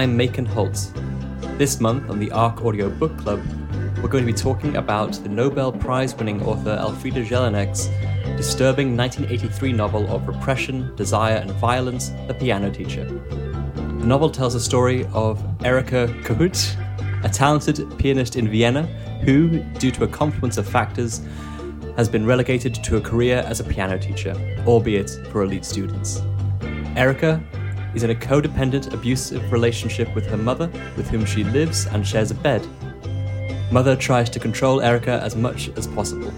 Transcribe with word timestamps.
I'm 0.00 0.16
Macon 0.16 0.46
Holt. 0.46 0.90
This 1.58 1.78
month 1.78 2.08
on 2.08 2.18
the 2.18 2.32
ARC 2.32 2.64
Audio 2.64 2.88
Book 2.88 3.18
Club, 3.18 3.38
we're 4.02 4.08
going 4.08 4.24
to 4.24 4.32
be 4.32 4.38
talking 4.38 4.76
about 4.76 5.12
the 5.12 5.28
Nobel 5.28 5.70
Prize 5.72 6.14
winning 6.14 6.42
author 6.42 6.74
Elfriede 6.80 7.22
Jelinek's 7.26 7.90
disturbing 8.34 8.96
1983 8.96 9.74
novel 9.74 10.10
of 10.10 10.26
repression, 10.26 10.96
desire, 10.96 11.36
and 11.36 11.50
violence, 11.50 12.12
The 12.28 12.32
Piano 12.32 12.70
Teacher. 12.70 13.04
The 13.04 14.06
novel 14.06 14.30
tells 14.30 14.54
the 14.54 14.60
story 14.60 15.06
of 15.12 15.44
Erika 15.66 16.06
Kohut, 16.22 16.74
a 17.22 17.28
talented 17.28 17.86
pianist 17.98 18.36
in 18.36 18.48
Vienna 18.48 18.84
who, 19.26 19.58
due 19.74 19.90
to 19.90 20.04
a 20.04 20.08
confluence 20.08 20.56
of 20.56 20.66
factors, 20.66 21.20
has 21.98 22.08
been 22.08 22.24
relegated 22.24 22.74
to 22.74 22.96
a 22.96 23.02
career 23.02 23.44
as 23.46 23.60
a 23.60 23.64
piano 23.64 23.98
teacher, 23.98 24.34
albeit 24.66 25.10
for 25.30 25.42
elite 25.42 25.66
students. 25.66 26.22
Erika 26.96 27.38
is 27.94 28.02
in 28.02 28.10
a 28.10 28.14
codependent, 28.14 28.92
abusive 28.92 29.52
relationship 29.52 30.14
with 30.14 30.26
her 30.26 30.36
mother, 30.36 30.70
with 30.96 31.08
whom 31.08 31.24
she 31.24 31.44
lives 31.44 31.86
and 31.86 32.06
shares 32.06 32.30
a 32.30 32.34
bed. 32.34 32.66
Mother 33.72 33.96
tries 33.96 34.28
to 34.30 34.40
control 34.40 34.80
Erica 34.80 35.20
as 35.22 35.36
much 35.36 35.70
as 35.76 35.86
possible. 35.86 36.30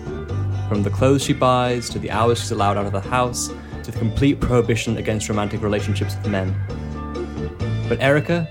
From 0.69 0.83
the 0.83 0.91
clothes 0.91 1.25
she 1.25 1.33
buys, 1.33 1.89
to 1.91 1.99
the 1.99 2.11
hours 2.11 2.41
she's 2.41 2.51
allowed 2.51 2.77
out 2.77 2.87
of 2.87 2.93
the 2.93 3.01
house, 3.01 3.49
to 3.83 3.91
the 3.91 3.99
complete 3.99 4.41
prohibition 4.41 4.97
against 4.97 5.29
romantic 5.29 5.63
relationships 5.63 6.15
with 6.17 6.31
men. 6.31 6.55
But 7.89 8.01
Erica, 8.01 8.45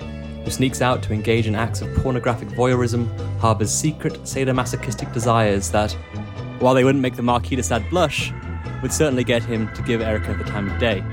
who 0.43 0.51
sneaks 0.51 0.81
out 0.81 1.01
to 1.03 1.13
engage 1.13 1.47
in 1.47 1.55
acts 1.55 1.81
of 1.81 1.93
pornographic 1.95 2.49
voyeurism, 2.49 3.07
harbors 3.39 3.71
secret 3.71 4.13
sadomasochistic 4.23 5.13
desires 5.13 5.71
that, 5.71 5.91
while 6.59 6.73
they 6.73 6.83
wouldn't 6.83 7.01
make 7.01 7.15
the 7.15 7.23
Marquis 7.23 7.55
de 7.55 7.63
Sade 7.63 7.87
blush, 7.89 8.33
would 8.81 8.91
certainly 8.91 9.23
get 9.23 9.43
him 9.43 9.71
to 9.73 9.81
give 9.83 10.01
Erica 10.01 10.33
the 10.33 10.43
time 10.43 10.69
of 10.69 10.79
day. 10.79 11.03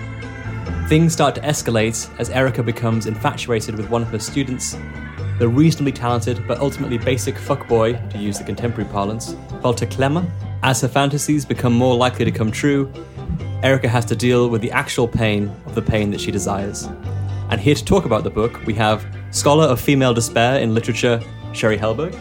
Things 0.89 1.12
start 1.12 1.34
to 1.34 1.42
escalate 1.42 2.08
as 2.19 2.31
Erica 2.31 2.62
becomes 2.62 3.05
infatuated 3.05 3.77
with 3.77 3.91
one 3.91 4.00
of 4.00 4.08
her 4.08 4.19
students, 4.19 4.75
the 5.39 5.47
reasonably 5.47 5.92
talented 5.92 6.42
but 6.48 6.61
ultimately 6.61 6.97
basic 6.97 7.34
fuckboy, 7.34 8.11
to 8.11 8.17
use 8.17 8.39
the 8.39 8.45
contemporary 8.45 8.89
parlance, 8.91 9.34
Walter 9.62 9.84
Klemmer. 9.84 10.27
As 10.62 10.80
her 10.80 10.89
fantasies 10.89 11.45
become 11.45 11.75
more 11.75 11.95
likely 11.95 12.25
to 12.25 12.30
come 12.30 12.50
true, 12.50 12.91
Erica 13.62 13.86
has 13.86 14.06
to 14.06 14.17
deal 14.17 14.48
with 14.48 14.62
the 14.62 14.70
actual 14.70 15.06
pain 15.06 15.55
of 15.67 15.75
the 15.75 15.83
pain 15.83 16.11
that 16.11 16.22
she 16.22 16.30
desires. 16.30 16.89
And 17.50 17.61
here 17.61 17.75
to 17.75 17.84
talk 17.84 18.06
about 18.06 18.25
the 18.25 18.30
book, 18.30 18.58
we 18.64 18.73
have 18.75 19.05
scholar 19.30 19.64
of 19.64 19.78
female 19.78 20.14
despair 20.14 20.58
in 20.58 20.73
literature, 20.73 21.20
Sherry 21.52 21.77
Helberg, 21.77 22.14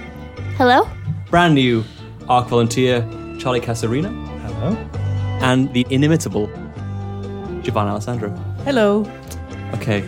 Hello? 0.57 0.89
brand 1.29 1.55
new 1.55 1.85
ARC 2.27 2.49
volunteer, 2.49 2.99
Charlie 3.39 3.61
Casarina, 3.61 4.11
Hello. 4.41 4.75
and 5.41 5.71
the 5.73 5.87
inimitable 5.89 6.47
Giovanna 7.61 7.91
Alessandro. 7.91 8.46
Hello. 8.67 9.09
Okay, 9.75 10.03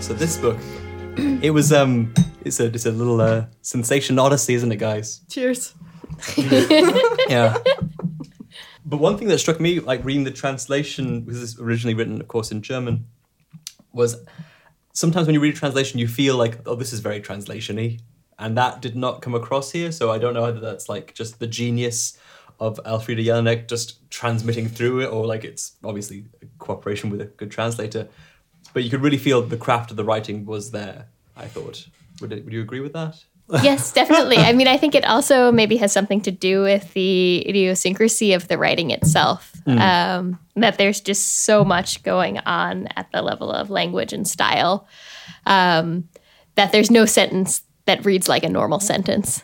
so 0.00 0.14
this 0.14 0.38
book, 0.38 0.56
it 1.42 1.50
was 1.50 1.74
um, 1.74 2.14
it's 2.42 2.58
a 2.58 2.64
it's 2.64 2.86
a 2.86 2.90
little 2.90 3.20
uh, 3.20 3.44
sensation 3.60 4.18
odyssey, 4.18 4.54
isn't 4.54 4.72
it, 4.72 4.76
guys? 4.76 5.20
Cheers. 5.28 5.74
Yeah. 7.28 7.58
but 8.86 8.96
one 8.96 9.18
thing 9.18 9.28
that 9.28 9.40
struck 9.40 9.60
me, 9.60 9.80
like 9.80 10.02
reading 10.06 10.24
the 10.24 10.30
translation, 10.30 11.20
because 11.20 11.38
this 11.38 11.50
is 11.52 11.60
originally 11.60 11.92
written, 11.92 12.18
of 12.18 12.28
course, 12.28 12.50
in 12.50 12.62
German, 12.62 13.04
was 13.92 14.16
sometimes 14.94 15.26
when 15.26 15.34
you 15.34 15.40
read 15.40 15.52
a 15.54 15.58
translation, 15.58 16.00
you 16.00 16.08
feel 16.08 16.34
like, 16.34 16.66
oh, 16.66 16.76
this 16.76 16.94
is 16.94 17.00
very 17.00 17.20
translation-y. 17.20 17.98
And 18.38 18.56
that 18.56 18.80
did 18.80 18.96
not 18.96 19.20
come 19.20 19.34
across 19.34 19.70
here. 19.72 19.92
So 19.92 20.10
I 20.10 20.16
don't 20.16 20.32
know 20.32 20.44
whether 20.44 20.60
that's 20.60 20.88
like 20.88 21.12
just 21.12 21.40
the 21.40 21.46
genius 21.46 22.16
of 22.60 22.80
Elfriede 22.84 23.24
Jelinek 23.24 23.68
just 23.68 24.10
transmitting 24.10 24.68
through 24.68 25.00
it, 25.02 25.06
or 25.06 25.26
like 25.26 25.44
it's 25.44 25.72
obviously 25.84 26.24
a 26.42 26.46
cooperation 26.58 27.10
with 27.10 27.20
a 27.20 27.26
good 27.26 27.50
translator. 27.50 28.08
But 28.72 28.84
you 28.84 28.90
could 28.90 29.02
really 29.02 29.18
feel 29.18 29.42
the 29.42 29.56
craft 29.56 29.90
of 29.90 29.96
the 29.96 30.04
writing 30.04 30.44
was 30.44 30.70
there, 30.70 31.06
I 31.36 31.46
thought. 31.46 31.86
Would, 32.20 32.32
it, 32.32 32.44
would 32.44 32.52
you 32.52 32.60
agree 32.60 32.80
with 32.80 32.92
that? 32.92 33.22
Yes, 33.62 33.92
definitely. 33.92 34.36
I 34.36 34.52
mean, 34.52 34.68
I 34.68 34.76
think 34.76 34.94
it 34.94 35.06
also 35.06 35.50
maybe 35.50 35.78
has 35.78 35.90
something 35.90 36.20
to 36.20 36.30
do 36.30 36.60
with 36.60 36.92
the 36.92 37.48
idiosyncrasy 37.48 38.34
of 38.34 38.46
the 38.48 38.58
writing 38.58 38.90
itself. 38.90 39.52
Um, 39.66 40.38
that 40.56 40.76
there's 40.76 41.00
just 41.00 41.44
so 41.44 41.64
much 41.64 42.02
going 42.02 42.38
on 42.40 42.88
at 42.96 43.10
the 43.10 43.22
level 43.22 43.50
of 43.50 43.70
language 43.70 44.12
and 44.12 44.28
style 44.28 44.86
um, 45.46 46.08
that 46.56 46.72
there's 46.72 46.90
no 46.90 47.06
sentence 47.06 47.62
that 47.86 48.04
reads 48.04 48.28
like 48.28 48.44
a 48.44 48.48
normal 48.50 48.80
sentence 48.80 49.42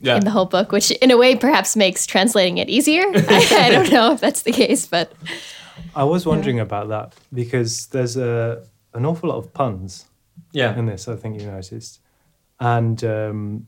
Yeah. 0.00 0.16
in 0.16 0.24
the 0.24 0.30
whole 0.30 0.46
book, 0.46 0.72
which 0.72 0.90
in 0.90 1.10
a 1.10 1.16
way 1.16 1.36
perhaps 1.36 1.76
makes 1.76 2.06
translating 2.06 2.58
it 2.58 2.68
easier. 2.68 3.02
I, 3.14 3.46
I 3.50 3.70
don't 3.70 3.90
know 3.92 4.12
if 4.12 4.20
that's 4.20 4.42
the 4.42 4.52
case, 4.52 4.86
but 4.86 5.12
I 5.94 6.04
was 6.04 6.26
wondering 6.26 6.60
about 6.60 6.88
that 6.88 7.14
because 7.32 7.86
there's 7.88 8.16
a 8.16 8.64
an 8.94 9.04
awful 9.06 9.28
lot 9.28 9.38
of 9.38 9.52
puns 9.52 10.06
yeah. 10.52 10.76
in 10.76 10.86
this. 10.86 11.06
I 11.06 11.16
think 11.16 11.40
you 11.40 11.46
noticed, 11.46 12.00
and 12.58 13.02
um, 13.04 13.66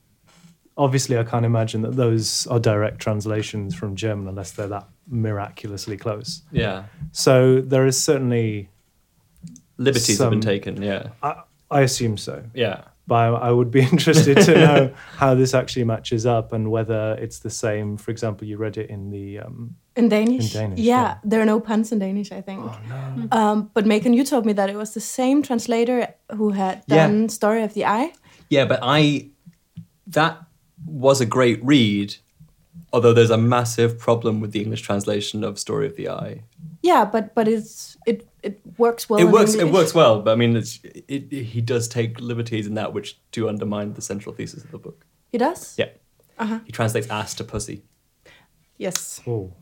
obviously 0.76 1.19
I 1.19 1.25
can't 1.25 1.44
imagine 1.44 1.82
that 1.82 1.97
those 1.97 2.47
are 2.47 2.59
direct 2.59 3.00
translations 3.00 3.75
from 3.75 3.97
German 3.97 4.28
unless 4.28 4.53
they're 4.53 4.69
that 4.69 4.88
miraculously 5.09 5.97
close. 5.97 6.42
yeah. 6.50 6.84
So 7.12 7.60
there 7.60 7.87
is 7.87 8.03
certainly, 8.03 8.71
Liberties 9.76 10.19
have 10.19 10.31
been 10.31 10.41
taken, 10.41 10.81
yeah. 10.81 11.09
I, 11.22 11.42
I 11.71 11.81
assume 11.82 12.16
so, 12.16 12.42
Yeah. 12.54 12.84
But 13.07 13.15
I, 13.15 13.27
I 13.49 13.51
would 13.51 13.71
be 13.71 13.81
interested 13.93 14.37
to 14.43 14.55
know 14.55 14.95
how 15.17 15.35
this 15.35 15.55
actually 15.55 15.85
matches 15.85 16.25
up 16.27 16.53
and 16.53 16.71
whether 16.71 17.17
it's 17.21 17.41
the 17.41 17.51
same. 17.51 17.97
For 17.97 18.11
example, 18.11 18.47
you 18.47 18.57
read 18.57 18.77
it 18.77 18.91
in 18.91 19.11
the 19.11 19.41
um, 19.41 19.77
In 19.97 20.09
Danish? 20.09 20.55
In 20.55 20.61
Danish, 20.61 20.79
yeah, 20.79 21.03
yeah. 21.03 21.19
there 21.25 21.41
are 21.41 21.47
no 21.47 21.61
puns 21.61 21.93
in 21.93 21.99
Danish, 21.99 22.33
I 22.33 22.41
think. 22.41 22.63
Oh 22.65 23.29
um, 23.39 23.71
but 23.75 23.87
Macon, 23.87 24.13
you 24.15 24.25
told 24.25 24.47
me 24.47 24.53
that 24.55 24.71
it 24.71 24.77
was 24.77 24.95
the 24.95 25.01
same 25.01 25.43
translator 25.43 26.15
who 26.37 26.51
had 26.51 26.83
Yeah. 26.87 27.07
done 27.07 27.29
Story 27.29 27.63
of 27.63 27.75
the 27.75 27.85
Eye. 27.87 28.13
Yeah, 28.49 28.65
but 28.67 28.81
I 28.83 29.31
that 30.07 30.39
was 30.84 31.21
a 31.21 31.27
great 31.27 31.65
read, 31.65 32.17
although 32.93 33.13
there's 33.13 33.31
a 33.31 33.39
massive 33.39 33.99
problem 33.99 34.41
with 34.41 34.53
the 34.53 34.61
English 34.61 34.83
translation 34.83 35.45
of 35.45 35.59
Story 35.59 35.87
of 35.87 35.97
the 35.97 36.09
Eye. 36.09 36.43
Yeah, 36.82 37.04
but 37.04 37.34
but 37.34 37.47
it's 37.48 37.97
it 38.06 38.28
it 38.43 38.60
works 38.76 39.09
well. 39.09 39.20
it 39.20 39.25
in 39.25 39.31
works 39.31 39.54
it 39.54 39.70
works 39.70 39.94
well, 39.94 40.20
but 40.20 40.32
I 40.32 40.34
mean 40.34 40.56
it's 40.56 40.81
it, 40.84 41.04
it, 41.31 41.43
he 41.44 41.60
does 41.60 41.87
take 41.88 42.20
liberties 42.20 42.66
in 42.66 42.75
that 42.75 42.93
which 42.93 43.20
do 43.31 43.48
undermine 43.48 43.94
the 43.94 44.03
central 44.03 44.34
thesis 44.34 44.65
of 44.65 44.70
the 44.72 44.78
book. 44.78 45.06
He 45.31 45.38
does. 45.38 45.75
Yeah. 45.78 45.91
Uh-huh. 46.38 46.59
He 46.65 46.72
translates 46.72 47.09
ass 47.09 47.34
to 47.34 47.44
pussy. 47.44 47.84
Yes. 48.78 49.21
oh, 49.26 49.53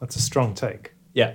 that's 0.00 0.16
a 0.16 0.20
strong 0.20 0.54
take. 0.54 0.94
Yeah. 1.14 1.34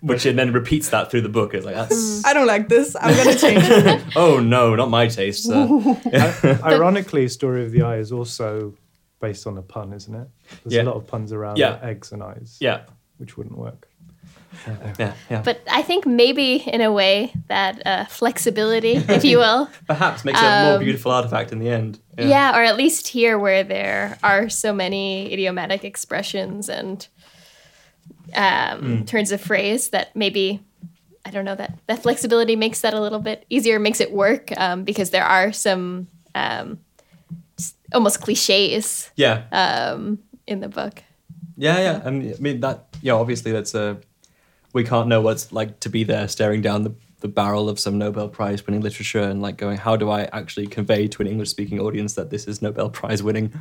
Which 0.00 0.26
and 0.26 0.38
then 0.38 0.52
repeats 0.52 0.90
that 0.90 1.10
through 1.10 1.22
the 1.22 1.28
book. 1.28 1.54
It's 1.54 1.64
like 1.66 1.74
that's 1.74 2.24
I 2.24 2.32
don't 2.34 2.46
like 2.46 2.68
this. 2.68 2.94
I'm 3.00 3.16
gonna 3.16 3.36
change 3.36 3.64
it. 3.64 4.04
oh 4.16 4.38
no, 4.38 4.76
not 4.76 4.90
my 4.90 5.08
taste. 5.08 5.44
sir. 5.44 5.66
Ironically, 6.64 7.26
Story 7.28 7.64
of 7.64 7.72
the 7.72 7.82
Eye 7.82 7.96
is 7.96 8.12
also 8.12 8.74
based 9.20 9.46
on 9.46 9.58
a 9.58 9.62
pun, 9.62 9.92
isn't 9.92 10.14
it? 10.14 10.28
There's 10.62 10.74
Yeah. 10.74 10.82
a 10.82 10.84
lot 10.84 10.94
of 10.96 11.06
puns 11.06 11.32
around 11.32 11.56
Yeah. 11.56 11.78
eggs 11.82 12.12
and 12.12 12.22
eyes, 12.22 12.58
yeah. 12.60 12.82
which 13.16 13.36
wouldn't 13.36 13.58
work. 13.58 13.88
Yeah. 14.98 15.12
Yeah. 15.30 15.42
but 15.42 15.60
I 15.70 15.82
think 15.82 16.06
maybe 16.06 16.56
in 16.56 16.80
a 16.80 16.90
way 16.90 17.32
that 17.48 17.86
uh, 17.86 18.04
flexibility, 18.06 18.94
if 18.96 19.24
you 19.24 19.38
will, 19.38 19.68
Perhaps 19.86 20.24
makes 20.24 20.40
it 20.40 20.44
a 20.44 20.64
more 20.64 20.74
Um, 20.78 20.84
beautiful 20.84 21.12
artifact 21.12 21.52
in 21.52 21.58
the 21.58 21.68
end. 21.70 22.00
Yeah. 22.18 22.56
or 22.58 22.62
at 22.64 22.76
least 22.76 23.08
here 23.08 23.38
where 23.38 23.62
there 23.64 24.18
are 24.22 24.48
so 24.48 24.72
many 24.72 25.32
idiomatic 25.32 25.84
expressions 25.84 26.68
and 26.68 27.06
um, 28.34 29.04
turns 29.06 29.32
of 29.32 29.40
phrase 29.40 29.90
that 29.90 30.14
maybe 30.14 30.60
I 31.24 31.30
don't 31.30 31.44
know 31.44 31.54
that 31.56 31.78
that 31.86 32.02
flexibility 32.02 32.56
makes 32.56 32.80
that 32.80 32.94
a 32.94 33.00
little 33.00 33.18
bit 33.20 33.44
easier, 33.50 33.78
makes 33.78 34.00
it 34.00 34.12
work 34.12 34.50
um, 34.56 34.84
because 34.84 35.10
there 35.10 35.24
are 35.24 35.52
some 35.52 36.08
um, 36.34 36.78
almost 37.92 38.20
cliches 38.20 39.10
Yeah. 39.16 39.42
um, 39.52 40.18
in 40.46 40.60
the 40.60 40.68
book. 40.68 41.02
Yeah, 41.56 41.78
yeah. 41.80 42.02
I 42.04 42.08
I 42.08 42.10
mean 42.40 42.60
that. 42.60 42.86
Yeah, 43.02 43.14
obviously 43.14 43.52
that's 43.52 43.74
a. 43.74 43.98
We 44.72 44.84
can't 44.84 45.08
know 45.08 45.20
what 45.20 45.32
it's 45.32 45.52
like 45.52 45.80
to 45.80 45.88
be 45.88 46.04
there, 46.04 46.28
staring 46.28 46.62
down 46.62 46.82
the, 46.84 46.94
the 47.20 47.28
barrel 47.28 47.68
of 47.68 47.78
some 47.78 47.98
Nobel 47.98 48.28
Prize 48.28 48.66
winning 48.66 48.82
literature, 48.82 49.22
and 49.22 49.40
like 49.42 49.56
going, 49.56 49.76
how 49.76 49.96
do 49.96 50.10
I 50.10 50.24
actually 50.24 50.66
convey 50.66 51.08
to 51.08 51.22
an 51.22 51.28
English 51.28 51.50
speaking 51.50 51.80
audience 51.80 52.14
that 52.14 52.30
this 52.30 52.46
is 52.46 52.60
Nobel 52.60 52.90
Prize 52.90 53.22
winning, 53.22 53.52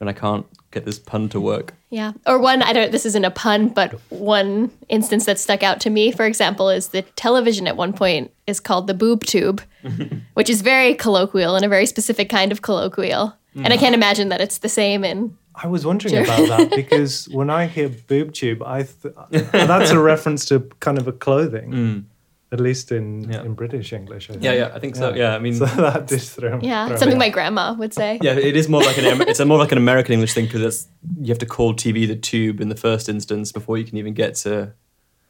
and 0.00 0.08
I 0.08 0.12
can't 0.12 0.46
get 0.70 0.84
this 0.84 0.98
pun 0.98 1.28
to 1.30 1.40
work. 1.40 1.74
Yeah. 1.90 2.12
Or 2.26 2.38
one, 2.38 2.62
I 2.62 2.72
don't, 2.72 2.90
this 2.90 3.06
isn't 3.06 3.24
a 3.24 3.30
pun, 3.30 3.68
but 3.68 3.92
one 4.10 4.70
instance 4.88 5.26
that 5.26 5.38
stuck 5.38 5.62
out 5.62 5.80
to 5.82 5.90
me, 5.90 6.10
for 6.10 6.26
example, 6.26 6.70
is 6.70 6.88
the 6.88 7.02
television 7.02 7.66
at 7.66 7.76
one 7.76 7.92
point 7.92 8.32
is 8.46 8.58
called 8.58 8.86
the 8.86 8.94
boob 8.94 9.24
tube, 9.24 9.62
which 10.34 10.50
is 10.50 10.62
very 10.62 10.94
colloquial 10.94 11.54
and 11.54 11.64
a 11.64 11.68
very 11.68 11.86
specific 11.86 12.28
kind 12.28 12.50
of 12.50 12.62
colloquial. 12.62 13.36
And 13.54 13.72
I 13.72 13.76
mm. 13.76 13.80
can't 13.80 13.94
imagine 13.94 14.30
that 14.30 14.40
it's 14.40 14.58
the 14.58 14.68
same 14.68 15.04
in. 15.04 15.36
I 15.54 15.66
was 15.66 15.84
wondering 15.84 16.16
about 16.16 16.48
that 16.48 16.70
because 16.76 17.28
when 17.28 17.50
I 17.50 17.66
hear 17.66 17.88
boob 17.88 18.32
tube, 18.32 18.62
I 18.62 18.84
th- 18.84 19.14
that's 19.52 19.90
a 19.90 19.98
reference 20.00 20.44
to 20.46 20.60
kind 20.80 20.98
of 20.98 21.06
a 21.08 21.12
clothing, 21.12 21.70
mm. 21.72 22.04
at 22.52 22.60
least 22.60 22.90
in, 22.90 23.30
Yeah. 23.30 23.42
in 23.42 23.54
British 23.54 23.92
English. 23.92 24.30
I 24.30 24.32
think. 24.32 24.44
Yeah, 24.44 24.52
yeah. 24.52 24.72
I 24.74 24.78
think 24.78 24.96
so. 24.96 25.14
Yeah, 25.14 25.34
I 25.34 25.38
mean, 25.38 25.54
So 25.60 25.66
that 25.66 26.06
did 26.06 26.22
throw 26.22 26.58
Yeah. 26.62 26.88
throw 26.88 26.96
Something 26.96 27.18
me 27.18 27.26
my 27.26 27.30
grandma 27.30 27.74
would 27.74 27.92
say. 27.92 28.18
yeah, 28.22 28.32
it 28.32 28.56
is 28.56 28.68
more 28.68 28.82
like 28.82 28.96
an. 28.98 29.22
It's 29.28 29.40
a 29.40 29.44
more 29.44 29.58
like 29.58 29.72
an 29.72 29.78
American 29.78 30.14
English 30.14 30.32
thing 30.32 30.46
because 30.46 30.88
you 31.20 31.28
have 31.28 31.38
to 31.38 31.46
call 31.46 31.74
TV 31.74 32.06
the 32.06 32.16
tube 32.16 32.60
in 32.60 32.68
the 32.68 32.76
first 32.76 33.08
instance 33.08 33.52
before 33.52 33.76
you 33.76 33.84
can 33.84 33.98
even 33.98 34.14
get 34.14 34.34
to, 34.36 34.72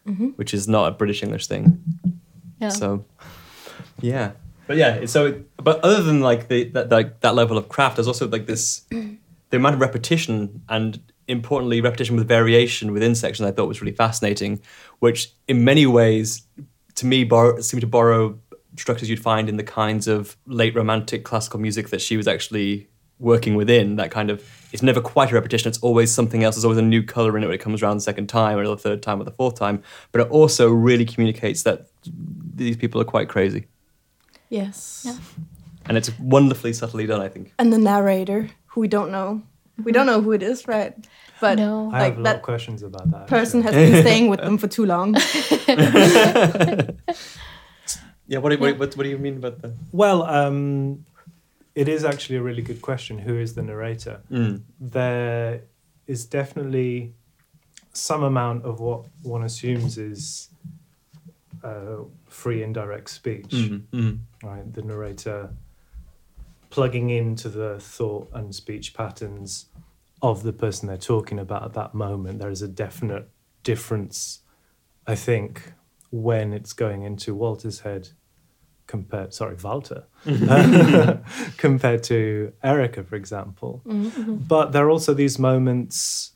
mm-hmm. 0.07 0.29
which 0.37 0.55
is 0.55 0.69
not 0.69 0.87
a 0.89 0.93
British 0.93 1.23
English 1.23 1.47
thing. 1.49 1.83
Yeah. 2.61 2.69
So, 2.69 3.05
yeah. 4.01 4.33
but 4.69 4.77
yeah, 4.77 4.95
it's 4.95 5.13
so. 5.13 5.43
But 5.57 5.81
other 5.83 6.01
than 6.03 6.21
like 6.21 6.47
the 6.47 6.65
that 6.75 6.91
like 6.91 7.21
that 7.21 7.35
level 7.35 7.59
of 7.59 7.69
craft, 7.69 7.97
there's 7.97 8.07
also 8.09 8.29
like 8.29 8.47
this 8.47 8.87
the 9.53 9.59
amount 9.59 9.75
of 9.75 9.81
repetition 9.81 10.63
and 10.69 11.01
importantly 11.29 11.81
repetition 11.81 12.17
with 12.17 12.27
variation 12.27 12.91
within 12.93 13.15
sections. 13.15 13.47
I 13.47 13.53
thought 13.53 13.69
was 13.69 13.81
really 13.81 13.95
fascinating, 13.95 14.61
which 14.99 15.31
in 15.47 15.63
many 15.65 15.87
ways 15.87 16.43
to 16.97 17.07
me 17.07 17.23
borrow, 17.25 17.61
seemed 17.61 17.83
to 17.83 17.87
borrow 17.87 18.39
structures 18.77 19.09
you'd 19.11 19.21
find 19.21 19.49
in 19.49 19.57
the 19.59 19.63
kinds 19.63 20.09
of 20.09 20.37
late 20.47 20.75
romantic 20.75 21.23
classical 21.25 21.61
music 21.61 21.91
that 21.91 22.01
she 22.01 22.17
was 22.17 22.27
actually 22.27 22.89
working 23.19 23.55
within. 23.55 23.97
That 23.97 24.11
kind 24.11 24.31
of 24.31 24.43
it's 24.73 24.83
never 24.83 25.01
quite 25.03 25.31
a 25.31 25.35
repetition. 25.35 25.69
It's 25.69 25.79
always 25.79 26.11
something 26.11 26.43
else. 26.43 26.55
There's 26.57 26.65
always 26.65 26.79
a 26.79 26.83
new 26.83 27.03
color 27.03 27.37
in 27.37 27.45
it 27.45 27.47
when 27.47 27.55
it 27.55 27.61
comes 27.61 27.83
around 27.83 27.99
the 27.99 28.03
second 28.03 28.29
time, 28.29 28.57
or 28.59 28.67
the 28.67 28.77
third 28.77 29.03
time, 29.03 29.21
or 29.21 29.25
the 29.25 29.31
fourth 29.31 29.55
time. 29.57 29.83
But 30.13 30.23
it 30.23 30.29
also 30.31 30.71
really 30.71 31.05
communicates 31.05 31.63
that 31.65 31.87
these 32.55 32.77
people 32.79 33.01
are 33.01 33.05
quite 33.05 33.29
crazy, 33.29 33.67
Yes. 34.49 35.03
Yeah. 35.07 35.17
and 35.87 35.97
it's 35.99 36.11
wonderfully 36.19 36.73
subtly 36.73 37.07
done. 37.07 37.21
I 37.21 37.29
think. 37.29 37.53
And 37.59 37.71
the 37.73 37.79
narrator, 37.79 38.49
who 38.73 38.81
we 38.81 38.89
don't 38.89 39.11
know. 39.11 39.43
We 39.85 39.93
don't 39.93 40.07
know 40.07 40.21
who 40.21 40.33
it 40.33 40.43
is, 40.43 40.67
right? 40.69 40.93
But 41.41 41.59
No. 41.59 41.91
I 41.93 42.05
have 42.05 42.19
a 42.19 42.21
lot 42.21 42.37
of 42.37 42.43
questions 42.43 42.83
about 42.83 43.11
that. 43.11 43.27
person 43.27 43.63
actually. 43.63 43.83
has 43.85 43.91
been 43.93 44.03
staying 44.07 44.29
with 44.31 44.41
them 44.41 44.59
for 44.59 44.69
too 44.69 44.87
long. 44.87 45.17
Yeah. 48.29 48.39
What 48.39 48.51
do, 48.51 48.59
What, 48.59 48.79
what, 48.79 48.97
what 48.97 49.03
do 49.03 49.09
you 49.11 49.19
mean 49.19 49.37
about 49.37 49.61
that? 49.63 49.73
Well, 49.93 50.23
um, 50.23 51.05
it 51.75 51.89
is 51.89 52.05
actually 52.05 52.37
a 52.37 52.43
really 52.43 52.63
good 52.63 52.81
question. 52.81 53.19
Who 53.19 53.37
is 53.39 53.55
the 53.55 53.63
narrator? 53.63 54.21
Mm. 54.31 54.63
There 54.81 55.63
is 56.07 56.25
definitely 56.25 57.13
some 57.93 58.23
amount 58.23 58.65
of 58.65 58.81
what 58.81 59.05
one 59.23 59.43
assumes 59.43 59.99
is 59.99 60.49
uh, 61.63 62.05
free 62.29 62.63
indirect 62.63 63.11
speech, 63.11 63.51
Mm. 63.51 63.83
Mm. 63.93 64.19
right? 64.43 64.73
The 64.73 64.83
narrator 64.83 65.51
plugging 66.73 67.11
into 67.11 67.51
the 67.51 67.79
thought 67.79 68.31
and 68.33 68.55
speech 68.55 68.95
patterns 68.95 69.67
of 70.23 70.43
the 70.43 70.55
person 70.55 70.89
they're 70.89 70.97
talking 70.97 71.39
about 71.39 71.63
at 71.65 71.75
that 71.75 71.93
moment. 71.93 72.39
There 72.39 72.49
is 72.49 72.63
a 72.63 72.67
definite 72.69 73.29
difference, 73.63 74.41
I 75.07 75.15
think, 75.15 75.75
when 76.11 76.55
it's 76.55 76.73
going 76.73 77.03
into 77.03 77.35
Walter's 77.35 77.81
head 77.81 78.09
compared, 78.87 79.35
sorry, 79.35 79.57
Walter, 79.63 80.05
compared 81.59 82.03
to 82.05 82.55
Erica, 82.65 83.05
for 83.05 83.17
example. 83.17 83.83
Mm-hmm, 83.87 84.07
mm-hmm. 84.07 84.37
But 84.37 84.73
there 84.73 84.87
are 84.87 84.91
also 84.91 85.13
these 85.13 85.39
moments 85.39 86.33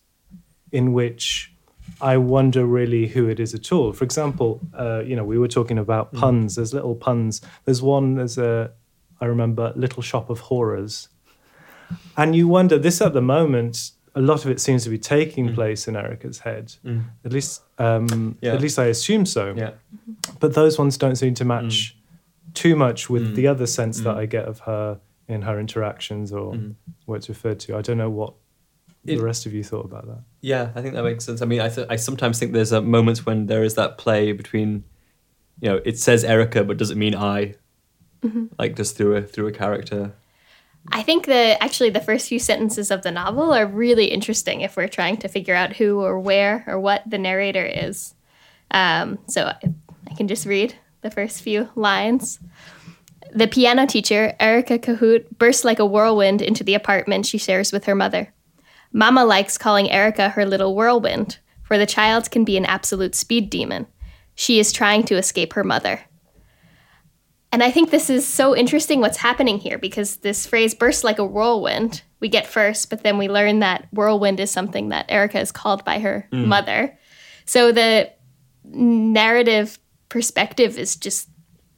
in 0.71 0.93
which 0.93 1.51
I 1.99 2.19
wonder 2.19 2.67
really 2.67 3.07
who 3.07 3.27
it 3.27 3.41
is 3.41 3.55
at 3.55 3.73
all. 3.73 3.95
For 3.95 4.05
example, 4.05 4.61
uh, 4.75 5.03
you 5.03 5.17
know, 5.17 5.25
we 5.25 5.39
were 5.39 5.49
talking 5.49 5.79
about 5.79 6.13
mm. 6.13 6.21
puns. 6.21 6.57
There's 6.57 6.75
little 6.75 6.95
puns. 6.95 7.41
There's 7.65 7.81
one. 7.81 8.17
There's 8.17 8.37
a. 8.37 8.73
I 9.21 9.25
remember 9.27 9.73
Little 9.77 10.03
Shop 10.03 10.31
of 10.31 10.41
Horrors, 10.41 11.09
and 12.17 12.35
you 12.37 12.49
wonder. 12.49 12.79
This 12.79 13.01
at 13.01 13.13
the 13.13 13.23
moment, 13.23 13.93
a 14.15 14.21
lot 14.21 14.45
of 14.45 14.51
it 14.51 14.61
seems 14.61 14.85
to 14.85 14.91
be 14.91 14.99
taking 14.99 15.55
place 15.55 15.89
in 15.89 15.97
Erica's 15.97 16.39
head. 16.41 16.75
Mm. 16.85 17.05
At 17.25 17.33
least, 17.33 17.63
um, 17.79 18.37
Yeah. 18.41 18.55
at 18.55 18.61
least 18.61 18.79
I 18.79 18.87
assume 18.87 19.27
so. 19.27 19.55
Yeah. 19.57 19.73
But 20.41 20.55
those 20.55 20.79
ones 20.79 20.97
don't 20.99 21.17
seem 21.17 21.35
to 21.35 21.45
match 21.45 21.97
too 22.55 22.75
much 22.77 23.11
with 23.11 23.33
Mm. 23.33 23.35
the 23.35 23.47
other 23.47 23.67
sense 23.67 24.01
that 24.01 24.17
Mm. 24.17 24.19
I 24.19 24.27
get 24.27 24.47
of 24.47 24.61
her 24.61 25.01
in 25.29 25.43
her 25.43 25.59
interactions 25.61 26.33
or 26.33 26.55
Mm. 26.55 26.75
what 27.05 27.17
it's 27.17 27.29
referred 27.29 27.61
to. 27.61 27.77
I 27.77 27.83
don't 27.83 27.99
know 27.99 28.09
what 28.11 28.35
It- 29.05 29.17
the 29.19 29.23
rest 29.25 29.45
of 29.47 29.53
you 29.53 29.63
thought 29.63 29.85
about 29.85 30.07
that. 30.07 30.21
Yeah, 30.41 30.71
I 30.75 30.81
think 30.83 30.95
that 30.95 31.05
makes 31.05 31.25
sense. 31.25 31.43
I 31.43 31.45
mean, 31.47 31.61
I, 31.61 31.69
th- 31.69 31.87
I 31.91 31.97
sometimes 31.97 32.39
think 32.39 32.53
there's 32.53 32.73
uh, 32.73 32.81
moments 32.81 33.27
when 33.27 33.47
there 33.47 33.63
is 33.65 33.75
that 33.75 33.99
play 33.99 34.33
between, 34.33 34.85
you 35.61 35.69
know, 35.69 35.81
it 35.85 35.99
says 35.99 36.25
Erica, 36.25 36.65
but 36.65 36.77
does 36.79 36.91
it 36.91 36.97
mean 36.97 37.15
I? 37.15 37.55
Like 38.59 38.77
just 38.77 38.97
through 38.97 39.17
a 39.17 39.23
through 39.23 39.49
a 39.49 39.53
character. 39.53 40.13
I 40.93 41.03
think 41.03 41.27
that 41.27 41.63
actually 41.63 41.91
the 41.91 42.01
first 42.01 42.29
few 42.29 42.39
sentences 42.39 42.91
of 42.91 43.03
the 43.03 43.11
novel 43.11 43.53
are 43.53 43.67
really 43.67 44.07
interesting 44.07 44.61
if 44.61 44.77
we're 44.77 44.89
trying 44.89 45.17
to 45.19 45.29
figure 45.29 45.55
out 45.55 45.77
who 45.77 46.01
or 46.01 46.21
where 46.21 46.65
or 46.67 46.79
what 46.79 47.03
the 47.07 47.19
narrator 47.19 47.65
is. 47.65 48.15
Um, 48.71 49.19
so 49.27 49.47
I, 49.47 49.75
I 50.09 50.15
can 50.15 50.29
just 50.29 50.47
read 50.47 50.77
the 51.03 51.11
first 51.11 51.43
few 51.43 51.69
lines. 51.75 52.39
The 53.33 53.49
piano 53.49 53.87
teacher, 53.87 54.35
Erica 54.39 54.79
Kohut, 54.79 55.27
bursts 55.39 55.65
like 55.65 55.79
a 55.79 55.87
whirlwind 55.87 56.41
into 56.41 56.65
the 56.65 56.75
apartment 56.75 57.27
she 57.27 57.39
shares 57.39 57.73
with 57.73 57.85
her 57.85 57.95
mother. 57.95 58.33
Mama 58.93 59.25
likes 59.25 59.59
calling 59.59 59.91
Erica 59.91 60.31
her 60.31 60.47
little 60.47 60.75
whirlwind, 60.75 61.39
for 61.63 61.77
the 61.77 61.87
child 61.87 62.31
can 62.31 62.45
be 62.45 62.57
an 62.57 62.65
absolute 62.65 63.15
speed 63.15 63.51
demon. 63.51 63.87
She 64.35 64.59
is 64.59 64.73
trying 64.73 65.03
to 65.05 65.17
escape 65.17 65.53
her 65.55 65.65
mother. 65.65 66.01
And 67.53 67.63
I 67.63 67.71
think 67.71 67.91
this 67.91 68.11
is 68.11 68.27
so 68.27 68.57
interesting 68.57 69.01
what's 69.01 69.17
happening 69.17 69.59
here 69.59 69.79
because 69.79 70.17
this 70.17 70.47
phrase 70.47 70.75
bursts 70.75 71.05
like 71.05 71.19
a 71.19 71.25
whirlwind 71.25 72.03
we 72.21 72.29
get 72.29 72.47
first, 72.47 72.91
but 72.91 73.03
then 73.03 73.19
we 73.19 73.29
learn 73.29 73.61
that 73.61 73.89
whirlwind 73.93 74.41
is 74.41 74.51
something 74.51 74.89
that 74.89 75.07
Erica 75.09 75.41
is 75.41 75.53
called 75.53 75.85
by 75.85 75.99
her 75.99 76.29
mm. 76.33 76.47
mother. 76.47 76.99
So 77.45 77.73
the 77.73 78.11
narrative 78.65 79.79
perspective 80.09 80.79
is 80.79 80.97
just 80.97 81.29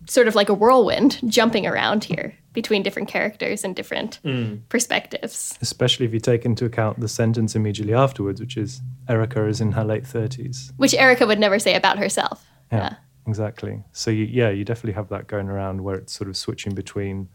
sort 0.06 0.29
of 0.29 0.35
like 0.35 0.49
a 0.49 0.55
whirlwind 0.55 1.20
jumping 1.26 1.67
around 1.67 2.05
here 2.05 2.35
between 2.53 2.82
different 2.82 3.09
characters 3.09 3.62
and 3.62 3.76
different 3.76 4.20
mm. 4.25 4.61
perspectives. 4.69 5.59
Especially 5.61 6.06
if 6.06 6.15
you 6.15 6.20
take 6.20 6.44
into 6.44 6.65
account 6.65 6.99
the 6.99 7.09
sentence 7.09 7.55
immediately 7.55 7.94
afterwards, 7.94 8.41
which 8.41 8.56
is 8.56 8.81
Erica 9.09 9.47
is 9.47 9.61
in 9.61 9.73
her 9.73 9.85
late 9.85 10.05
30s. 10.05 10.73
Which 10.76 10.94
Erica 10.94 11.26
would 11.26 11.38
never 11.38 11.59
say 11.59 11.75
about 11.75 11.99
herself. 11.99 12.44
Yeah, 12.73 12.97
exactly. 13.28 13.84
So, 13.92 14.10
you, 14.10 14.25
yeah, 14.25 14.50
you 14.50 14.64
definitely 14.64 14.94
have 14.94 15.08
that 15.10 15.26
going 15.26 15.48
around 15.48 15.82
where 15.82 15.96
it's 15.96 16.12
sort 16.12 16.28
of 16.28 16.36
switching 16.36 16.75
between 16.75 17.28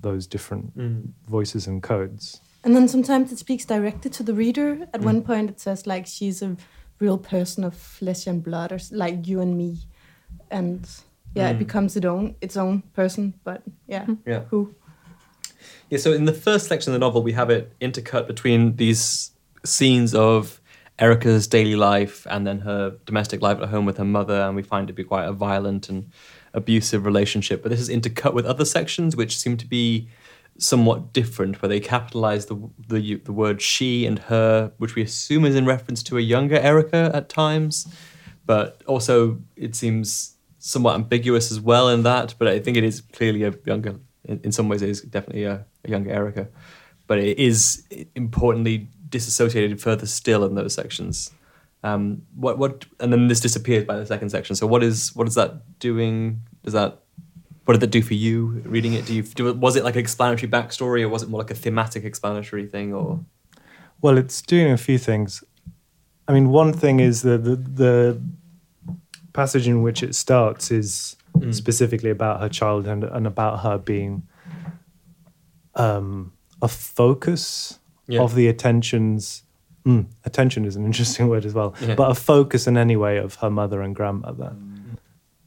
those 0.00 0.26
different 0.26 0.76
mm. 0.76 1.12
voices 1.26 1.66
and 1.66 1.82
codes. 1.82 2.40
And 2.64 2.76
then 2.76 2.88
sometimes 2.88 3.32
it 3.32 3.38
speaks 3.38 3.64
directly 3.64 4.10
to 4.10 4.22
the 4.22 4.34
reader. 4.34 4.86
At 4.94 5.00
mm. 5.00 5.04
one 5.04 5.22
point, 5.22 5.50
it 5.50 5.60
says 5.60 5.86
like 5.86 6.06
she's 6.06 6.42
a 6.42 6.56
real 6.98 7.18
person 7.18 7.64
of 7.64 7.74
flesh 7.74 8.26
and 8.26 8.42
blood, 8.42 8.72
or 8.72 8.78
like 8.90 9.26
you 9.26 9.40
and 9.40 9.56
me, 9.56 9.78
and 10.50 10.88
yeah, 11.34 11.50
it 11.50 11.56
mm. 11.56 11.60
becomes 11.60 11.96
its 11.96 12.06
own 12.06 12.36
its 12.40 12.56
own 12.56 12.82
person. 12.92 13.34
But 13.44 13.62
yeah, 13.86 14.06
Yeah. 14.26 14.40
who? 14.50 14.74
Yeah, 15.88 15.98
so 15.98 16.12
in 16.12 16.24
the 16.24 16.32
first 16.32 16.68
section 16.68 16.92
of 16.92 17.00
the 17.00 17.04
novel, 17.04 17.22
we 17.22 17.32
have 17.32 17.50
it 17.50 17.72
intercut 17.80 18.26
between 18.26 18.76
these 18.76 19.32
scenes 19.64 20.14
of 20.14 20.59
Erica's 21.00 21.46
daily 21.46 21.76
life 21.76 22.26
and 22.30 22.46
then 22.46 22.60
her 22.60 22.96
domestic 23.06 23.40
life 23.40 23.58
at 23.60 23.70
home 23.70 23.86
with 23.86 23.96
her 23.96 24.04
mother, 24.04 24.42
and 24.42 24.54
we 24.54 24.62
find 24.62 24.88
it 24.88 24.92
to 24.92 24.96
be 24.96 25.04
quite 25.04 25.24
a 25.24 25.32
violent 25.32 25.88
and 25.88 26.12
abusive 26.52 27.06
relationship. 27.06 27.62
But 27.62 27.70
this 27.70 27.80
is 27.80 27.88
intercut 27.88 28.34
with 28.34 28.44
other 28.44 28.64
sections 28.66 29.16
which 29.16 29.38
seem 29.38 29.56
to 29.56 29.66
be 29.66 30.08
somewhat 30.58 31.14
different, 31.14 31.62
where 31.62 31.68
they 31.70 31.80
capitalize 31.80 32.46
the, 32.46 32.56
the 32.88 33.14
the 33.24 33.32
word 33.32 33.62
she 33.62 34.04
and 34.04 34.18
her, 34.18 34.72
which 34.76 34.94
we 34.94 35.02
assume 35.02 35.46
is 35.46 35.54
in 35.54 35.64
reference 35.64 36.02
to 36.02 36.18
a 36.18 36.20
younger 36.20 36.56
Erica 36.56 37.10
at 37.14 37.30
times, 37.30 37.86
but 38.44 38.82
also 38.86 39.38
it 39.56 39.74
seems 39.74 40.36
somewhat 40.58 40.96
ambiguous 40.96 41.50
as 41.50 41.60
well 41.60 41.88
in 41.88 42.02
that. 42.02 42.34
But 42.38 42.48
I 42.48 42.58
think 42.58 42.76
it 42.76 42.84
is 42.84 43.00
clearly 43.00 43.44
a 43.44 43.54
younger, 43.64 43.94
in, 44.24 44.40
in 44.44 44.52
some 44.52 44.68
ways, 44.68 44.82
it 44.82 44.90
is 44.90 45.00
definitely 45.00 45.44
a, 45.44 45.64
a 45.84 45.88
younger 45.88 46.10
Erica, 46.10 46.48
but 47.06 47.18
it 47.18 47.38
is 47.38 47.84
importantly 48.14 48.88
disassociated 49.10 49.80
further 49.80 50.06
still 50.06 50.44
in 50.44 50.54
those 50.54 50.74
sections. 50.74 51.32
Um, 51.82 52.22
what 52.34 52.58
what 52.58 52.86
and 53.00 53.12
then 53.12 53.28
this 53.28 53.40
disappears 53.40 53.84
by 53.84 53.96
the 53.96 54.06
second 54.06 54.30
section. 54.30 54.54
So 54.56 54.66
what 54.66 54.82
is 54.82 55.14
what 55.14 55.26
is 55.26 55.34
that 55.34 55.78
doing? 55.78 56.40
Does 56.62 56.74
that 56.74 57.00
what 57.64 57.74
did 57.74 57.80
that 57.80 57.90
do 57.90 58.02
for 58.02 58.14
you 58.14 58.62
reading 58.64 58.94
it? 58.94 59.06
Do 59.06 59.14
you 59.14 59.22
do, 59.22 59.52
was 59.54 59.76
it 59.76 59.84
like 59.84 59.94
an 59.94 60.00
explanatory 60.00 60.50
backstory 60.50 61.02
or 61.02 61.08
was 61.08 61.22
it 61.22 61.28
more 61.28 61.40
like 61.40 61.50
a 61.50 61.54
thematic 61.54 62.04
explanatory 62.04 62.66
thing 62.66 62.92
or 62.92 63.24
Well, 64.00 64.18
it's 64.18 64.42
doing 64.42 64.72
a 64.72 64.76
few 64.76 64.98
things. 64.98 65.42
I 66.28 66.32
mean, 66.32 66.50
one 66.50 66.72
thing 66.72 67.00
is 67.00 67.22
that 67.22 67.44
the, 67.44 67.56
the 67.56 68.22
passage 69.32 69.66
in 69.66 69.82
which 69.82 70.02
it 70.02 70.14
starts 70.14 70.70
is 70.70 71.16
specifically 71.50 72.10
about 72.10 72.40
her 72.40 72.48
childhood 72.48 72.92
and, 72.92 73.04
and 73.04 73.26
about 73.26 73.60
her 73.60 73.78
being 73.78 74.22
um, 75.74 76.32
a 76.62 76.68
focus 76.68 77.79
Yeah. 78.10 78.20
of 78.22 78.34
the 78.34 78.48
attentions. 78.48 79.44
Mm, 79.86 80.06
attention 80.24 80.64
is 80.66 80.76
an 80.76 80.84
interesting 80.90 81.28
word 81.28 81.44
as 81.46 81.54
well, 81.54 81.74
Yeah. 81.80 81.94
but 81.94 82.10
a 82.10 82.14
focus 82.14 82.66
in 82.66 82.76
any 82.76 82.96
way 82.96 83.16
of 83.18 83.36
her 83.36 83.50
mother 83.50 83.80
and 83.82 83.94
grandmother. 83.96 84.54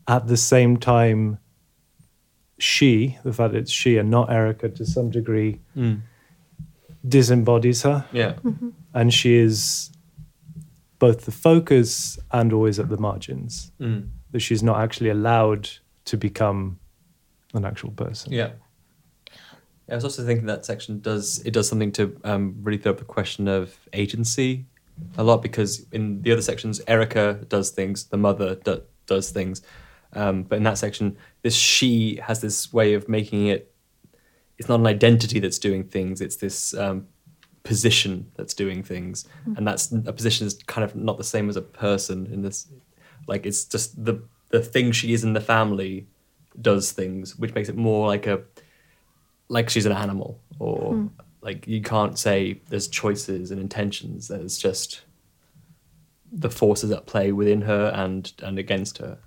At 0.07 0.27
the 0.27 0.37
same 0.37 0.77
time, 0.77 1.37
she, 2.57 3.17
the 3.23 3.33
fact 3.33 3.53
that 3.53 3.59
it's 3.59 3.71
she 3.71 3.97
and 3.97 4.09
not 4.09 4.31
Erica 4.31 4.69
to 4.69 4.85
some 4.85 5.09
degree, 5.11 5.59
disembodies 7.05 7.81
her 7.81 8.05
yeah 8.13 8.33
and 8.93 9.13
she 9.13 9.35
is 9.35 9.91
both 10.99 11.25
the 11.25 11.31
focus 11.31 12.17
and 12.31 12.53
always 12.53 12.79
at 12.79 12.87
the 12.87 12.95
margins. 12.97 13.71
Mm. 13.81 14.07
That 14.31 14.39
she's 14.39 14.63
not 14.63 14.77
actually 14.79 15.09
allowed 15.09 15.69
to 16.05 16.15
become 16.17 16.79
an 17.53 17.65
actual 17.65 17.91
person. 17.91 18.31
Yeah. 18.31 18.51
I 19.89 19.95
was 19.95 20.03
also 20.03 20.25
thinking 20.25 20.45
that 20.47 20.65
section 20.65 20.99
does 21.01 21.39
it 21.45 21.51
does 21.51 21.67
something 21.67 21.91
to 21.93 22.19
um, 22.23 22.55
really 22.61 22.77
throw 22.77 22.93
up 22.93 22.99
the 22.99 23.05
question 23.05 23.47
of 23.47 23.77
agency 23.91 24.65
a 25.17 25.23
lot 25.23 25.41
because 25.41 25.85
in 25.91 26.21
the 26.21 26.31
other 26.31 26.41
sections 26.41 26.81
Erica 26.87 27.45
does 27.47 27.71
things, 27.71 28.05
the 28.05 28.17
mother 28.17 28.55
do, 28.55 28.81
does 29.07 29.31
things, 29.31 29.61
Um, 30.15 30.43
but 30.43 30.57
in 30.57 30.63
that 30.63 30.77
section, 30.77 31.17
this 31.41 31.55
she 31.55 32.19
has 32.21 32.41
this 32.41 32.71
way 32.71 32.93
of 32.93 33.09
making 33.09 33.47
it. 33.47 33.73
It's 34.57 34.69
not 34.69 34.79
an 34.79 34.87
identity 34.87 35.39
that's 35.39 35.59
doing 35.59 35.83
things. 35.83 36.21
It's 36.21 36.35
this 36.35 36.73
um, 36.75 37.07
position 37.63 38.31
that's 38.35 38.53
doing 38.53 38.83
things, 38.83 39.25
and 39.57 39.67
that's 39.67 39.91
a 39.91 40.13
position 40.13 40.47
is 40.47 40.61
kind 40.67 40.83
of 40.83 40.95
not 40.95 41.17
the 41.17 41.23
same 41.23 41.49
as 41.49 41.55
a 41.55 41.61
person. 41.61 42.27
In 42.27 42.41
this, 42.43 42.67
like 43.27 43.45
it's 43.45 43.65
just 43.65 44.03
the 44.05 44.21
the 44.49 44.61
thing 44.61 44.91
she 44.91 45.13
is 45.13 45.23
in 45.23 45.33
the 45.33 45.41
family 45.41 46.07
does 46.61 46.91
things, 46.91 47.35
which 47.37 47.55
makes 47.55 47.69
it 47.69 47.75
more 47.75 48.07
like 48.07 48.27
a 48.27 48.43
like 49.49 49.69
she's 49.69 49.85
an 49.85 49.91
animal, 49.91 50.39
or 50.59 51.09
like 51.41 51.67
you 51.67 51.81
can't 51.81 52.17
say 52.17 52.61
there's 52.69 52.87
choices 52.87 53.51
and 53.51 53.59
intentions. 53.59 54.27
There's 54.27 54.57
just 54.57 55.01
the 56.31 56.49
forces 56.49 56.91
at 56.91 57.05
play 57.05 57.31
within 57.31 57.61
her 57.61 57.91
and 57.95 58.31
and 58.41 58.57
against 58.57 58.97
her. 58.97 59.17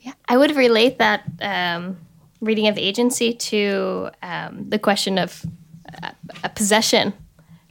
Yeah, 0.00 0.12
I 0.28 0.36
would 0.36 0.56
relate 0.56 0.98
that 0.98 1.22
um, 1.40 1.96
reading 2.40 2.66
of 2.66 2.76
agency 2.76 3.32
to 3.32 4.10
um, 4.22 4.68
the 4.68 4.78
question 4.78 5.16
of 5.16 5.44
uh, 6.02 6.10
a 6.42 6.48
possession, 6.48 7.14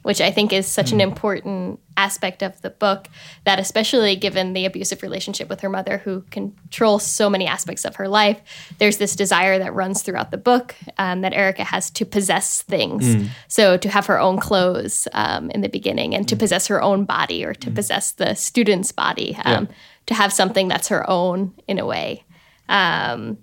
which 0.02 0.20
I 0.20 0.30
think 0.30 0.52
is 0.52 0.66
such 0.66 0.92
an 0.92 1.00
important 1.00 1.80
aspect 1.96 2.42
of 2.42 2.60
the 2.62 2.70
book. 2.70 3.08
That 3.44 3.58
especially 3.58 4.16
given 4.16 4.52
the 4.52 4.66
abusive 4.66 5.02
relationship 5.02 5.48
with 5.48 5.60
her 5.60 5.68
mother, 5.68 5.98
who 5.98 6.22
controls 6.30 7.06
so 7.06 7.30
many 7.30 7.46
aspects 7.46 7.84
of 7.84 7.96
her 7.96 8.08
life, 8.08 8.40
there's 8.78 8.98
this 8.98 9.16
desire 9.16 9.58
that 9.58 9.74
runs 9.74 10.02
throughout 10.02 10.30
the 10.30 10.38
book 10.38 10.74
um, 10.98 11.20
that 11.20 11.32
Erica 11.32 11.64
has 11.64 11.90
to 11.90 12.04
possess 12.04 12.62
things. 12.62 13.30
So 13.48 13.76
to 13.76 13.88
have 13.88 14.06
her 14.06 14.18
own 14.18 14.38
clothes 14.38 15.08
um, 15.12 15.50
in 15.50 15.60
the 15.60 15.68
beginning, 15.68 16.14
and 16.14 16.28
to 16.28 16.36
possess 16.36 16.66
her 16.66 16.82
own 16.82 17.04
body, 17.04 17.44
or 17.44 17.54
to 17.54 17.70
possess 17.70 18.12
the 18.12 18.34
student's 18.34 18.92
body. 18.92 19.36
Um, 19.44 19.68
to 20.06 20.14
have 20.14 20.32
something 20.32 20.68
that's 20.68 20.88
her 20.88 21.08
own 21.08 21.54
in 21.68 21.78
a 21.78 21.86
way. 21.86 22.24
Um, 22.68 23.38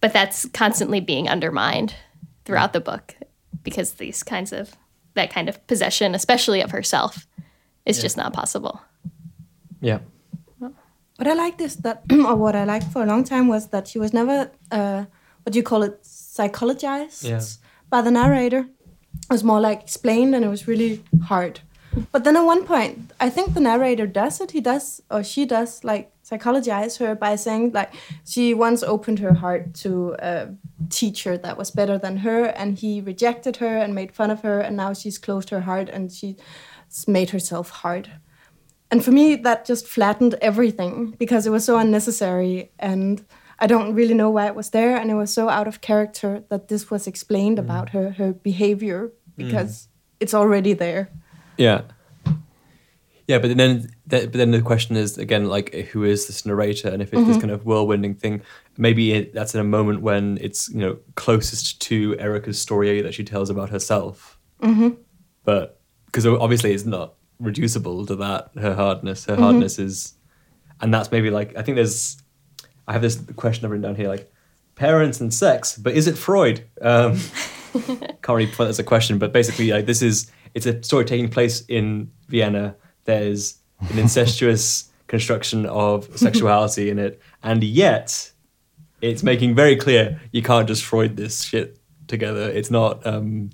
but 0.00 0.12
that's 0.12 0.46
constantly 0.48 1.00
being 1.00 1.28
undermined 1.28 1.94
throughout 2.44 2.72
the 2.72 2.80
book 2.80 3.14
because 3.62 3.92
these 3.92 4.22
kinds 4.22 4.52
of 4.52 4.74
that 5.20 5.32
kind 5.34 5.48
of 5.48 5.56
possession, 5.66 6.14
especially 6.14 6.60
of 6.64 6.70
herself, 6.70 7.26
is 7.84 8.00
just 8.02 8.16
not 8.16 8.32
possible. 8.32 8.80
Yeah. 9.80 10.00
What 10.58 11.28
I 11.28 11.34
liked 11.34 11.60
is 11.60 11.76
that, 11.76 12.02
or 12.28 12.36
what 12.36 12.54
I 12.56 12.64
liked 12.64 12.88
for 12.92 13.02
a 13.02 13.06
long 13.06 13.24
time 13.24 13.46
was 13.48 13.68
that 13.68 13.86
she 13.88 13.98
was 13.98 14.12
never, 14.12 14.50
uh, 14.70 15.04
what 15.42 15.52
do 15.52 15.58
you 15.58 15.62
call 15.62 15.82
it, 15.82 16.02
psychologized 16.02 17.24
Yeah. 17.28 17.40
by 17.90 18.00
the 18.02 18.10
narrator. 18.10 18.60
It 18.60 19.32
was 19.32 19.44
more 19.44 19.60
like 19.60 19.80
explained, 19.82 20.34
and 20.34 20.44
it 20.44 20.48
was 20.48 20.66
really 20.66 21.02
hard. 21.24 21.60
But 22.12 22.24
then 22.24 22.36
at 22.36 22.44
one 22.44 22.64
point, 22.64 22.94
I 23.20 23.28
think 23.30 23.52
the 23.52 23.60
narrator 23.60 24.06
does 24.06 24.40
it. 24.40 24.52
He 24.52 24.60
does, 24.60 25.02
or 25.10 25.22
she 25.24 25.44
does, 25.44 25.84
like 25.84 26.10
psychologize 26.30 26.96
her 26.96 27.14
by 27.14 27.36
saying 27.36 27.72
like 27.72 27.92
she 28.24 28.54
once 28.54 28.82
opened 28.82 29.18
her 29.18 29.34
heart 29.34 29.74
to 29.74 30.16
a 30.20 30.48
teacher 30.88 31.36
that 31.36 31.58
was 31.58 31.70
better 31.70 31.98
than 31.98 32.18
her, 32.18 32.44
and 32.44 32.78
he 32.78 33.00
rejected 33.00 33.56
her 33.56 33.76
and 33.76 33.94
made 33.94 34.12
fun 34.12 34.30
of 34.30 34.40
her, 34.42 34.60
and 34.60 34.76
now 34.76 34.92
she's 34.94 35.18
closed 35.18 35.50
her 35.50 35.62
heart 35.62 35.88
and 35.88 36.12
she's 36.12 36.36
made 37.06 37.30
herself 37.30 37.70
hard. 37.70 38.08
And 38.90 39.04
for 39.04 39.12
me, 39.12 39.36
that 39.36 39.64
just 39.64 39.86
flattened 39.86 40.34
everything 40.40 41.14
because 41.18 41.46
it 41.46 41.50
was 41.50 41.64
so 41.64 41.78
unnecessary. 41.78 42.72
And 42.78 43.24
I 43.60 43.66
don't 43.68 43.94
really 43.94 44.14
know 44.14 44.30
why 44.30 44.46
it 44.46 44.56
was 44.56 44.70
there. 44.70 44.96
And 44.96 45.10
it 45.10 45.14
was 45.14 45.32
so 45.32 45.48
out 45.48 45.68
of 45.68 45.80
character 45.80 46.42
that 46.48 46.68
this 46.68 46.90
was 46.90 47.06
explained 47.06 47.58
mm. 47.58 47.60
about 47.60 47.90
her, 47.90 48.10
her 48.12 48.32
behavior 48.32 49.08
mm. 49.08 49.12
because 49.36 49.88
it's 50.18 50.34
already 50.34 50.72
there. 50.72 51.08
Yeah. 51.56 51.82
Yeah, 53.28 53.38
but 53.38 53.56
then 53.56 53.80
th- 53.80 53.90
but 54.10 54.32
then 54.32 54.50
the 54.50 54.60
question 54.60 54.96
is 54.96 55.18
again 55.18 55.46
like 55.46 55.72
who 55.74 56.04
is 56.04 56.26
this 56.26 56.44
narrator 56.44 56.88
and 56.88 57.00
if 57.00 57.12
it's 57.12 57.26
this 57.26 57.38
kind 57.38 57.50
of 57.50 57.64
whirlwinding 57.64 58.18
thing 58.18 58.42
maybe 58.80 59.12
it, 59.12 59.34
that's 59.34 59.54
in 59.54 59.60
a 59.60 59.64
moment 59.64 60.00
when 60.00 60.38
it's 60.40 60.68
you 60.70 60.78
know 60.78 60.98
closest 61.14 61.80
to 61.82 62.16
Erica's 62.18 62.58
story 62.58 63.02
that 63.02 63.14
she 63.14 63.22
tells 63.22 63.50
about 63.50 63.68
herself. 63.70 64.38
Mm-hmm. 64.62 64.90
But 65.44 65.80
because 66.06 66.26
obviously 66.26 66.72
it's 66.72 66.86
not 66.86 67.14
reducible 67.38 68.06
to 68.06 68.16
that 68.16 68.50
her 68.58 68.74
hardness. 68.74 69.26
Her 69.26 69.36
hardness 69.36 69.78
is, 69.78 70.14
and 70.80 70.92
that's 70.92 71.12
maybe 71.12 71.30
like 71.30 71.56
I 71.56 71.62
think 71.62 71.76
there's 71.76 72.22
I 72.88 72.92
have 72.92 73.02
this 73.02 73.22
question 73.36 73.64
I've 73.64 73.70
written 73.70 73.82
down 73.82 73.96
here 73.96 74.08
like 74.08 74.32
parents 74.74 75.20
and 75.20 75.32
sex, 75.32 75.76
but 75.76 75.94
is 75.94 76.06
it 76.06 76.16
Freud? 76.16 76.64
Um, 76.80 77.16
can't 77.72 78.28
really 78.28 78.46
put 78.46 78.64
that 78.64 78.70
as 78.70 78.78
a 78.78 78.84
question, 78.84 79.18
but 79.18 79.32
basically, 79.32 79.70
like 79.70 79.86
this 79.86 80.00
is 80.02 80.30
it's 80.54 80.66
a 80.66 80.82
story 80.82 81.04
taking 81.04 81.28
place 81.28 81.64
in 81.68 82.10
Vienna. 82.28 82.76
There's 83.04 83.59
an 83.88 83.98
incestuous 83.98 84.90
construction 85.06 85.66
of 85.66 86.08
sexuality 86.18 86.90
in 86.90 86.98
it, 86.98 87.20
and 87.42 87.62
yet 87.64 88.30
it's 89.00 89.22
making 89.22 89.54
very 89.54 89.76
clear 89.76 90.20
you 90.32 90.42
can't 90.42 90.68
just 90.68 90.84
Freud 90.84 91.16
this 91.16 91.42
shit 91.42 91.78
together. 92.06 92.50
It's 92.50 92.70
not. 92.70 93.06
Um, 93.06 93.50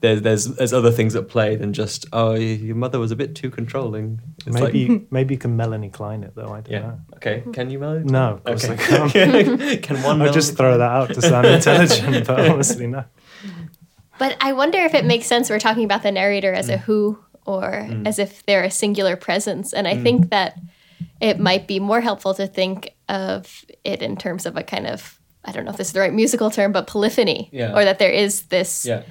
there's 0.00 0.20
there's 0.22 0.46
there's 0.46 0.72
other 0.72 0.90
things 0.90 1.14
at 1.14 1.28
play 1.28 1.54
than 1.54 1.72
just 1.72 2.06
oh 2.12 2.34
your 2.34 2.74
mother 2.74 2.98
was 2.98 3.12
a 3.12 3.16
bit 3.16 3.36
too 3.36 3.50
controlling. 3.50 4.20
It's 4.44 4.58
like- 4.58 4.74
Maybe 4.74 5.06
maybe 5.12 5.34
you 5.34 5.38
can 5.38 5.56
Melanie 5.56 5.90
Klein 5.90 6.24
it 6.24 6.34
though. 6.34 6.48
I 6.48 6.60
don't 6.60 6.70
yeah. 6.70 6.80
know. 6.80 6.98
Okay. 7.16 7.44
Can 7.52 7.70
you 7.70 7.78
Melanie? 7.78 8.10
No, 8.10 8.32
of 8.34 8.44
course 8.44 8.64
Okay. 8.68 8.96
I 9.00 9.08
can't. 9.08 9.82
Can 9.84 10.02
one? 10.02 10.20
I'll 10.20 10.32
just 10.32 10.58
Melody- 10.58 10.76
throw 10.76 10.78
that 10.78 10.90
out 10.90 11.14
to 11.14 11.22
sound 11.22 11.46
intelligent, 11.46 12.26
but 12.26 12.40
honestly, 12.50 12.88
no. 12.88 13.04
But 14.18 14.36
I 14.40 14.52
wonder 14.54 14.78
if 14.78 14.92
it 14.94 15.04
makes 15.04 15.26
sense 15.26 15.48
we're 15.48 15.60
talking 15.60 15.84
about 15.84 16.02
the 16.02 16.10
narrator 16.10 16.52
as 16.52 16.68
a 16.68 16.78
who 16.78 17.18
or 17.46 17.86
mm. 17.88 18.06
as 18.06 18.18
if 18.18 18.44
they're 18.46 18.64
a 18.64 18.70
singular 18.70 19.16
presence. 19.16 19.72
And 19.72 19.88
I 19.88 19.94
mm. 19.94 20.02
think 20.02 20.30
that 20.30 20.58
it 21.20 21.38
might 21.38 21.66
be 21.66 21.80
more 21.80 22.00
helpful 22.00 22.34
to 22.34 22.46
think 22.46 22.94
of 23.08 23.64
it 23.84 24.02
in 24.02 24.16
terms 24.16 24.46
of 24.46 24.56
a 24.56 24.62
kind 24.62 24.86
of, 24.86 25.18
I 25.44 25.52
don't 25.52 25.64
know 25.64 25.70
if 25.70 25.76
this 25.76 25.88
is 25.88 25.92
the 25.92 26.00
right 26.00 26.12
musical 26.12 26.50
term, 26.50 26.72
but 26.72 26.86
polyphony. 26.86 27.48
Yeah. 27.52 27.76
Or 27.76 27.84
that 27.84 27.98
there 27.98 28.10
is 28.10 28.44
this 28.44 28.84
Yeah. 28.84 29.02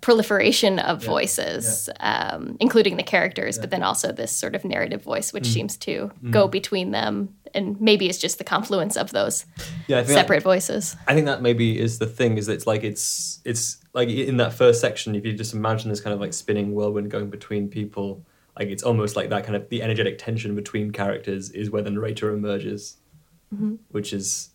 Proliferation 0.00 0.78
of 0.78 1.04
voices, 1.04 1.88
Um, 2.00 2.56
including 2.60 2.96
the 2.96 3.02
characters, 3.02 3.58
but 3.58 3.70
then 3.70 3.82
also 3.82 4.12
this 4.12 4.32
sort 4.32 4.54
of 4.54 4.64
narrative 4.64 5.02
voice, 5.02 5.32
which 5.32 5.44
mm. 5.44 5.52
seems 5.52 5.76
to 5.78 6.10
mm. 6.22 6.30
go 6.30 6.48
between 6.48 6.90
them. 6.92 7.34
And 7.54 7.80
maybe 7.80 8.08
it's 8.08 8.18
just 8.18 8.38
the 8.38 8.44
confluence 8.44 8.96
of 8.96 9.10
those 9.10 9.46
Yeah. 9.86 9.98
Think 9.98 10.08
that- 10.08 10.14
separate 10.14 10.42
voices. 10.42 10.96
I 11.06 11.14
think 11.14 11.26
that 11.26 11.42
maybe 11.42 11.78
is 11.78 11.98
the 11.98 12.06
thing 12.06 12.38
is 12.38 12.46
that 12.46 12.54
it's 12.54 12.66
like 12.66 12.84
it's 12.84 13.40
it's 13.44 13.78
like 13.94 14.08
in 14.08 14.36
that 14.36 14.52
first 14.52 14.80
section 14.80 15.14
if 15.14 15.24
you 15.24 15.32
just 15.32 15.54
imagine 15.54 15.90
this 15.90 16.00
kind 16.00 16.14
of 16.14 16.20
like 16.20 16.32
spinning 16.32 16.74
whirlwind 16.74 17.10
going 17.10 17.30
between 17.30 17.68
people 17.68 18.24
like 18.58 18.68
it's 18.68 18.82
almost 18.82 19.16
like 19.16 19.30
that 19.30 19.44
kind 19.44 19.56
of 19.56 19.68
the 19.70 19.82
energetic 19.82 20.18
tension 20.18 20.54
between 20.54 20.90
characters 20.90 21.50
is 21.50 21.70
where 21.70 21.82
the 21.82 21.90
narrator 21.90 22.32
emerges 22.32 22.98
mm-hmm. 23.54 23.76
which 23.90 24.12
is 24.12 24.50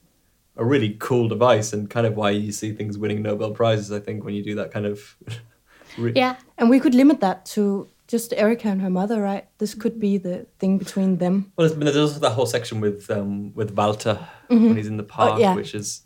a 0.55 0.63
really 0.63 0.95
cool 0.99 1.27
device 1.27 1.73
and 1.73 1.89
kind 1.89 2.05
of 2.05 2.15
why 2.15 2.29
you 2.29 2.51
see 2.51 2.71
things 2.71 2.97
winning 2.97 3.21
Nobel 3.21 3.51
prizes 3.51 3.91
I 3.91 3.99
think 3.99 4.23
when 4.23 4.35
you 4.35 4.43
do 4.43 4.55
that 4.55 4.71
kind 4.71 4.85
of 4.85 5.15
re- 5.97 6.13
Yeah. 6.15 6.35
And 6.57 6.69
we 6.69 6.79
could 6.79 6.95
limit 6.95 7.19
that 7.21 7.45
to 7.47 7.89
just 8.07 8.33
Erica 8.33 8.67
and 8.67 8.81
her 8.81 8.89
mother, 8.89 9.21
right? 9.21 9.47
This 9.57 9.73
could 9.73 9.99
be 9.99 10.17
the 10.17 10.45
thing 10.59 10.77
between 10.77 11.17
them. 11.17 11.51
well 11.57 11.67
there's, 11.67 11.79
there's 11.79 11.97
also 11.97 12.19
that 12.19 12.31
whole 12.31 12.45
section 12.45 12.81
with 12.81 13.09
um 13.09 13.53
with 13.55 13.71
Walter 13.71 14.19
when 14.47 14.59
mm-hmm. 14.59 14.75
he's 14.75 14.87
in 14.87 14.97
the 14.97 15.03
oh, 15.03 15.07
park 15.07 15.39
yeah. 15.39 15.55
which 15.55 15.73
is 15.73 16.03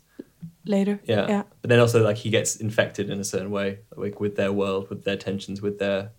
later. 0.64 1.00
Yeah. 1.04 1.26
Yeah. 1.28 1.42
But 1.60 1.70
then 1.70 1.80
also 1.80 2.02
like 2.02 2.16
he 2.16 2.30
gets 2.30 2.56
infected 2.56 3.10
in 3.10 3.20
a 3.20 3.24
certain 3.24 3.50
way, 3.50 3.80
like 3.96 4.20
with 4.20 4.36
their 4.36 4.52
world, 4.52 4.88
with 4.88 5.04
their 5.04 5.16
tensions, 5.16 5.60
with 5.60 5.78
their 5.78 6.12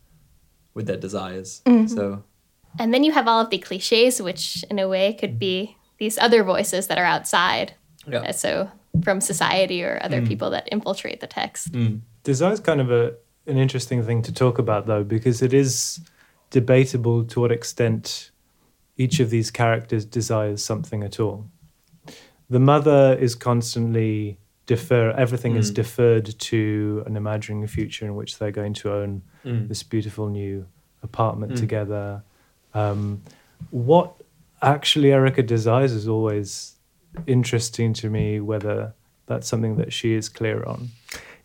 with 0.73 0.85
their 0.87 0.97
desires. 0.97 1.61
Mm-hmm. 1.65 1.87
So 1.87 2.23
And 2.77 2.93
then 2.93 3.03
you 3.03 3.11
have 3.13 3.27
all 3.27 3.41
of 3.41 3.49
the 3.49 3.57
cliches, 3.57 4.21
which 4.21 4.63
in 4.69 4.79
a 4.79 4.87
way 4.87 5.13
could 5.13 5.31
mm-hmm. 5.31 5.39
be 5.39 5.77
these 5.97 6.17
other 6.17 6.43
voices 6.43 6.87
that 6.87 6.97
are 6.97 7.05
outside. 7.05 7.73
Yeah. 8.11 8.19
Uh, 8.29 8.31
So 8.31 8.69
from 9.03 9.21
society 9.21 9.83
or 9.83 9.99
other 10.03 10.21
people 10.25 10.49
that 10.49 10.67
infiltrate 10.71 11.19
the 11.19 11.27
text. 11.27 11.73
Desire 12.23 12.53
is 12.53 12.59
kind 12.59 12.81
of 12.81 12.91
a 12.91 13.13
an 13.47 13.57
interesting 13.57 14.03
thing 14.03 14.21
to 14.23 14.31
talk 14.33 14.59
about 14.59 14.85
though, 14.85 15.03
because 15.03 15.41
it 15.41 15.53
is 15.53 15.99
debatable 16.51 17.23
to 17.25 17.39
what 17.41 17.51
extent 17.51 18.31
each 18.97 19.19
of 19.19 19.29
these 19.29 19.49
characters 19.51 20.05
desires 20.05 20.63
something 20.63 21.03
at 21.03 21.19
all. 21.19 21.45
The 22.49 22.59
mother 22.59 23.17
is 23.19 23.35
constantly 23.35 24.37
defer 24.65 25.11
everything 25.11 25.55
is 25.55 25.71
deferred 25.71 26.27
to 26.39 27.03
an 27.07 27.15
imaginary 27.15 27.67
future 27.67 28.05
in 28.05 28.13
which 28.15 28.37
they're 28.37 28.51
going 28.51 28.73
to 28.73 28.91
own 28.93 29.21
this 29.43 29.81
beautiful 29.83 30.29
new 30.29 30.65
apartment 31.01 31.57
together. 31.57 32.21
Um, 32.73 33.21
what 33.71 34.13
actually 34.61 35.11
Erica 35.11 35.41
desires 35.41 35.91
is 35.93 36.07
always 36.07 36.75
interesting 37.27 37.93
to 37.93 38.09
me, 38.09 38.39
whether 38.39 38.93
that's 39.25 39.47
something 39.47 39.75
that 39.77 39.93
she 39.93 40.13
is 40.13 40.29
clear 40.29 40.63
on 40.63 40.89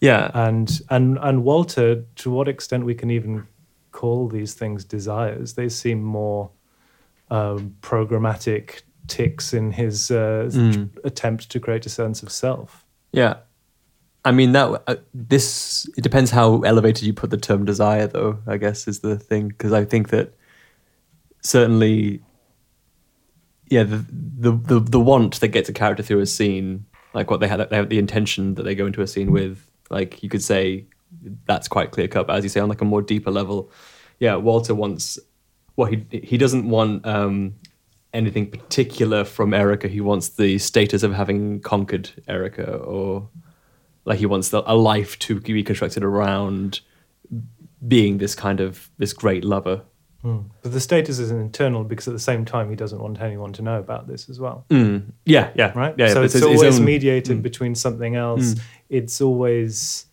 yeah, 0.01 0.31
and 0.35 0.81
and 0.91 1.19
and 1.23 1.45
Walter, 1.45 2.05
to 2.17 2.31
what 2.31 2.47
extent 2.49 2.85
we 2.85 2.95
can 2.95 3.11
even 3.11 3.47
call 3.93 4.29
these 4.29 4.53
things 4.53 4.85
desires? 4.85 5.55
They 5.55 5.69
seem 5.71 6.03
more 6.03 6.51
um, 7.31 7.77
programmatic 7.81 8.83
ticks 9.07 9.55
in 9.55 9.73
his 9.73 10.11
uh, 10.11 10.51
Mm. 10.53 10.91
attempt 11.05 11.49
to 11.51 11.61
create 11.61 11.87
a 11.87 11.89
sense 11.89 12.23
of 12.23 12.31
self. 12.31 12.85
yeah. 13.13 13.37
I 14.27 14.33
mean 14.33 14.53
that 14.53 14.83
uh, 14.87 14.97
this 15.15 15.87
it 15.97 16.03
depends 16.03 16.31
how 16.31 16.61
elevated 16.63 17.05
you 17.07 17.13
put 17.15 17.31
the 17.31 17.37
term 17.39 17.65
desire, 17.65 18.07
though. 18.07 18.39
I 18.47 18.57
guess 18.59 18.89
is 18.89 19.01
the 19.01 19.19
thing 19.19 19.49
because 19.49 19.73
I 19.73 19.85
think 19.85 20.09
that 20.09 20.35
certainly 21.41 22.21
yeah, 23.69 23.83
the, 23.83 24.05
the 24.39 24.53
the 24.53 24.81
the 24.81 25.01
want 25.01 25.41
that 25.41 25.49
gets 25.49 25.69
a 25.69 25.73
character 25.73 26.03
through 26.03 26.21
a 26.21 26.27
scene, 26.27 26.87
like 27.15 27.31
what 27.31 27.41
they 27.41 27.49
had, 27.49 27.59
they 27.71 27.77
have 27.77 27.89
the 27.89 27.99
intention 27.99 28.55
that 28.55 28.65
they 28.65 28.75
go 28.75 28.87
into 28.87 29.03
a 29.03 29.07
scene 29.07 29.33
with. 29.33 29.67
Like 29.91 30.23
you 30.23 30.29
could 30.29 30.43
say, 30.43 30.87
that's 31.47 31.69
quite 31.69 31.91
clear 31.91 32.09
cut. 32.09 32.27
But 32.27 32.37
as 32.37 32.45
you 32.45 32.51
say, 32.51 32.61
on 32.61 32.69
like 32.69 32.81
a 32.81 32.87
more 32.87 33.03
deeper 33.03 33.31
level, 33.31 33.71
yeah, 34.19 34.37
Walter 34.37 34.75
wants. 34.75 35.19
Well, 35.77 35.89
he 35.89 36.05
he 36.11 36.37
doesn't 36.37 36.69
want 36.69 37.07
um, 37.07 37.55
anything 38.13 38.51
particular 38.51 39.25
from 39.25 39.55
Erica. 39.55 39.89
He 39.89 40.01
wants 40.01 40.31
the 40.31 40.59
status 40.59 41.03
of 41.03 41.13
having 41.13 41.61
conquered 41.61 42.11
Erica, 42.29 42.77
or 42.77 43.29
like 44.05 44.19
he 44.19 44.27
wants 44.27 44.51
the, 44.51 44.63
a 44.71 44.77
life 44.77 45.19
to 45.21 45.41
be 45.41 45.63
constructed 45.63 46.05
around 46.05 46.81
being 47.87 48.19
this 48.19 48.35
kind 48.35 48.61
of 48.61 48.91
this 48.99 49.13
great 49.13 49.45
lover. 49.45 49.83
But 50.63 50.73
the 50.73 50.81
status 50.81 51.19
is 51.19 51.31
internal 51.31 51.85
because 51.85 52.09
at 52.09 52.15
the 52.15 52.19
same 52.21 52.45
time 52.47 52.71
he 52.71 52.77
doesn't 52.77 52.99
want 52.99 53.21
anyone 53.21 53.53
to 53.53 53.63
know 53.63 53.79
about 53.79 54.09
this 54.09 54.31
as 54.31 54.41
well. 54.41 54.65
Mm. 54.71 55.13
Yeah, 55.27 55.51
yeah, 55.55 55.73
right? 55.79 55.95
Yeah, 55.99 56.09
so 56.15 56.23
it's, 56.23 56.33
his 56.33 56.43
always 56.43 56.79
own- 56.79 56.85
mediated 56.87 57.39
Mm. 57.39 57.43
between 57.43 57.75
something 57.75 58.17
else. 58.17 58.55
It's 58.89 59.21
always 59.21 60.07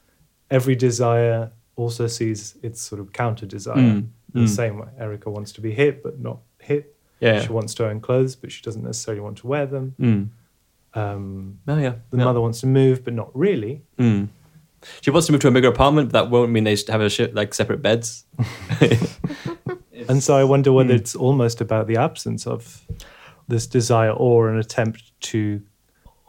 every 0.50 0.76
desire 0.76 1.52
also 1.78 2.08
sees 2.08 2.56
its 2.62 2.82
sort 2.82 3.00
of 3.00 3.14
counter 3.14 3.46
desire. 3.46 3.78
Mm, 3.78 4.08
The 4.34 4.42
mm. 4.42 4.50
same 4.50 4.80
way 4.80 4.88
Erica 5.00 5.30
wants 5.32 5.54
to 5.54 5.62
be 5.62 5.72
hit 5.72 6.04
but 6.04 6.20
not 6.20 6.40
hit. 6.60 6.94
Yeah. 7.22 7.40
She 7.42 7.50
wants 7.54 7.74
to 7.76 7.88
own 7.88 8.02
clothes 8.02 8.36
but 8.36 8.52
she 8.52 8.62
doesn't 8.62 8.84
necessarily 8.84 9.22
want 9.22 9.38
to 9.38 9.48
wear 9.48 9.66
them. 9.66 9.96
Mm. 10.00 10.30
Um, 10.94 11.60
Oh 11.70 11.78
yeah. 11.78 11.96
the 12.10 12.18
yeah. 12.18 12.24
mother 12.26 12.42
wants 12.42 12.60
to 12.62 12.68
move 12.68 13.06
but 13.06 13.14
not 13.14 13.30
really. 13.34 13.82
Mm. 13.98 14.28
She 15.02 15.10
wants 15.12 15.28
to 15.28 15.32
move 15.32 15.42
to 15.42 15.48
a 15.48 15.52
bigger 15.52 15.68
apartment, 15.70 16.12
but 16.12 16.24
that 16.24 16.32
won't 16.32 16.52
mean 16.52 16.64
they 16.66 16.76
should 16.76 16.90
have 16.90 17.02
a 17.02 17.30
like 17.34 17.54
separate 17.54 17.82
beds. 17.82 18.26
And 20.12 20.22
so 20.24 20.36
I 20.36 20.44
wonder 20.44 20.72
whether 20.74 20.94
Mm. 20.94 21.00
it's 21.00 21.16
almost 21.16 21.62
about 21.62 21.88
the 21.88 21.98
absence 22.08 22.46
of 22.48 22.62
this 23.48 23.66
desire 23.68 24.12
or 24.12 24.50
an 24.52 24.58
attempt 24.60 25.00
to, 25.32 25.62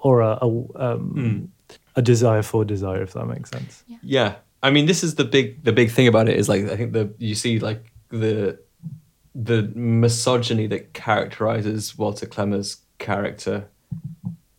or 0.06 0.20
a, 0.20 0.38
a, 0.40 0.46
um, 0.86 1.02
Mm. 1.16 1.48
a 1.96 2.02
desire 2.02 2.42
for 2.42 2.64
desire, 2.64 3.02
if 3.02 3.12
that 3.12 3.26
makes 3.26 3.50
sense. 3.50 3.84
Yeah, 3.88 3.98
yeah. 4.02 4.32
I 4.62 4.70
mean, 4.70 4.86
this 4.86 5.02
is 5.02 5.14
the 5.16 5.24
big 5.24 5.46
the 5.64 5.72
big 5.72 5.90
thing 5.90 6.06
about 6.06 6.28
it 6.28 6.36
is 6.38 6.48
like 6.48 6.62
I 6.74 6.76
think 6.76 6.92
the 6.92 7.04
you 7.18 7.34
see 7.34 7.58
like 7.58 7.82
the 8.10 8.58
the 9.50 9.62
misogyny 9.74 10.66
that 10.68 10.92
characterizes 10.92 11.98
Walter 11.98 12.26
Klemmer's 12.26 12.70
character 12.98 13.56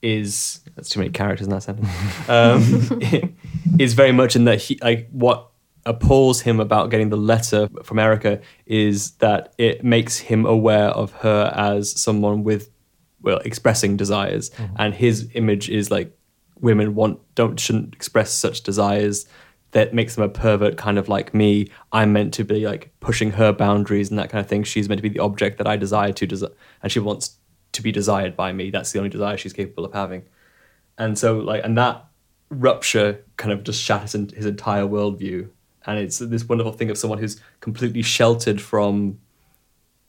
is 0.02 0.60
that's 0.76 0.90
too 0.90 1.00
many 1.00 1.12
characters 1.12 1.48
in 1.48 1.52
that 1.54 1.64
sentence. 1.64 1.88
Um, 2.30 2.60
is 3.80 3.94
very 3.94 4.12
much 4.12 4.36
in 4.36 4.44
that 4.46 4.60
he 4.62 4.78
like 4.82 5.08
what 5.12 5.48
appalls 5.86 6.42
him 6.42 6.60
about 6.60 6.90
getting 6.90 7.10
the 7.10 7.18
letter 7.18 7.68
from 7.84 8.00
Erica 8.00 8.42
is 8.66 9.12
that 9.14 9.54
it 9.58 9.84
makes 9.84 10.18
him 10.18 10.46
aware 10.46 10.90
of 10.90 11.12
her 11.14 11.52
as 11.56 12.00
someone 12.00 12.44
with 12.44 12.70
well 13.22 13.40
expressing 13.40 13.98
desires. 13.98 14.50
Mm-hmm. 14.52 14.76
And 14.80 14.94
his 14.94 15.30
image 15.34 15.70
is 15.70 15.92
like 15.92 16.16
women 16.60 16.96
want 16.96 17.20
don't 17.36 17.60
shouldn't 17.60 17.94
express 17.94 18.32
such 18.32 18.62
desires. 18.62 19.26
That 19.72 19.94
makes 19.94 20.16
them 20.16 20.24
a 20.24 20.30
pervert 20.30 20.78
kind 20.78 21.00
of 21.00 21.10
like 21.10 21.34
me. 21.34 21.70
I'm 21.92 22.14
meant 22.14 22.34
to 22.36 22.46
be 22.46 22.66
like 22.66 22.94
pushing 23.00 23.32
her 23.32 23.52
boundaries 23.52 24.10
and 24.10 24.20
that 24.20 24.30
kind 24.30 24.40
of 24.40 24.48
thing. 24.48 24.64
She's 24.64 24.88
meant 24.88 25.00
to 25.00 25.04
be 25.04 25.10
the 25.10 25.20
object 25.20 25.58
that 25.58 25.68
i 25.68 25.76
desire 25.76 26.14
to 26.14 26.28
desire 26.28 26.52
and 26.84 26.92
she 26.92 27.00
wants 27.00 27.38
to 27.72 27.82
be 27.82 27.92
desired 27.92 28.36
by 28.36 28.54
me. 28.54 28.70
That's 28.70 28.92
the 28.92 29.00
only 29.00 29.10
desire 29.10 29.36
she's 29.36 29.54
capable 29.54 29.84
of 29.84 29.94
having. 29.94 30.24
And 30.98 31.18
so 31.18 31.40
like 31.40 31.64
and 31.64 31.78
that 31.78 32.06
rupture 32.50 33.24
kind 33.36 33.52
of 33.52 33.64
just 33.64 33.82
shatters 33.82 34.14
his 34.14 34.46
entire 34.46 34.84
worldview 34.84 35.50
and 35.86 36.00
it's 36.00 36.20
this 36.20 36.48
wonderful 36.48 36.72
thing 36.72 36.90
of 36.90 36.98
someone 36.98 37.20
who's 37.20 37.40
completely 37.60 38.02
sheltered 38.02 38.62
from 38.62 39.20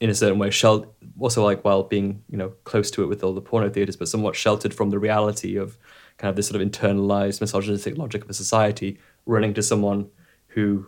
in 0.00 0.10
a 0.10 0.14
certain 0.14 0.38
way 0.38 0.50
shel- 0.50 0.92
also 1.18 1.44
like 1.44 1.64
while 1.64 1.82
being 1.82 2.22
you 2.28 2.36
know 2.36 2.50
close 2.64 2.90
to 2.90 3.02
it 3.02 3.06
with 3.06 3.22
all 3.22 3.32
the 3.32 3.40
porno 3.40 3.70
theaters 3.70 3.96
but 3.96 4.08
somewhat 4.08 4.36
sheltered 4.36 4.74
from 4.74 4.90
the 4.90 4.98
reality 4.98 5.56
of 5.56 5.78
kind 6.18 6.28
of 6.28 6.36
this 6.36 6.48
sort 6.48 6.60
of 6.60 6.68
internalized 6.68 7.40
misogynistic 7.40 7.96
logic 7.96 8.22
of 8.22 8.30
a 8.30 8.34
society 8.34 8.98
running 9.26 9.54
to 9.54 9.62
someone 9.62 10.08
who 10.48 10.86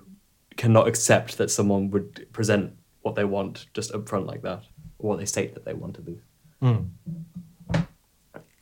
cannot 0.57 0.89
accept 0.89 1.39
that 1.39 1.51
someone 1.51 1.91
would 1.91 2.27
present 2.33 2.73
what 3.03 3.15
they 3.15 3.25
want 3.25 3.67
just 3.75 3.93
up 3.93 4.09
front 4.09 4.27
like 4.27 4.43
that 4.43 4.65
or 4.99 5.11
what 5.11 5.19
they 5.19 5.27
state 5.27 5.55
that 5.55 5.65
they 5.65 5.75
want 5.75 5.99
at 5.99 6.07
least 6.07 6.25
hmm. 6.61 6.77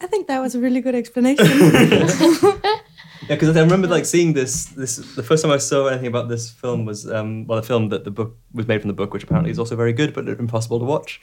I 0.00 0.06
think 0.06 0.26
that 0.26 0.40
was 0.40 0.54
a 0.54 0.60
really 0.60 0.82
good 0.82 0.94
explanation. 0.94 1.46
Yeah, 3.26 3.37
because 3.37 3.56
I 3.56 3.60
remember 3.62 3.88
like 3.88 4.04
seeing 4.04 4.34
this. 4.34 4.66
This 4.66 4.96
the 4.96 5.22
first 5.22 5.42
time 5.42 5.50
I 5.50 5.56
saw 5.56 5.87
anything 5.87 6.08
about 6.08 6.28
this 6.28 6.50
film 6.50 6.84
was 6.84 7.10
um, 7.10 7.46
well, 7.46 7.58
the 7.58 7.66
film 7.66 7.88
that 7.88 8.04
the 8.04 8.10
book 8.10 8.37
was 8.52 8.68
made 8.68 8.82
from 8.82 8.88
the 8.88 8.94
book, 8.94 9.14
which 9.14 9.22
apparently 9.22 9.50
is 9.50 9.58
also 9.58 9.76
very 9.76 9.94
good 9.94 10.12
but 10.12 10.28
impossible 10.28 10.78
to 10.78 10.84
watch. 10.84 11.22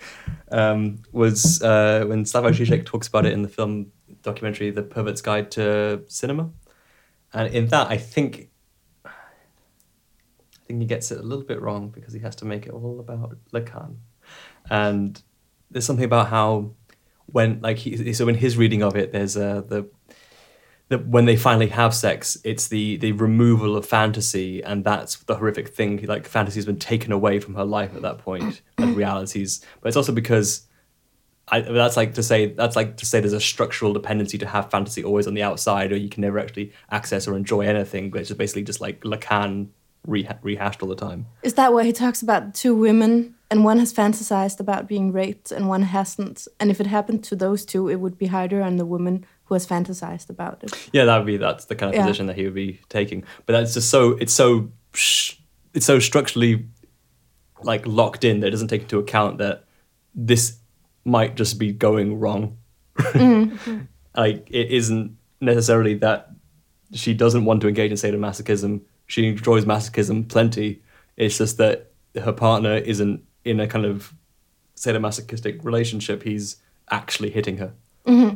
Um, 0.52 1.04
was 1.12 1.62
uh, 1.62 2.06
when 2.08 2.24
Slavoj 2.24 2.54
Žižek 2.54 2.86
talks 2.86 3.08
about 3.08 3.28
it 3.28 3.34
in 3.34 3.44
the 3.44 3.50
film 3.50 3.92
documentary 4.24 4.72
"The 4.72 4.82
Pervert's 4.82 5.22
Guide 5.22 5.52
to 5.52 6.02
Cinema," 6.08 6.50
and 7.34 7.54
in 7.54 7.68
that 7.68 7.88
I 7.92 7.98
think 7.98 8.50
I 9.06 9.12
think 10.66 10.80
he 10.82 10.88
gets 10.88 11.12
it 11.12 11.20
a 11.20 11.24
little 11.24 11.46
bit 11.46 11.62
wrong 11.62 11.90
because 11.90 12.14
he 12.14 12.20
has 12.22 12.36
to 12.38 12.46
make 12.46 12.66
it 12.66 12.72
all 12.72 13.00
about 13.00 13.38
Lacan, 13.54 13.98
and 14.72 15.22
there's 15.70 15.86
something 15.86 16.06
about 16.06 16.30
how 16.30 16.72
when 17.28 17.62
like 17.62 17.78
he 17.78 18.12
so 18.14 18.28
in 18.28 18.36
his 18.36 18.58
reading 18.58 18.82
of 18.82 18.96
it, 18.96 19.12
there's 19.12 19.38
uh, 19.38 19.62
the 19.62 19.88
that 20.92 21.08
when 21.08 21.24
they 21.24 21.38
finally 21.38 21.70
have 21.70 21.96
sex, 21.96 22.38
it's 22.44 22.68
the 22.68 22.98
the 22.98 23.14
removal 23.14 23.78
of 23.78 23.86
fantasy, 23.86 24.62
and 24.62 24.84
that's 24.84 25.16
the 25.24 25.36
horrific 25.38 25.70
thing. 25.70 26.06
Like 26.06 26.28
fantasy 26.28 26.58
has 26.58 26.66
been 26.66 26.80
taken 26.80 27.14
away 27.14 27.40
from 27.40 27.56
her 27.56 27.64
life 27.64 27.96
at 27.96 28.02
that 28.02 28.18
point, 28.18 28.62
and 28.78 28.96
realities. 28.96 29.66
But 29.80 29.88
it's 29.88 29.98
also 29.98 30.12
because 30.12 30.68
I, 31.48 31.62
that's 31.62 31.96
like 31.96 32.16
to 32.16 32.24
say 32.24 32.48
that's 32.48 32.76
like 32.76 32.98
to 32.98 33.06
say 33.06 33.22
there's 33.22 33.32
a 33.32 33.40
structural 33.40 33.94
dependency 33.94 34.38
to 34.40 34.46
have 34.46 34.70
fantasy 34.70 35.02
always 35.02 35.28
on 35.28 35.34
the 35.34 35.44
outside, 35.44 35.94
or 35.94 35.96
you 35.96 36.10
can 36.10 36.22
never 36.22 36.38
actually 36.38 36.74
access 36.92 37.26
or 37.26 37.38
enjoy 37.38 37.62
anything. 37.62 38.12
Which 38.12 38.30
is 38.30 38.36
basically 38.36 38.64
just 38.64 38.82
like 38.82 39.00
Lacan 39.02 39.70
reha- 40.06 40.40
rehashed 40.42 40.84
all 40.84 40.90
the 40.90 40.96
time. 40.96 41.26
Is 41.42 41.54
that 41.54 41.72
where 41.72 41.86
he 41.86 41.94
talks 41.94 42.22
about 42.22 42.54
two 42.54 42.76
women 42.76 43.36
and 43.50 43.64
one 43.64 43.80
has 43.80 43.94
fantasized 43.94 44.60
about 44.60 44.90
being 44.90 45.14
raped 45.14 45.54
and 45.54 45.70
one 45.70 45.84
hasn't? 45.84 46.50
And 46.60 46.70
if 46.70 46.82
it 46.82 46.88
happened 46.88 47.24
to 47.26 47.38
those 47.38 47.64
two, 47.64 47.88
it 47.88 48.02
would 48.02 48.18
be 48.18 48.28
harder 48.28 48.62
on 48.62 48.76
the 48.76 48.86
woman 48.86 49.26
who 49.52 49.56
has 49.56 49.68
fantasized 49.68 50.30
about 50.30 50.64
it. 50.64 50.90
Yeah, 50.94 51.04
that 51.04 51.18
would 51.18 51.26
be 51.26 51.36
that's 51.36 51.66
the 51.66 51.76
kind 51.76 51.90
of 51.90 51.96
Yeah. 51.96 52.06
position 52.06 52.28
that 52.28 52.38
he 52.38 52.46
would 52.46 52.54
be 52.54 52.80
taking. 52.88 53.26
But 53.46 53.52
that's 53.52 53.74
just 53.74 53.90
so 53.90 54.12
it's 54.12 54.32
so 54.32 54.72
it's 55.74 55.86
so 55.86 56.00
structurally 56.00 56.68
like 57.62 57.86
locked 57.86 58.24
in 58.24 58.40
that 58.40 58.48
it 58.48 58.52
doesn't 58.52 58.70
take 58.70 58.84
into 58.84 58.98
account 58.98 59.40
that 59.40 59.66
this 60.16 60.58
might 61.04 61.36
just 61.36 61.60
be 61.60 61.74
going 61.74 62.18
wrong. 62.18 62.60
Mm-hmm. 62.98 63.80
like 64.16 64.48
it 64.50 64.72
isn't 64.72 65.18
necessarily 65.42 65.96
that 65.96 66.32
she 66.94 67.14
doesn't 67.14 67.44
want 67.44 67.60
to 67.60 67.68
engage 67.68 67.92
in 67.92 67.98
sadomasochism. 67.98 68.80
She 69.08 69.28
enjoys 69.28 69.66
masochism 69.66 70.30
plenty. 70.30 70.82
It's 71.18 71.38
just 71.38 71.58
that 71.58 71.92
her 72.24 72.32
partner 72.32 72.76
isn't 72.78 73.22
in 73.44 73.60
a 73.60 73.68
kind 73.68 73.86
of 73.86 74.14
sadomasochistic 74.78 75.66
relationship. 75.66 76.24
He's 76.24 76.56
actually 76.90 77.32
hitting 77.32 77.58
her. 77.58 77.74
Mm-hmm. 78.08 78.36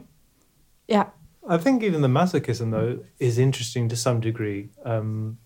Yeah. 0.88 1.10
I 1.48 1.58
think 1.58 1.84
even 1.84 2.02
the 2.02 2.08
masochism, 2.08 2.72
though, 2.72 3.00
is 3.20 3.38
interesting 3.38 3.88
to 3.90 3.96
some 3.96 4.20
degree. 4.20 4.70
Um, 4.84 5.38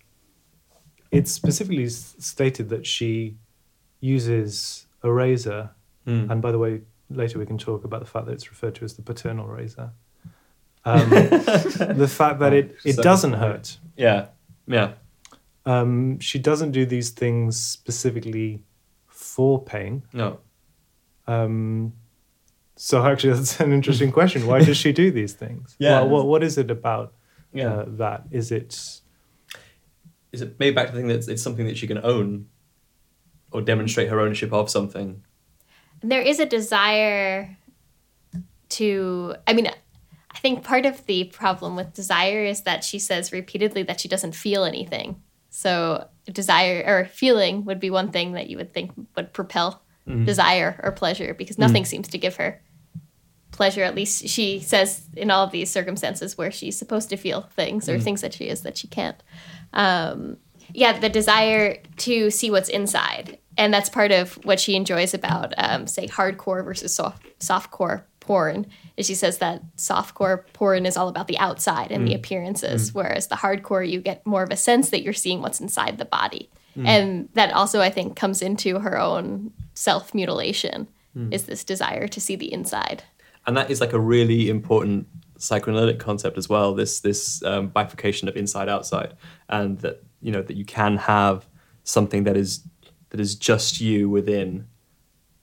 it's 1.10 1.30
specifically 1.32 1.88
stated 1.88 2.68
that 2.70 2.86
she 2.86 3.36
uses 4.00 4.86
a 5.02 5.12
razor, 5.12 5.70
Mm. 6.06 6.30
and 6.30 6.40
by 6.42 6.50
the 6.52 6.58
way, 6.58 6.80
later 7.10 7.38
we 7.38 7.44
can 7.46 7.58
talk 7.58 7.84
about 7.84 8.00
the 8.00 8.06
fact 8.06 8.24
that 8.26 8.32
it's 8.32 8.48
referred 8.50 8.74
to 8.76 8.84
as 8.84 8.94
the 8.94 9.02
paternal 9.02 9.46
razor. 9.46 9.90
Um, 10.82 11.10
the 11.10 12.08
fact 12.10 12.38
that 12.40 12.54
it, 12.54 12.74
it 12.86 12.94
So- 12.94 13.02
doesn't 13.02 13.34
hurt. 13.34 13.76
Yeah, 13.98 14.28
yeah. 14.66 14.92
Um, 15.66 16.18
she 16.20 16.38
doesn't 16.38 16.70
do 16.70 16.86
these 16.86 17.10
things 17.10 17.60
specifically 17.60 18.62
for 19.06 19.62
pain. 19.62 20.04
No. 20.14 20.38
Um, 21.26 21.92
so 22.82 23.04
actually, 23.04 23.34
that's 23.34 23.60
an 23.60 23.72
interesting 23.72 24.10
question. 24.10 24.46
Why 24.46 24.64
does 24.64 24.78
she 24.78 24.90
do 24.92 25.10
these 25.10 25.34
things? 25.34 25.76
Yeah. 25.78 26.00
What, 26.00 26.08
what, 26.10 26.26
what 26.26 26.42
is 26.42 26.56
it 26.56 26.70
about 26.70 27.12
Yeah. 27.52 27.72
uh, 27.74 27.84
that? 27.98 28.24
Is 28.30 28.50
it 28.50 29.00
is 30.32 30.40
it 30.42 30.56
maybe 30.58 30.74
back 30.74 30.86
to 30.86 30.92
the 30.92 30.98
thing 30.98 31.08
that 31.08 31.16
it's, 31.16 31.28
it's 31.28 31.42
something 31.42 31.66
that 31.66 31.76
she 31.76 31.86
can 31.86 31.98
own 31.98 32.46
or 33.52 33.60
demonstrate 33.60 34.08
her 34.08 34.20
ownership 34.20 34.52
of 34.52 34.70
something 34.70 35.22
there 36.02 36.22
is 36.22 36.38
a 36.40 36.46
desire 36.46 37.58
to 38.68 39.34
i 39.46 39.52
mean 39.52 39.66
i 40.30 40.38
think 40.38 40.62
part 40.62 40.86
of 40.86 41.04
the 41.06 41.24
problem 41.24 41.74
with 41.76 41.92
desire 41.92 42.44
is 42.44 42.62
that 42.62 42.84
she 42.84 42.98
says 42.98 43.32
repeatedly 43.32 43.82
that 43.82 44.00
she 44.00 44.08
doesn't 44.08 44.34
feel 44.34 44.64
anything 44.64 45.20
so 45.50 46.06
desire 46.26 46.84
or 46.86 47.04
feeling 47.06 47.64
would 47.64 47.80
be 47.80 47.90
one 47.90 48.10
thing 48.12 48.32
that 48.32 48.48
you 48.48 48.56
would 48.56 48.72
think 48.72 48.92
would 49.16 49.32
propel 49.32 49.82
desire 50.24 50.80
or 50.82 50.90
pleasure 50.90 51.34
because 51.34 51.56
nothing 51.58 51.84
seems 51.84 52.08
to 52.08 52.18
give 52.18 52.36
her 52.36 52.60
pleasure 53.60 53.84
at 53.84 53.94
least 53.94 54.26
she 54.26 54.60
says 54.60 55.06
in 55.16 55.30
all 55.30 55.44
of 55.44 55.50
these 55.50 55.70
circumstances 55.70 56.38
where 56.38 56.50
she's 56.50 56.78
supposed 56.78 57.10
to 57.10 57.16
feel 57.16 57.42
things 57.54 57.88
or 57.88 57.98
mm. 57.98 58.02
things 58.02 58.20
that 58.22 58.32
she 58.32 58.44
is 58.48 58.62
that 58.62 58.76
she 58.78 58.88
can't 58.88 59.22
um, 59.74 60.38
yeah 60.72 60.98
the 60.98 61.10
desire 61.10 61.76
to 61.96 62.30
see 62.30 62.50
what's 62.50 62.70
inside 62.70 63.38
and 63.60 63.74
that's 63.74 63.90
part 63.90 64.10
of 64.10 64.34
what 64.44 64.58
she 64.58 64.74
enjoys 64.74 65.12
about, 65.12 65.52
um, 65.58 65.86
say, 65.86 66.06
hardcore 66.06 66.64
versus 66.64 66.94
soft 66.94 67.26
softcore 67.40 68.04
porn. 68.20 68.66
Is 68.96 69.06
she 69.06 69.14
says 69.14 69.36
that 69.38 69.62
softcore 69.76 70.44
porn 70.54 70.86
is 70.86 70.96
all 70.96 71.08
about 71.08 71.26
the 71.26 71.38
outside 71.38 71.92
and 71.92 72.08
the 72.08 72.12
mm. 72.12 72.16
appearances, 72.16 72.90
mm. 72.90 72.94
whereas 72.94 73.26
the 73.26 73.36
hardcore 73.36 73.86
you 73.86 74.00
get 74.00 74.26
more 74.26 74.42
of 74.42 74.50
a 74.50 74.56
sense 74.56 74.88
that 74.90 75.02
you're 75.02 75.12
seeing 75.12 75.42
what's 75.42 75.60
inside 75.60 75.98
the 75.98 76.06
body, 76.06 76.48
and 76.86 77.28
that 77.34 77.52
also 77.52 77.82
I 77.82 77.90
think 77.90 78.16
comes 78.16 78.40
into 78.40 78.78
her 78.78 78.98
own 78.98 79.52
self 79.74 80.14
mutilation. 80.14 80.88
Is 81.32 81.44
this 81.44 81.64
desire 81.64 82.06
to 82.06 82.20
see 82.20 82.36
the 82.36 82.52
inside? 82.52 83.02
And 83.46 83.56
that 83.56 83.70
is 83.70 83.80
like 83.80 83.92
a 83.92 84.00
really 84.00 84.48
important 84.50 85.06
psychoanalytic 85.38 85.98
concept 85.98 86.36
as 86.36 86.50
well 86.50 86.74
this 86.74 87.00
this 87.00 87.42
um, 87.44 87.68
bifurcation 87.68 88.28
of 88.28 88.36
inside 88.36 88.68
outside 88.68 89.14
and 89.48 89.78
that 89.78 90.02
you 90.20 90.30
know 90.30 90.42
that 90.42 90.56
you 90.56 90.64
can 90.64 90.98
have 90.98 91.46
something 91.84 92.24
that 92.24 92.36
is 92.36 92.62
that 93.10 93.20
is 93.20 93.34
just 93.34 93.80
you 93.80 94.08
within. 94.08 94.66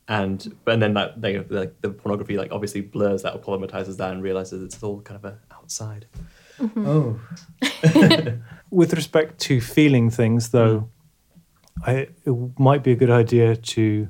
And 0.09 0.55
and 0.65 0.81
then 0.81 0.93
that 0.93 1.21
they, 1.21 1.39
like 1.39 1.81
the 1.81 1.89
pornography 1.89 2.37
like 2.37 2.51
obviously 2.51 2.81
blurs 2.81 3.23
that 3.23 3.33
or 3.33 3.39
problematizes 3.39 3.97
that 3.97 4.11
and 4.11 4.23
realizes 4.23 4.63
it's 4.63 4.81
all 4.81 5.01
kind 5.01 5.23
of 5.23 5.25
a 5.25 5.39
outside. 5.51 6.07
Oh. 6.77 7.19
With 8.71 8.93
respect 8.93 9.39
to 9.41 9.61
feeling 9.61 10.09
things, 10.09 10.49
though, 10.49 10.89
I, 11.85 12.07
it 12.25 12.59
might 12.59 12.83
be 12.83 12.93
a 12.93 12.95
good 12.95 13.11
idea 13.11 13.55
to 13.55 14.09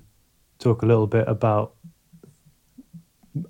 talk 0.60 0.82
a 0.82 0.86
little 0.86 1.08
bit 1.08 1.28
about 1.28 1.73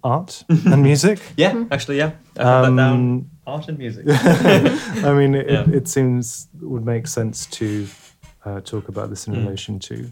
art 0.03 0.43
and 0.49 0.81
music. 0.83 1.19
yeah 1.37 1.65
actually 1.71 1.97
yeah 1.97 2.07
I 2.07 2.09
put 2.09 2.35
that 2.35 2.75
down 2.75 2.79
Um, 2.79 3.31
art 3.45 3.67
and 3.69 3.77
music 3.77 4.05
I 4.09 5.13
mean, 5.13 5.35
it, 5.35 5.49
Yeah. 5.49 5.65
it 5.79 5.87
seems 5.87 6.47
would 6.61 6.85
make 6.85 7.07
sense 7.07 7.45
to 7.57 7.87
uh, 8.45 8.59
talk 8.61 8.87
about 8.89 9.09
this 9.09 9.27
in 9.27 9.33
Mm. 9.33 9.45
relation 9.45 9.79
to 9.79 10.11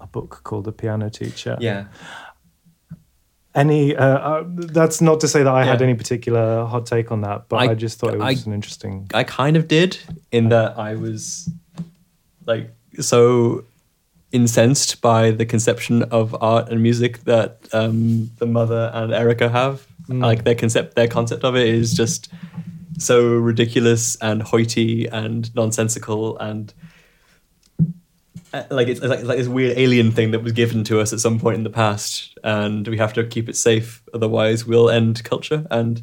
a 0.00 0.06
book 0.06 0.40
called 0.44 0.64
The 0.64 0.72
Piano 0.72 1.08
Teacher. 1.10 1.56
yeah 1.60 1.84
Any? 3.54 3.96
Uh, 3.96 4.04
uh, 4.04 4.44
that's 4.46 5.00
not 5.00 5.20
to 5.20 5.28
say 5.28 5.42
that 5.42 5.54
I 5.54 5.64
had 5.64 5.80
any 5.80 5.94
particular 5.94 6.66
hot 6.66 6.84
take 6.84 7.10
on 7.10 7.22
that, 7.22 7.48
but 7.48 7.56
I, 7.56 7.70
I- 7.70 7.74
just 7.74 7.98
thought 7.98 8.12
it 8.14 8.20
I- 8.20 8.30
was 8.32 8.46
an 8.46 8.52
interesting. 8.52 9.06
I 9.14 9.24
kind 9.24 9.56
of 9.56 9.66
did 9.66 9.98
in 10.30 10.50
that 10.50 10.78
I 10.78 10.94
was 10.94 11.48
like 12.46 12.70
so 13.00 13.64
incensed 14.32 15.00
by 15.00 15.30
the 15.30 15.46
conception 15.46 16.02
of 16.04 16.34
art 16.42 16.68
and 16.68 16.82
music 16.82 17.24
that 17.24 17.58
um, 17.72 18.30
the 18.38 18.46
mother 18.46 18.90
and 18.94 19.12
Erica 19.12 19.48
have. 19.48 19.86
Like 20.08 20.44
their 20.44 20.54
concept, 20.54 20.94
their 20.94 21.08
concept 21.08 21.42
of 21.42 21.56
it 21.56 21.66
is 21.66 21.92
just 21.92 22.32
so 22.96 23.26
ridiculous 23.26 24.16
and 24.22 24.40
hoity 24.40 25.06
and 25.06 25.52
nonsensical 25.54 26.38
and 26.38 26.72
uh, 28.54 28.62
like 28.70 28.88
it's 28.88 29.00
like, 29.00 29.18
it's 29.18 29.28
like 29.28 29.38
this 29.38 29.48
weird 29.48 29.76
alien 29.76 30.12
thing 30.12 30.30
that 30.30 30.42
was 30.42 30.52
given 30.52 30.84
to 30.84 31.00
us 31.00 31.12
at 31.12 31.20
some 31.20 31.38
point 31.38 31.56
in 31.56 31.64
the 31.64 31.70
past, 31.70 32.38
and 32.44 32.86
we 32.86 32.96
have 32.96 33.12
to 33.12 33.24
keep 33.24 33.48
it 33.48 33.56
safe, 33.56 34.02
otherwise 34.14 34.64
we'll 34.64 34.88
end 34.88 35.22
culture. 35.24 35.66
And 35.70 36.02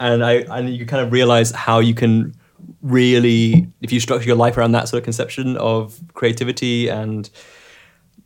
and 0.00 0.24
I 0.24 0.32
and 0.50 0.68
you 0.68 0.84
kind 0.84 1.02
of 1.02 1.12
realize 1.12 1.50
how 1.52 1.78
you 1.78 1.94
can 1.94 2.34
really, 2.82 3.68
if 3.80 3.92
you 3.92 4.00
structure 4.00 4.26
your 4.26 4.36
life 4.36 4.56
around 4.56 4.72
that 4.72 4.88
sort 4.88 4.98
of 4.98 5.04
conception 5.04 5.56
of 5.56 6.00
creativity 6.14 6.88
and 6.88 7.28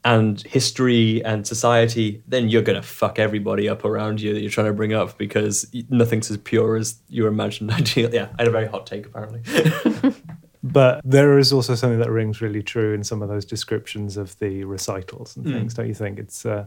and 0.05 0.43
history 0.43 1.25
and 1.25 1.47
society, 1.47 2.23
then 2.27 2.49
you're 2.49 2.63
gonna 2.63 2.83
fuck 2.83 3.21
everybody 3.21 3.69
up 3.69 3.85
around 3.85 4.21
you 4.21 4.35
that 4.35 4.41
you're 4.41 4.51
trying 4.51 4.67
to 4.67 4.73
bring 4.73 4.93
up 4.93 5.17
because 5.17 5.71
nothing's 5.91 6.29
as 6.29 6.37
pure 6.39 6.77
as 6.77 6.97
your 7.09 7.29
imagined 7.29 7.71
ideal. 7.81 8.13
Yeah, 8.13 8.29
I 8.37 8.43
had 8.43 8.49
a 8.49 8.51
very 8.51 8.67
hot 8.67 8.87
take 8.87 9.07
apparently. 9.07 9.43
But 10.65 11.01
there 11.05 11.39
is 11.41 11.53
also 11.53 11.75
something 11.75 11.99
that 11.99 12.09
rings 12.11 12.41
really 12.41 12.63
true 12.63 12.95
in 12.95 13.03
some 13.03 13.21
of 13.21 13.29
those 13.29 13.45
descriptions 13.45 14.17
of 14.17 14.39
the 14.39 14.63
recitals 14.63 15.37
and 15.37 15.45
Mm. 15.45 15.53
things, 15.55 15.75
don't 15.75 15.89
you 15.89 15.95
think? 15.95 16.21
It's. 16.21 16.47
Uh, 16.47 16.67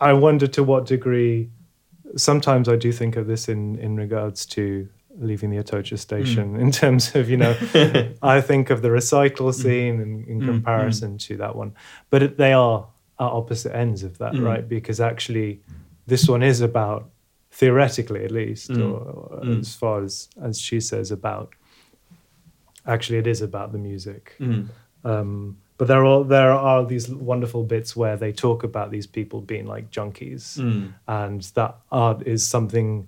I 0.00 0.12
wonder 0.12 0.46
to 0.46 0.62
what 0.62 0.86
degree. 0.86 1.50
Sometimes 2.16 2.68
I 2.68 2.76
do 2.76 2.92
think 2.92 3.16
of 3.16 3.26
this 3.26 3.48
in 3.48 3.78
in 3.80 3.96
regards 3.96 4.46
to 4.46 4.88
leaving 5.18 5.50
the 5.50 5.58
Atocha 5.58 5.96
station 5.98 6.54
Mm. 6.56 6.60
in 6.60 6.70
terms 6.72 7.14
of 7.14 7.28
you 7.28 7.36
know 7.36 7.54
I 8.22 8.40
think 8.40 8.70
of 8.70 8.82
the 8.82 8.90
recital 8.90 9.52
scene 9.52 10.00
in, 10.00 10.24
in 10.26 10.40
Mm, 10.40 10.46
comparison 10.46 11.18
to 11.18 11.36
that 11.38 11.54
one, 11.56 11.72
but 12.10 12.22
it, 12.22 12.36
they 12.36 12.52
are 12.52 12.86
at 13.20 13.24
opposite 13.40 13.74
ends 13.76 14.02
of 14.04 14.18
that, 14.18 14.32
Mm. 14.34 14.44
right? 14.44 14.68
Because 14.68 15.00
actually, 15.00 15.60
this 16.06 16.28
one 16.28 16.42
is 16.42 16.60
about 16.60 17.10
theoretically, 17.50 18.24
at 18.24 18.30
least, 18.30 18.70
Mm. 18.70 18.82
or, 18.92 18.96
or 19.00 19.40
Mm. 19.44 19.60
as 19.60 19.74
far 19.74 20.02
as 20.04 20.28
as 20.40 20.60
she 20.60 20.80
says 20.80 21.10
about. 21.10 21.48
Actually, 22.86 23.18
it 23.18 23.26
is 23.26 23.42
about 23.42 23.72
the 23.72 23.78
music. 23.78 24.34
Mm. 24.40 24.68
Um, 25.04 25.56
but 25.76 25.88
there 25.88 26.04
are 26.04 26.24
there 26.24 26.52
are 26.52 26.84
these 26.86 27.08
wonderful 27.08 27.62
bits 27.64 27.94
where 27.96 28.16
they 28.16 28.32
talk 28.32 28.64
about 28.64 28.90
these 28.90 29.06
people 29.06 29.40
being 29.40 29.66
like 29.66 29.90
junkies, 29.90 30.58
Mm. 30.58 30.92
and 31.06 31.42
that 31.54 31.76
art 31.90 32.26
is 32.26 32.46
something 32.46 33.06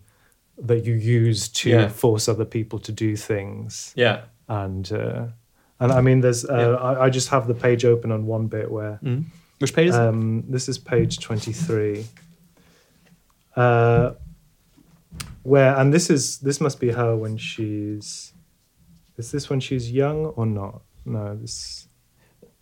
that 0.60 0.84
you 0.84 0.94
use 0.94 1.48
to 1.48 1.70
Yeah. 1.70 1.88
force 1.88 2.28
other 2.28 2.44
people 2.44 2.78
to 2.80 2.92
do 2.92 3.16
things. 3.16 3.92
Yeah. 3.96 4.22
And 4.48 4.90
uh, 4.92 5.26
and 5.78 5.92
I 5.92 6.00
mean, 6.00 6.20
there's 6.20 6.44
uh, 6.44 6.54
Yeah. 6.54 6.74
I, 6.76 7.06
I 7.06 7.10
just 7.10 7.28
have 7.28 7.46
the 7.46 7.54
page 7.54 7.84
open 7.84 8.12
on 8.12 8.26
one 8.26 8.46
bit 8.48 8.70
where 8.70 8.98
Mm. 9.02 9.24
Which 9.58 9.74
page 9.74 9.88
is 9.90 9.94
um, 9.96 10.44
this 10.48 10.68
is 10.68 10.78
page 10.78 11.18
23. 11.18 12.06
Uh, 13.56 14.12
where 15.42 15.76
and 15.76 15.92
this 15.92 16.08
is 16.10 16.38
this 16.38 16.60
must 16.60 16.80
be 16.80 16.90
her 16.92 17.16
when 17.16 17.36
she's 17.36 18.32
is 19.18 19.30
this 19.32 19.50
when 19.50 19.60
she's 19.60 19.90
young 19.90 20.26
or 20.36 20.46
not? 20.46 20.82
No, 21.04 21.36
this 21.36 21.88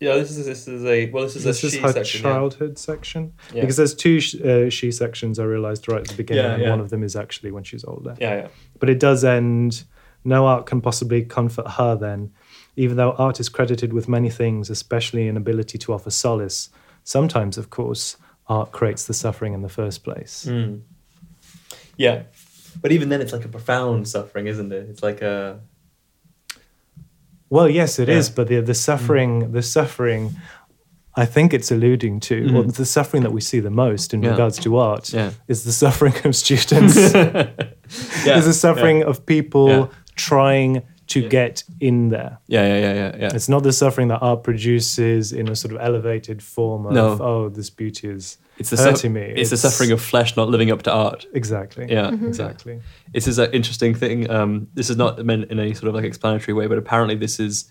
Yeah, 0.01 0.15
this 0.15 0.31
is 0.37 0.47
this 0.47 0.69
is 0.69 0.85
a 0.85 1.11
well, 1.11 1.25
this 1.25 1.35
is 1.37 1.43
this 1.45 1.63
a 1.65 1.67
is 1.67 1.73
she 1.73 1.81
her 1.81 1.93
section. 1.93 2.23
childhood 2.23 2.79
section 2.79 3.33
Yeah. 3.53 3.63
because 3.63 3.77
there's 3.77 3.95
two 3.95 4.21
sh- 4.21 4.37
uh, 4.41 4.71
she 4.71 4.93
sections 4.93 5.39
I 5.41 5.45
realized 5.45 5.89
right 5.91 6.01
at 6.03 6.07
the 6.09 6.15
beginning, 6.15 6.45
Yeah, 6.45 6.53
and 6.55 6.63
yeah. 6.63 6.71
one 6.71 6.81
of 6.81 6.91
them 6.91 7.03
is 7.03 7.17
actually 7.17 7.51
when 7.51 7.65
she's 7.65 7.85
older. 7.85 8.15
Yeah, 8.21 8.35
yeah. 8.37 8.49
But 8.79 8.91
it 8.91 9.01
does 9.01 9.25
end. 9.25 9.85
No 10.25 10.47
art 10.47 10.67
can 10.67 10.81
possibly 10.81 11.23
comfort 11.25 11.67
her 11.79 11.97
then, 11.97 12.33
even 12.77 12.97
though 12.97 13.13
art 13.13 13.41
is 13.41 13.49
credited 13.49 13.93
with 13.93 14.09
many 14.09 14.31
things, 14.31 14.71
especially 14.71 15.27
an 15.29 15.37
ability 15.37 15.79
to 15.79 15.93
offer 15.93 16.11
solace. 16.11 16.71
Sometimes, 17.03 17.57
of 17.59 17.71
course, 17.71 18.17
art 18.47 18.71
creates 18.73 19.05
the 19.07 19.15
suffering 19.15 19.53
in 19.55 19.63
the 19.63 19.69
first 19.69 20.05
place. 20.05 20.47
Mm. 20.49 20.83
Yeah, 21.97 22.23
but 22.81 22.93
even 22.93 23.09
then, 23.09 23.21
it's 23.21 23.33
like 23.33 23.45
a 23.45 23.49
profound 23.49 24.07
suffering, 24.09 24.47
isn't 24.47 24.73
it? 24.73 24.89
It's 24.91 25.03
like 25.03 25.23
a 25.23 25.61
Well, 27.51 27.69
yes, 27.69 27.99
it 27.99 28.09
is. 28.09 28.29
Yeah. 28.29 28.35
But 28.37 28.49
the 28.49 28.61
the 28.61 28.75
suffering, 28.75 29.53
the 29.53 29.63
suffering, 29.63 30.37
I 31.17 31.27
think 31.27 31.53
it's 31.55 31.71
alluding 31.71 32.21
to, 32.21 32.35
Mm. 32.43 32.55
or 32.57 32.63
the 32.73 32.85
suffering 32.85 33.23
that 33.25 33.33
we 33.33 33.41
see 33.41 33.61
the 33.61 33.71
most 33.71 34.15
in 34.15 34.23
Yeah. 34.23 34.31
regards 34.31 34.59
to 34.61 34.77
art, 34.77 35.13
yeah, 35.13 35.31
is 35.49 35.63
the 35.65 35.73
suffering 35.73 36.15
of 36.25 36.35
students. 36.37 36.97
is 38.37 38.45
the 38.45 38.53
suffering 38.53 39.03
of 39.05 39.25
people 39.27 39.91
trying 40.15 40.83
to 41.07 41.27
get 41.29 41.65
in 41.81 42.11
there. 42.11 42.39
Yeah, 42.49 42.67
yeah, 42.67 42.81
yeah, 42.81 42.95
yeah, 42.95 43.17
yeah. 43.21 43.31
It's 43.35 43.49
not 43.49 43.63
the 43.63 43.73
suffering 43.73 44.09
that 44.09 44.19
art 44.21 44.43
produces 44.43 45.33
in 45.33 45.49
a 45.49 45.55
sort 45.57 45.75
of 45.75 45.81
elevated 45.81 46.43
form 46.43 46.85
of, 46.87 46.93
No. 46.93 47.19
oh, 47.21 47.49
this 47.49 47.71
beauty 47.71 48.09
is 48.09 48.37
It's 48.59 48.71
the 48.71 48.77
hurting 48.77 48.97
su- 48.97 49.11
me. 49.11 49.33
It's, 49.37 49.51
the 49.51 49.57
suffering 49.57 49.93
of 49.93 50.03
flesh 50.03 50.37
not 50.37 50.49
living 50.49 50.71
up 50.71 50.83
to 50.83 50.93
art. 50.93 51.27
Exactly. 51.33 51.87
Yeah, 51.89 52.13
Exactly. 52.13 52.81
This 53.13 53.27
is 53.29 53.39
an 53.39 53.51
interesting 53.53 53.95
thing. 53.95 54.29
Um, 54.31 54.69
this 54.75 54.91
is 54.91 54.97
not 54.97 55.25
meant 55.25 55.51
in 55.51 55.59
any 55.61 55.75
sort 55.75 55.89
of 55.89 55.95
like 55.95 56.05
explanatory 56.05 56.55
way, 56.55 56.67
but 56.67 56.79
apparently 56.79 57.15
this 57.15 57.39
is 57.39 57.71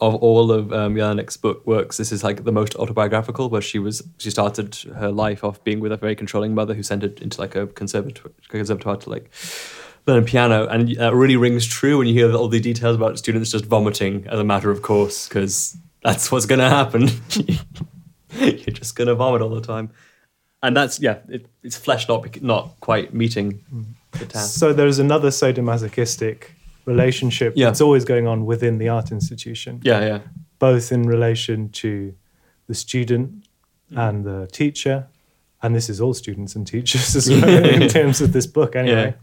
of 0.00 0.14
all 0.14 0.50
of 0.50 0.72
um, 0.72 0.94
Jelinek's 0.94 1.36
book 1.36 1.66
works. 1.66 1.96
This 1.96 2.10
is 2.12 2.24
like 2.24 2.44
the 2.44 2.52
most 2.52 2.74
autobiographical, 2.76 3.50
where 3.50 3.60
she 3.60 3.78
was 3.78 4.02
she 4.18 4.30
started 4.30 4.74
her 4.96 5.10
life 5.10 5.44
off 5.44 5.62
being 5.64 5.80
with 5.80 5.92
a 5.92 5.96
very 5.96 6.14
controlling 6.16 6.54
mother 6.54 6.74
who 6.74 6.82
sent 6.82 7.02
her 7.02 7.12
into 7.20 7.40
like 7.40 7.54
a 7.54 7.66
conservatoire, 7.66 8.32
conservatoire 8.48 8.96
to 8.96 9.10
like 9.10 9.30
learn 10.06 10.24
piano, 10.24 10.66
and 10.68 10.96
that 10.96 11.14
really 11.14 11.36
rings 11.36 11.66
true 11.66 11.98
when 11.98 12.06
you 12.06 12.14
hear 12.14 12.32
all 12.34 12.48
the 12.48 12.60
details 12.60 12.96
about 12.96 13.18
students 13.18 13.50
just 13.50 13.66
vomiting 13.66 14.26
as 14.28 14.38
a 14.38 14.44
matter 14.44 14.70
of 14.70 14.82
course, 14.82 15.28
because 15.28 15.76
that's 16.02 16.32
what's 16.32 16.46
going 16.46 16.60
to 16.60 16.68
happen. 16.70 17.08
You're 18.38 18.74
just 18.74 18.96
going 18.96 19.08
to 19.08 19.14
vomit 19.14 19.42
all 19.42 19.50
the 19.50 19.60
time. 19.60 19.90
And 20.62 20.76
that's 20.76 21.00
yeah, 21.00 21.18
it, 21.28 21.46
it's 21.62 21.76
flesh 21.76 22.08
not 22.08 22.42
not 22.42 22.76
quite 22.80 23.14
meeting 23.14 23.64
the 24.12 24.26
task. 24.26 24.58
So 24.58 24.72
there's 24.72 24.98
another 24.98 25.30
sadomasochistic 25.30 26.44
relationship 26.86 27.52
Yeah. 27.56 27.66
that's 27.66 27.80
always 27.80 28.04
going 28.04 28.26
on 28.26 28.44
within 28.46 28.78
the 28.78 28.88
art 28.88 29.10
institution, 29.12 29.80
Yeah, 29.82 30.00
yeah, 30.06 30.18
both 30.58 30.92
in 30.92 31.02
relation 31.04 31.68
to 31.70 32.14
the 32.66 32.74
student 32.74 33.44
Mm. 33.92 33.98
and 34.08 34.24
the 34.24 34.46
teacher. 34.52 35.06
And 35.62 35.74
this 35.74 35.88
is 35.90 36.00
all 36.00 36.14
students 36.14 36.54
and 36.56 36.66
teachers 36.66 37.16
as 37.16 37.28
well 37.30 37.64
in 37.82 37.88
terms 37.88 38.20
of 38.20 38.32
this 38.32 38.46
book, 38.46 38.76
anyway. 38.76 39.14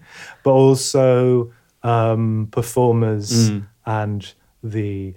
But 0.44 0.52
also 0.52 1.52
um, 1.84 2.48
performers 2.52 3.50
Mm. 3.52 3.68
and 3.86 4.34
the 4.64 5.14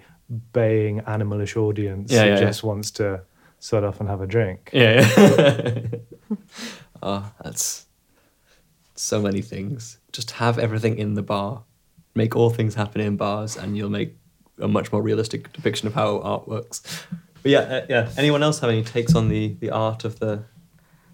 baying 0.53 1.01
animalish 1.01 1.57
audience 1.57 2.11
Yeah, 2.11 2.21
who 2.23 2.27
yeah, 2.29 2.33
yeah. 2.39 2.45
just 2.47 2.63
wants 2.63 2.91
to 2.91 3.21
sit 3.61 3.83
off 3.83 3.99
and 3.99 4.09
have 4.09 4.21
a 4.21 4.27
drink. 4.27 4.71
yeah. 4.73 5.07
yeah. 5.17 5.81
oh, 7.01 7.31
that's 7.43 7.85
so 8.95 9.21
many 9.21 9.41
things. 9.41 9.99
Just 10.11 10.31
have 10.31 10.59
everything 10.59 10.97
in 10.97 11.13
the 11.13 11.21
bar. 11.21 11.63
Make 12.13 12.35
all 12.35 12.49
things 12.49 12.75
happen 12.75 12.99
in 12.99 13.15
bars, 13.15 13.55
and 13.55 13.77
you'll 13.77 13.89
make 13.89 14.17
a 14.59 14.67
much 14.67 14.91
more 14.91 15.01
realistic 15.01 15.53
depiction 15.53 15.87
of 15.87 15.93
how 15.93 16.19
art 16.19 16.47
works. 16.47 17.05
But 17.41 17.51
yeah, 17.51 17.59
uh, 17.59 17.85
yeah. 17.87 18.09
Anyone 18.17 18.43
else 18.43 18.59
have 18.59 18.69
any 18.69 18.83
takes 18.83 19.15
on 19.15 19.29
the 19.29 19.55
the 19.59 19.69
art 19.69 20.03
of 20.03 20.19
the? 20.19 20.43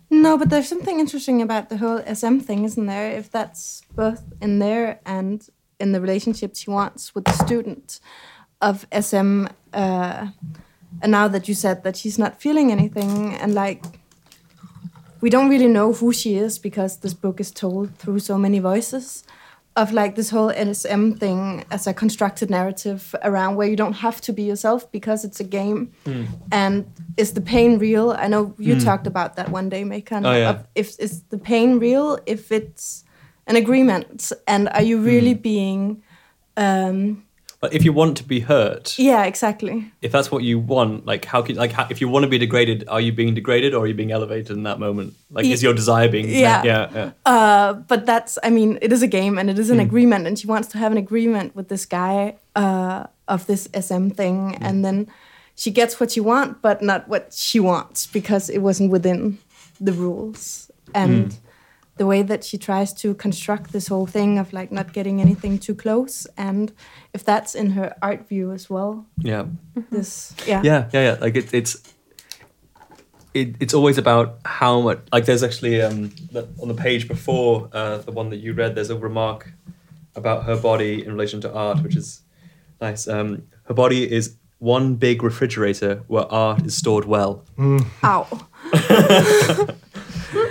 No, 0.10 0.38
but 0.38 0.50
there's 0.50 0.70
something 0.70 1.00
interesting 1.00 1.42
about 1.42 1.70
the 1.70 1.78
whole 1.78 2.02
SM 2.02 2.40
thing, 2.40 2.64
isn't 2.64 2.86
there? 2.86 3.12
If 3.12 3.30
that's 3.30 3.84
both 3.94 4.24
in 4.42 4.60
there 4.60 5.00
and 5.06 5.48
in 5.80 5.92
the 5.92 6.02
relationship 6.02 6.56
she 6.56 6.72
wants 6.72 7.14
with 7.14 7.26
the 7.26 7.34
student 7.34 8.00
of 8.62 8.88
SM. 9.00 9.46
Uh, 9.74 10.28
and 11.02 11.12
now 11.12 11.28
that 11.28 11.48
you 11.48 11.54
said 11.54 11.84
that 11.84 11.96
she's 11.96 12.18
not 12.18 12.42
feeling 12.42 12.72
anything, 12.72 13.34
and 13.36 13.54
like 13.54 13.84
we 15.22 15.30
don't 15.30 15.50
really 15.50 15.68
know 15.68 15.94
who 15.94 16.14
she 16.14 16.36
is 16.36 16.60
because 16.60 16.98
this 16.98 17.14
book 17.14 17.40
is 17.40 17.52
told 17.52 17.96
through 17.98 18.20
so 18.20 18.38
many 18.38 18.60
voices 18.60 19.24
of 19.76 19.92
like 19.92 20.16
this 20.16 20.32
whole 20.32 20.52
NSM 20.52 21.20
thing 21.20 21.64
as 21.70 21.86
a 21.86 21.94
constructed 21.94 22.50
narrative 22.50 23.16
around 23.24 23.56
where 23.58 23.68
you 23.68 23.76
don't 23.76 23.94
have 23.94 24.20
to 24.22 24.34
be 24.34 24.42
yourself 24.42 24.92
because 24.92 25.24
it's 25.24 25.40
a 25.40 25.44
game. 25.44 25.92
Hmm. 26.04 26.24
And 26.52 26.92
is 27.16 27.34
the 27.34 27.42
pain 27.42 27.78
real? 27.78 28.12
I 28.12 28.28
know 28.28 28.56
you 28.58 28.80
talked 28.80 29.06
about 29.06 29.36
that 29.36 29.50
one 29.50 29.70
day, 29.70 29.84
Macon. 29.84 30.26
Oh, 30.26 30.34
yeah. 30.36 30.50
of 30.50 30.68
If 30.74 31.00
is 31.00 31.22
the 31.30 31.38
pain 31.38 31.78
real? 31.78 32.18
If 32.26 32.52
it's 32.52 33.04
an 33.46 33.56
agreement, 33.56 34.32
and 34.48 34.68
are 34.70 34.82
you 34.82 35.00
really 35.00 35.34
Hmm. 35.34 35.42
being? 35.42 36.04
Um, 36.58 37.24
But 37.60 37.74
if 37.74 37.84
you 37.84 37.92
want 37.92 38.18
to 38.18 38.24
be 38.24 38.40
hurt, 38.42 39.00
yeah, 39.00 39.24
exactly. 39.26 39.92
if 40.04 40.12
that's 40.12 40.30
what 40.32 40.44
you 40.44 40.60
want, 40.60 41.08
like 41.08 41.26
how 41.26 41.42
could 41.42 41.56
like 41.56 41.72
how, 41.72 41.88
if 41.90 42.00
you 42.02 42.08
want 42.08 42.22
to 42.24 42.30
be 42.30 42.38
degraded, 42.38 42.84
are 42.88 43.02
you 43.02 43.12
being 43.12 43.34
degraded 43.34 43.74
or 43.74 43.84
are 43.84 43.88
you 43.88 43.96
being 43.96 44.12
elevated 44.12 44.52
in 44.52 44.62
that 44.64 44.80
moment? 44.80 45.16
Like, 45.32 45.46
is 45.48 45.64
your 45.64 45.74
desire 45.74 46.08
being? 46.08 46.30
Yeah. 46.30 46.62
yeah, 46.64 46.90
yeah. 46.94 47.12
Uh, 47.26 47.74
but 47.74 48.06
that's, 48.06 48.38
I 48.44 48.52
mean, 48.52 48.78
it 48.84 48.92
is 48.94 49.02
a 49.02 49.08
game 49.08 49.40
and 49.40 49.50
it 49.50 49.58
is 49.58 49.72
an 49.72 49.80
Mm. 49.80 49.88
agreement, 49.90 50.28
and 50.28 50.38
she 50.38 50.46
wants 50.46 50.68
to 50.70 50.78
have 50.78 50.92
an 50.92 51.00
agreement 51.00 51.56
with 51.56 51.68
this 51.70 51.86
guy 51.88 52.36
uh, 52.56 53.08
of 53.28 53.48
this 53.48 53.68
SM 53.74 54.10
thing, 54.10 54.52
Mm. 54.54 54.58
and 54.62 54.86
then 54.86 55.08
she 55.56 55.72
gets 55.72 56.00
what 56.00 56.12
she 56.12 56.20
want, 56.22 56.62
but 56.62 56.84
not 56.84 57.08
what 57.10 57.34
she 57.34 57.60
wants 57.60 58.06
because 58.06 58.50
it 58.52 58.60
wasn't 58.60 58.92
within 58.92 59.40
the 59.82 59.94
rules. 59.94 60.70
And 60.94 61.32
Mm. 61.32 61.38
The 61.98 62.06
way 62.06 62.22
that 62.22 62.44
she 62.44 62.58
tries 62.58 62.94
to 62.94 63.14
construct 63.16 63.72
this 63.72 63.88
whole 63.88 64.06
thing 64.06 64.38
of 64.38 64.54
like 64.54 64.72
not 64.72 64.94
getting 64.94 65.22
anything 65.22 65.60
too 65.60 65.76
close, 65.76 66.28
and 66.38 66.72
if 67.14 67.24
that's 67.24 67.56
in 67.56 67.72
her 67.72 67.96
art 68.02 68.28
view 68.28 68.52
as 68.52 68.70
well, 68.70 69.06
yeah. 69.18 69.46
this, 69.92 70.36
yeah, 70.46 70.62
Yeah, 70.64 70.90
yeah, 70.94 71.02
yeah. 71.02 71.18
Like 71.20 71.36
it, 71.36 71.54
it's 71.54 71.82
it, 73.34 73.56
it's 73.60 73.74
always 73.74 73.98
about 73.98 74.40
how 74.46 74.82
much. 74.82 75.00
Like 75.12 75.26
there's 75.26 75.44
actually 75.44 75.82
um 75.82 76.12
on 76.62 76.68
the 76.68 76.74
page 76.76 77.08
before 77.08 77.70
uh, 77.74 77.98
the 77.98 78.12
one 78.12 78.30
that 78.30 78.38
you 78.38 78.54
read, 78.54 78.76
there's 78.76 78.90
a 78.90 78.98
remark 78.98 79.52
about 80.16 80.46
her 80.46 80.58
body 80.58 81.04
in 81.04 81.12
relation 81.12 81.42
to 81.42 81.54
art, 81.54 81.84
which 81.84 81.96
is 81.96 82.22
nice. 82.82 83.08
Um, 83.08 83.44
her 83.66 83.74
body 83.74 84.12
is 84.12 84.36
one 84.60 84.96
big 84.96 85.22
refrigerator 85.22 86.04
where 86.08 86.26
art 86.32 86.66
is 86.66 86.76
stored 86.76 87.06
well. 87.06 87.46
ow. 88.04 88.48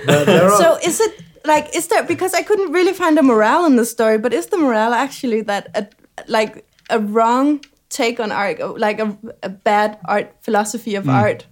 There, 0.07 0.25
there 0.25 0.45
are, 0.45 0.59
So 0.59 0.79
is 0.83 1.01
it 1.01 1.21
like 1.47 1.75
is 1.75 1.89
there 1.89 2.03
because 2.03 2.35
I 2.35 2.43
couldn't 2.43 2.73
really 2.73 2.93
find 2.93 3.19
a 3.19 3.23
morale 3.23 3.65
in 3.67 3.77
the 3.77 3.85
story, 3.85 4.19
but 4.19 4.33
is 4.33 4.47
the 4.47 4.59
morale 4.59 4.93
actually 4.93 5.43
that 5.43 5.69
a, 5.75 5.89
like 6.27 6.67
a 6.91 7.01
wrong 7.01 7.61
take 7.89 8.21
on 8.21 8.33
art, 8.33 8.59
like 8.79 8.99
a, 8.99 9.17
a 9.43 9.49
bad 9.49 9.99
art 10.05 10.35
philosophy 10.41 10.95
of 10.95 11.05
mm. 11.05 11.13
art? 11.13 11.47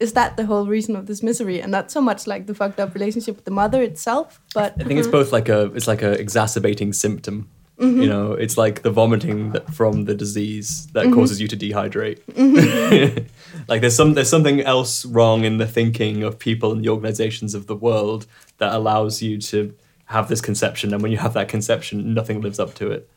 Is 0.00 0.14
that 0.14 0.36
the 0.36 0.46
whole 0.46 0.66
reason 0.66 0.96
of 0.96 1.06
this 1.06 1.22
misery, 1.22 1.62
and 1.62 1.70
not 1.70 1.92
so 1.92 2.00
much 2.00 2.26
like 2.26 2.46
the 2.46 2.54
fucked 2.54 2.80
up 2.80 2.92
relationship 2.92 3.36
with 3.36 3.44
the 3.44 3.52
mother 3.52 3.80
itself, 3.80 4.40
but 4.52 4.74
I 4.80 4.84
think 4.84 4.98
it's 4.98 5.08
both 5.18 5.32
like 5.32 5.48
a 5.48 5.66
it's 5.74 5.86
like 5.86 6.02
a 6.02 6.12
exacerbating 6.12 6.92
symptom. 6.92 7.48
You 7.82 7.88
mm-hmm. 7.88 8.08
know, 8.08 8.32
it's 8.34 8.56
like 8.56 8.82
the 8.82 8.92
vomiting 8.92 9.50
that 9.52 9.74
from 9.74 10.04
the 10.04 10.14
disease 10.14 10.86
that 10.92 11.06
mm-hmm. 11.06 11.14
causes 11.14 11.40
you 11.40 11.48
to 11.48 11.56
dehydrate. 11.56 12.20
Mm-hmm. 12.26 13.26
like 13.68 13.80
there's 13.80 13.96
some 13.96 14.14
there's 14.14 14.28
something 14.28 14.60
else 14.60 15.04
wrong 15.04 15.42
in 15.42 15.58
the 15.58 15.66
thinking 15.66 16.22
of 16.22 16.38
people 16.38 16.70
and 16.70 16.84
the 16.84 16.88
organizations 16.88 17.54
of 17.56 17.66
the 17.66 17.74
world 17.74 18.26
that 18.58 18.72
allows 18.72 19.20
you 19.20 19.36
to 19.38 19.74
have 20.04 20.28
this 20.28 20.40
conception, 20.40 20.94
and 20.94 21.02
when 21.02 21.10
you 21.10 21.18
have 21.18 21.34
that 21.34 21.48
conception, 21.48 22.14
nothing 22.14 22.40
lives 22.40 22.60
up 22.60 22.72
to 22.74 22.92
it. 22.92 23.08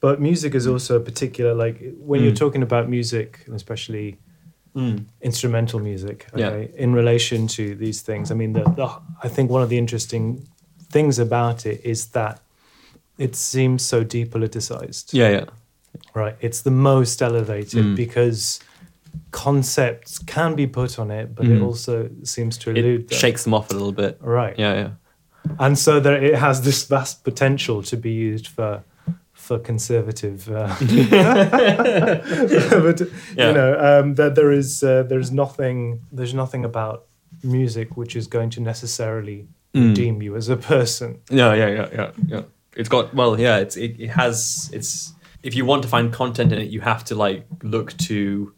but 0.00 0.20
music 0.20 0.54
is 0.54 0.66
also 0.66 0.96
a 0.96 1.00
particular 1.00 1.54
like 1.54 1.76
when 1.98 2.20
Mm. 2.20 2.24
you're 2.24 2.34
talking 2.34 2.62
about 2.64 2.88
music, 2.88 3.44
and 3.46 3.54
especially 3.54 4.18
mm. 4.74 5.04
instrumental 5.20 5.78
music. 5.78 6.26
Yeah. 6.34 6.64
In 6.74 6.94
relation 6.94 7.46
to 7.58 7.76
these 7.76 8.02
things, 8.02 8.32
I 8.32 8.34
mean, 8.34 8.54
the, 8.54 8.64
the 8.64 8.88
I 9.22 9.28
think 9.28 9.52
one 9.52 9.62
of 9.62 9.68
the 9.68 9.78
interesting 9.78 10.48
things 10.90 11.18
about 11.20 11.64
it 11.64 11.80
is 11.84 12.08
that 12.08 12.40
it 13.18 13.34
seems 13.36 13.82
so 13.82 14.04
depoliticized. 14.04 15.12
Yeah, 15.12 15.30
yeah, 15.30 15.44
Right. 16.14 16.36
It's 16.40 16.60
the 16.62 16.70
most 16.70 17.22
elevated 17.22 17.84
Mm. 17.84 17.96
because 17.96 18.60
concepts 19.30 20.18
can 20.18 20.54
be 20.54 20.66
put 20.66 20.98
on 20.98 21.10
it, 21.10 21.34
but 21.34 21.46
it 21.46 21.58
Mm. 21.60 21.64
also 21.66 22.08
seems 22.22 22.58
to 22.58 22.70
elude 22.70 23.00
it 23.02 23.08
them. 23.08 23.18
shakes 23.18 23.44
them 23.44 23.54
off 23.54 23.70
a 23.70 23.72
little 23.74 23.92
bit. 23.92 24.18
Right. 24.20 24.54
Yeah, 24.58 24.74
yeah, 24.74 24.90
And 25.58 25.78
so 25.78 26.00
there, 26.00 26.22
it 26.22 26.34
has 26.34 26.60
this 26.62 26.84
vast 26.84 27.24
potential 27.24 27.82
to 27.84 27.96
be 27.96 28.10
used 28.10 28.46
for 28.48 28.82
for 29.32 29.58
conservative. 29.60 30.48
Uh, 30.50 30.74
but 32.86 33.00
Yeah. 33.36 33.48
you 33.48 33.54
know 33.54 33.78
um, 33.78 34.14
that 34.16 34.34
there 34.34 34.50
is 34.50 34.82
uh, 34.82 35.02
there's 35.08 35.30
nothing 35.30 36.00
there's 36.12 36.34
nothing 36.34 36.64
about 36.64 37.04
music 37.44 37.96
which 37.96 38.16
is 38.16 38.26
going 38.26 38.50
to 38.50 38.60
necessarily 38.60 39.46
Mm. 39.74 39.88
redeem 39.88 40.22
you 40.22 40.36
as 40.36 40.48
a 40.48 40.56
person. 40.56 41.18
Yeah, 41.30 41.52
yeah, 41.54 41.68
yeah, 41.68 41.88
yeah, 41.92 42.10
yeah. 42.28 42.42
It's 42.76 42.88
got 42.88 43.14
well, 43.14 43.38
yeah. 43.40 43.58
It's 43.58 43.76
it, 43.76 43.98
it 43.98 44.08
has 44.08 44.70
it's 44.72 45.14
if 45.42 45.54
you 45.54 45.64
want 45.64 45.82
to 45.82 45.88
find 45.88 46.12
content 46.12 46.52
in 46.52 46.60
it, 46.60 46.70
you 46.70 46.80
have 46.80 47.04
to 47.04 47.14
like 47.14 47.46
look 47.62 47.96
to 47.98 48.52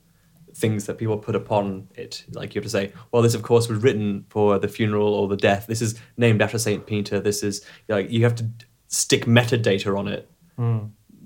things 0.54 0.86
that 0.86 0.98
people 0.98 1.16
put 1.16 1.36
upon 1.36 1.88
it. 1.94 2.24
Like 2.32 2.54
you 2.54 2.60
have 2.60 2.64
to 2.64 2.70
say, 2.70 2.92
well, 3.12 3.22
this 3.22 3.34
of 3.34 3.42
course 3.42 3.68
was 3.68 3.82
written 3.82 4.26
for 4.28 4.58
the 4.58 4.68
funeral 4.68 5.14
or 5.14 5.28
the 5.28 5.36
death. 5.36 5.66
This 5.66 5.80
is 5.80 5.98
named 6.16 6.42
after 6.42 6.58
Saint 6.58 6.86
Peter. 6.86 7.20
This 7.20 7.42
is 7.42 7.64
like 7.88 8.10
you 8.10 8.24
have 8.24 8.34
to 8.36 8.48
stick 8.88 9.26
metadata 9.26 9.96
on 9.96 10.08
it 10.08 10.30
hmm. 10.56 10.78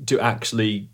to 0.06 0.20
actually 0.20 0.90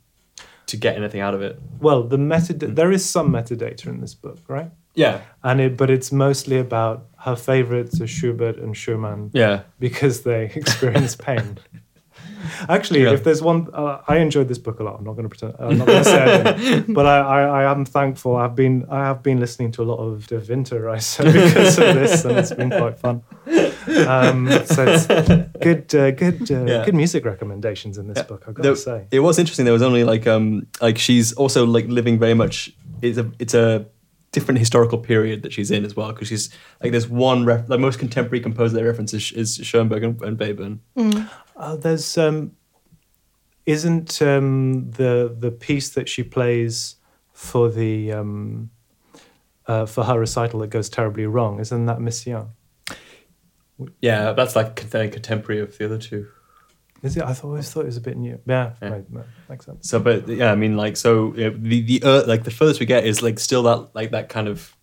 to 0.67 0.77
get 0.77 0.97
anything 0.97 1.21
out 1.21 1.35
of 1.35 1.43
it. 1.43 1.59
Well, 1.81 2.03
the 2.03 2.19
metad 2.19 2.63
hmm. 2.63 2.75
there 2.75 2.93
is 2.93 3.05
some 3.05 3.31
metadata 3.31 3.87
in 3.87 4.01
this 4.01 4.15
book, 4.15 4.39
right? 4.49 4.71
Yeah, 4.95 5.21
And 5.45 5.61
it, 5.61 5.77
but 5.77 5.91
it's 5.91 6.11
mostly 6.11 6.59
about 6.59 7.07
her 7.19 7.37
favorites 7.37 8.01
are 8.01 8.09
Schubert 8.09 8.59
and 8.59 8.77
Schumann 8.77 9.31
yeah, 9.33 9.63
because 9.79 10.23
they 10.23 10.45
experience 10.55 11.15
pain. 11.15 11.59
Actually, 12.69 13.03
Yeah. 13.03 13.13
if 13.13 13.25
there's 13.25 13.43
one, 13.43 13.69
uh, 13.73 14.01
I 14.09 14.19
enjoyed 14.19 14.49
this 14.49 14.59
book 14.59 14.81
a 14.81 14.83
lot. 14.85 14.97
I'm 14.99 15.05
not 15.05 15.13
going 15.17 15.29
to 15.29 15.29
pretend. 15.29 15.55
I'm 15.59 15.79
not 15.79 15.87
going 15.87 16.05
to 16.05 16.11
say 16.11 16.23
anything, 16.45 16.95
but 16.99 17.07
I, 17.07 17.19
I, 17.19 17.63
I 17.65 17.71
am 17.71 17.85
thankful. 17.85 18.37
I've 18.37 18.55
been, 18.55 18.87
I 18.91 19.05
have 19.07 19.23
been 19.23 19.41
listening 19.41 19.73
to 19.73 19.83
a 19.83 19.85
lot 19.93 19.97
of 19.99 20.27
De 20.27 20.39
Winter, 20.49 20.89
I 20.91 20.99
said, 20.99 21.33
because 21.33 21.79
of 21.79 21.95
this, 21.95 22.25
and 22.25 22.39
it's 22.39 22.53
been 22.53 22.71
quite 22.71 22.99
fun. 22.99 23.23
Um, 24.07 24.49
so 24.67 24.85
it's 24.87 25.07
good, 25.61 25.95
uh, 25.95 26.11
good, 26.13 26.51
uh, 26.51 26.65
Yeah. 26.65 26.85
good 26.85 26.95
music 26.95 27.25
recommendations 27.25 27.99
in 27.99 28.07
this 28.09 28.23
book. 28.25 28.45
I've 28.47 28.55
got 28.55 28.63
to 28.65 28.77
say. 28.77 29.07
It 29.11 29.21
was 29.21 29.39
interesting. 29.39 29.65
There 29.65 29.73
was 29.73 29.83
only 29.83 30.05
like 30.05 30.27
um 30.27 30.67
like 30.81 30.99
she's 30.99 31.33
also 31.33 31.65
like 31.67 31.87
living 31.89 32.19
very 32.19 32.35
much. 32.35 32.71
It's 33.03 33.19
a 33.19 33.31
it's 33.39 33.55
a 33.55 33.87
different 34.33 34.59
historical 34.59 34.99
period 34.99 35.43
that 35.43 35.53
she's 35.53 35.71
in 35.71 35.85
as 35.85 35.97
well 35.97 36.13
because 36.13 36.29
she's 36.29 36.51
like 36.83 36.93
there's 36.93 37.09
one 37.09 37.45
ref, 37.45 37.69
like 37.69 37.81
most 37.81 37.99
contemporary 37.99 38.41
composer 38.41 38.77
they 38.77 38.83
reference 38.83 39.15
is, 39.15 39.33
is 39.33 39.57
Schoenberg 39.57 40.05
and, 40.05 40.21
and 40.23 40.39
Webern. 40.39 40.81
Uh, 41.57 41.77
there's 41.77 42.19
um, 42.19 42.53
isn't 43.67 44.21
um, 44.23 44.91
the 44.93 45.35
the 45.39 45.51
piece 45.51 45.91
that 45.91 46.09
she 46.09 46.23
plays 46.23 46.97
for 47.33 47.71
the 47.71 48.13
um, 48.13 48.71
uh, 49.67 49.87
for 49.87 50.05
her 50.05 50.19
recital 50.19 50.61
that 50.61 50.71
goes 50.71 50.89
terribly 50.89 51.27
wrong. 51.27 51.61
Isn't 51.61 51.87
that 51.87 51.99
Messiaen? 51.99 52.49
Yeah, 54.01 54.33
that's 54.33 54.57
like 54.57 54.77
con- 54.77 55.11
contemporary 55.11 55.61
of 55.61 55.77
the 55.79 55.85
other 55.85 55.99
two. 55.99 56.27
Is 57.03 57.17
it? 57.17 57.23
I 57.23 57.33
thought, 57.33 57.49
always 57.49 57.71
thought 57.71 57.83
it 57.83 57.87
was 57.87 57.97
a 57.97 58.01
bit 58.01 58.17
new. 58.17 58.41
Yeah, 58.47 58.73
Yeah. 58.83 58.89
Right, 58.89 59.11
no, 59.11 59.25
makes 59.49 59.67
sense. 59.67 59.89
So, 59.89 60.01
but 60.01 60.27
yeah, 60.29 60.51
I 60.51 60.57
mean, 60.57 60.77
like, 60.77 60.97
so 60.97 61.33
you 61.37 61.51
the 61.51 61.81
the 61.83 62.03
uh, 62.03 62.27
like 62.27 62.45
the 62.45 62.51
furthest 62.51 62.81
we 62.81 62.87
get 62.87 63.05
is 63.07 63.23
like 63.23 63.39
still 63.39 63.63
that 63.65 63.91
like 63.95 64.11
that 64.11 64.29
kind 64.29 64.49
of. 64.49 64.75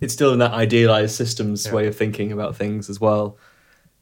It's 0.00 0.14
still 0.14 0.32
in 0.32 0.38
that 0.38 0.52
idealized 0.52 1.14
systems 1.16 1.66
Yeah. 1.66 1.72
way 1.74 1.86
of 1.88 1.96
thinking 1.96 2.30
about 2.32 2.56
things 2.56 2.88
as 2.88 3.00
well, 3.00 3.36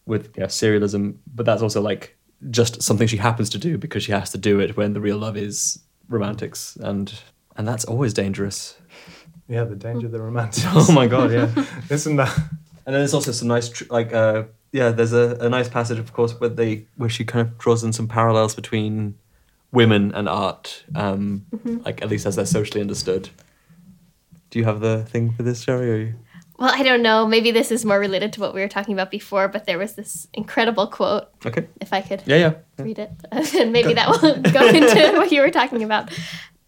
with 0.04 0.30
yeah 0.36 0.46
serialism. 0.46 1.16
But 1.34 1.46
that's 1.46 1.62
also 1.62 1.80
like 1.80 2.16
just 2.50 2.82
something 2.82 3.08
she 3.08 3.16
happens 3.16 3.48
to 3.50 3.58
do 3.58 3.78
because 3.78 4.02
she 4.04 4.12
has 4.12 4.30
to 4.32 4.38
do 4.38 4.60
it 4.60 4.76
when 4.76 4.92
the 4.92 5.00
real 5.00 5.18
love 5.18 5.36
is 5.36 5.82
romantics, 6.08 6.76
and 6.76 7.12
and 7.56 7.66
that's 7.66 7.84
always 7.86 8.12
dangerous. 8.12 8.76
Yeah, 9.48 9.64
the 9.64 9.76
danger 9.76 10.06
of 10.06 10.12
the 10.12 10.20
romantic. 10.30 10.64
Oh 10.74 10.92
my 10.92 11.06
god, 11.06 11.32
yeah. 11.32 11.48
Isn't 11.90 12.16
that? 12.16 12.36
And 12.84 12.94
then 12.94 13.00
there's 13.00 13.14
also 13.14 13.32
some 13.32 13.48
nice, 13.48 13.68
tr- 13.68 13.84
like, 13.90 14.12
uh, 14.12 14.44
yeah, 14.72 14.90
there's 14.90 15.12
a, 15.12 15.36
a 15.40 15.48
nice 15.48 15.68
passage, 15.68 15.98
of 15.98 16.12
course, 16.12 16.38
where 16.40 16.50
they 16.50 16.86
where 16.96 17.08
she 17.10 17.24
kind 17.24 17.46
of 17.46 17.58
draws 17.58 17.82
in 17.84 17.92
some 17.92 18.08
parallels 18.08 18.54
between 18.54 19.14
women 19.72 20.14
and 20.14 20.28
art, 20.28 20.84
um, 20.94 21.44
like 21.84 22.02
at 22.02 22.08
least 22.08 22.26
as 22.26 22.36
they're 22.36 22.46
socially 22.46 22.80
understood. 22.80 23.28
Do 24.50 24.58
you 24.58 24.64
have 24.64 24.80
the 24.80 25.04
thing 25.04 25.32
for 25.32 25.42
this, 25.42 25.62
Sherry? 25.62 25.90
Or 25.90 25.96
you? 25.96 26.14
Well, 26.58 26.70
I 26.72 26.82
don't 26.82 27.02
know. 27.02 27.26
Maybe 27.26 27.50
this 27.50 27.70
is 27.70 27.84
more 27.84 27.98
related 27.98 28.32
to 28.34 28.40
what 28.40 28.54
we 28.54 28.60
were 28.62 28.68
talking 28.68 28.94
about 28.94 29.10
before, 29.10 29.46
but 29.48 29.66
there 29.66 29.76
was 29.76 29.94
this 29.94 30.26
incredible 30.32 30.86
quote, 30.86 31.28
Okay. 31.44 31.66
if 31.82 31.92
I 31.92 32.00
could 32.00 32.22
Yeah, 32.24 32.36
yeah. 32.36 32.52
read 32.82 32.98
it, 32.98 33.10
and 33.32 33.72
maybe 33.72 33.92
that 33.92 34.08
will 34.08 34.40
go 34.40 34.66
into 34.66 35.12
what 35.18 35.30
you 35.32 35.42
were 35.42 35.50
talking 35.50 35.82
about. 35.82 36.10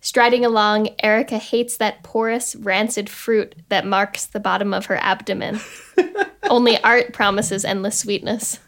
Striding 0.00 0.44
along, 0.44 0.90
Erica 1.02 1.38
hates 1.38 1.76
that 1.78 2.02
porous, 2.04 2.54
rancid 2.56 3.10
fruit 3.10 3.54
that 3.68 3.84
marks 3.84 4.26
the 4.26 4.40
bottom 4.40 4.72
of 4.72 4.86
her 4.86 4.96
abdomen. 5.02 5.60
Only 6.48 6.82
art 6.82 7.12
promises 7.12 7.64
endless 7.64 7.98
sweetness. 7.98 8.60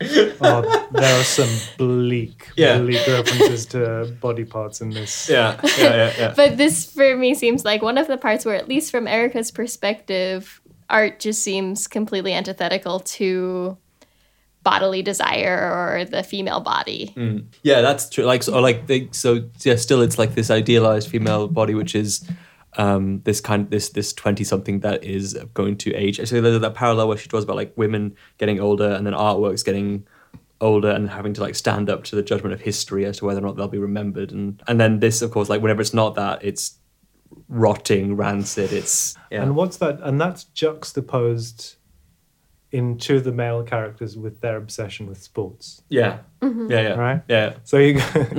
Oh, 0.00 0.88
there 0.92 1.20
are 1.20 1.24
some 1.24 1.48
bleak, 1.76 2.48
Yeah. 2.56 2.78
bleak 2.78 3.04
references 3.06 3.66
to 3.66 4.14
body 4.20 4.44
parts 4.44 4.80
in 4.80 4.90
this. 4.90 5.28
Yeah, 5.28 5.60
yeah, 5.62 5.70
yeah, 5.78 6.12
yeah. 6.18 6.34
But 6.36 6.56
this, 6.56 6.90
for 6.90 7.16
me, 7.16 7.34
seems 7.34 7.64
like 7.64 7.82
one 7.82 7.98
of 7.98 8.06
the 8.06 8.16
parts 8.16 8.44
where, 8.44 8.54
at 8.54 8.68
least 8.68 8.90
from 8.90 9.06
Erica's 9.08 9.50
perspective, 9.50 10.60
art 10.88 11.18
just 11.20 11.42
seems 11.42 11.86
completely 11.88 12.32
antithetical 12.32 13.00
to 13.00 13.76
bodily 14.62 15.02
desire 15.02 15.56
or 15.56 16.04
the 16.04 16.22
female 16.22 16.60
body. 16.60 17.14
Yeah, 17.62 17.80
that's 17.80 18.08
true. 18.10 18.24
Like, 18.24 18.42
so, 18.42 18.54
or 18.54 18.60
like, 18.60 18.86
they, 18.86 19.08
so 19.12 19.48
yeah, 19.60 19.76
still, 19.76 20.02
it's 20.02 20.18
like 20.18 20.34
this 20.34 20.50
idealized 20.50 21.08
female 21.08 21.48
body, 21.48 21.74
which 21.74 21.94
is 21.94 22.28
um, 22.76 23.22
this 23.22 23.40
kind, 23.40 23.70
this 23.70 23.90
this 23.90 24.12
twenty 24.12 24.44
something 24.44 24.80
that 24.80 25.02
is 25.02 25.34
going 25.54 25.76
to 25.78 25.94
age. 25.94 26.20
So 26.28 26.40
there's 26.40 26.60
that 26.60 26.74
parallel 26.74 27.08
where 27.08 27.16
she 27.16 27.28
draws 27.28 27.44
about 27.44 27.56
like 27.56 27.72
women 27.76 28.16
getting 28.38 28.60
older 28.60 28.90
and 28.90 29.06
then 29.06 29.14
artworks 29.14 29.64
getting 29.64 30.06
older 30.60 30.90
and 30.90 31.08
having 31.08 31.32
to 31.34 31.40
like 31.40 31.54
stand 31.54 31.88
up 31.88 32.04
to 32.04 32.16
the 32.16 32.22
judgment 32.22 32.52
of 32.52 32.60
history 32.60 33.04
as 33.04 33.18
to 33.18 33.24
whether 33.24 33.40
or 33.40 33.42
not 33.42 33.56
they'll 33.56 33.68
be 33.68 33.78
remembered. 33.78 34.32
And 34.32 34.62
and 34.68 34.80
then 34.80 35.00
this, 35.00 35.22
of 35.22 35.30
course, 35.30 35.48
like 35.48 35.62
whenever 35.62 35.80
it's 35.80 35.94
not 35.94 36.14
that, 36.16 36.44
it's 36.44 36.78
rotting, 37.48 38.16
rancid. 38.16 38.72
It's 38.72 39.16
yeah, 39.30 39.42
And 39.42 39.56
what's 39.56 39.78
that? 39.78 40.00
And 40.02 40.20
that's 40.20 40.44
juxtaposed 40.44 41.76
into 42.72 43.20
the 43.20 43.32
male 43.32 43.62
characters 43.62 44.16
with 44.16 44.40
their 44.40 44.56
obsession 44.56 45.06
with 45.06 45.22
sports, 45.22 45.82
yeah, 45.88 46.18
yeah, 46.42 46.50
yeah, 46.68 46.94
right? 46.94 47.22
yeah. 47.28 47.54
So 47.64 47.78
you 47.78 47.94
got 47.94 48.12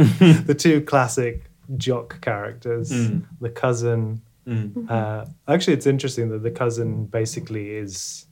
the 0.45 0.55
two 0.57 0.81
classic 0.81 1.49
jock 1.77 2.21
characters, 2.21 2.91
Mm. 2.91 3.25
the 3.41 3.49
cousin. 3.49 4.21
Mm. 4.47 4.89
Uh, 4.89 5.25
actually, 5.47 5.73
it's 5.73 5.85
interesting 5.87 6.29
that 6.29 6.41
the 6.43 6.51
cousin 6.51 7.05
basically 7.05 7.69
is 7.71 8.25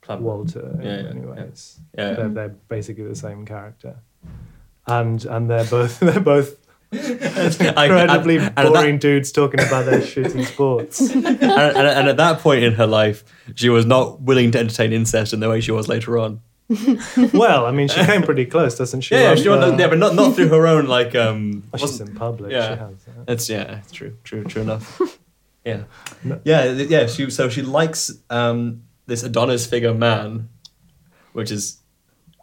Club. 0.00 0.20
Walter 0.20 0.60
in 0.74 0.82
Yeah, 0.82 0.96
yeah, 0.96 1.02
many 1.02 1.20
yeah. 1.20 1.26
ways. 1.44 1.80
Yeah, 1.96 2.08
yeah. 2.08 2.14
They're, 2.16 2.28
they're 2.28 2.48
basically 2.68 3.04
the 3.04 3.14
same 3.14 3.44
character, 3.46 3.96
and 4.86 5.24
and 5.24 5.48
they're 5.50 5.64
both 5.64 6.00
they're 6.06 6.20
both 6.20 6.58
incredibly 6.94 8.36
and- 8.36 8.44
and 8.56 8.56
that- 8.56 8.72
boring 8.72 8.98
dudes 8.98 9.32
talking 9.32 9.60
about 9.60 9.86
their 9.86 10.00
shitty 10.00 10.44
sports. 10.46 11.00
and, 11.14 11.26
and, 11.26 11.42
and 11.86 12.08
at 12.08 12.16
that 12.16 12.40
point 12.40 12.62
in 12.64 12.74
her 12.74 12.86
life, 12.86 13.24
she 13.54 13.68
was 13.68 13.86
not 13.86 14.20
willing 14.22 14.50
to 14.52 14.58
entertain 14.58 14.92
incest 14.92 15.32
in 15.32 15.40
the 15.40 15.48
way 15.48 15.60
she 15.60 15.70
was 15.72 15.88
later 15.88 16.18
on. 16.18 16.40
well, 17.34 17.66
I 17.66 17.72
mean, 17.72 17.88
she 17.88 18.02
came 18.04 18.22
pretty 18.22 18.46
close, 18.46 18.78
doesn't 18.78 19.02
she? 19.02 19.14
Yeah, 19.14 19.20
yeah, 19.22 19.28
Like, 19.30 19.38
she, 19.38 19.48
uh, 19.50 19.76
yeah, 19.76 19.86
but 19.88 19.98
not 19.98 20.14
not 20.14 20.34
through 20.34 20.48
her 20.48 20.66
own 20.66 20.86
like. 20.86 21.14
um 21.14 21.62
oh, 21.72 21.76
she's 21.76 21.82
wasn't- 21.90 22.10
in 22.10 22.16
public. 22.16 22.52
yeah. 22.52 22.74
She 22.74 22.78
has. 22.80 22.90
uh, 23.08 23.24
It's 23.28 23.48
yeah, 23.50 23.78
it's 23.80 23.92
true, 23.92 24.16
true, 24.24 24.44
true 24.44 24.62
enough. 24.62 25.00
Yeah, 25.66 25.84
No. 26.22 26.40
yeah, 26.44 26.72
yeah. 26.72 27.06
She 27.06 27.30
so 27.30 27.48
she 27.48 27.62
likes 27.62 28.10
um 28.28 28.82
this 29.06 29.22
Adonis 29.22 29.64
figure 29.66 29.94
man, 29.94 30.50
which 31.32 31.50
is 31.50 31.78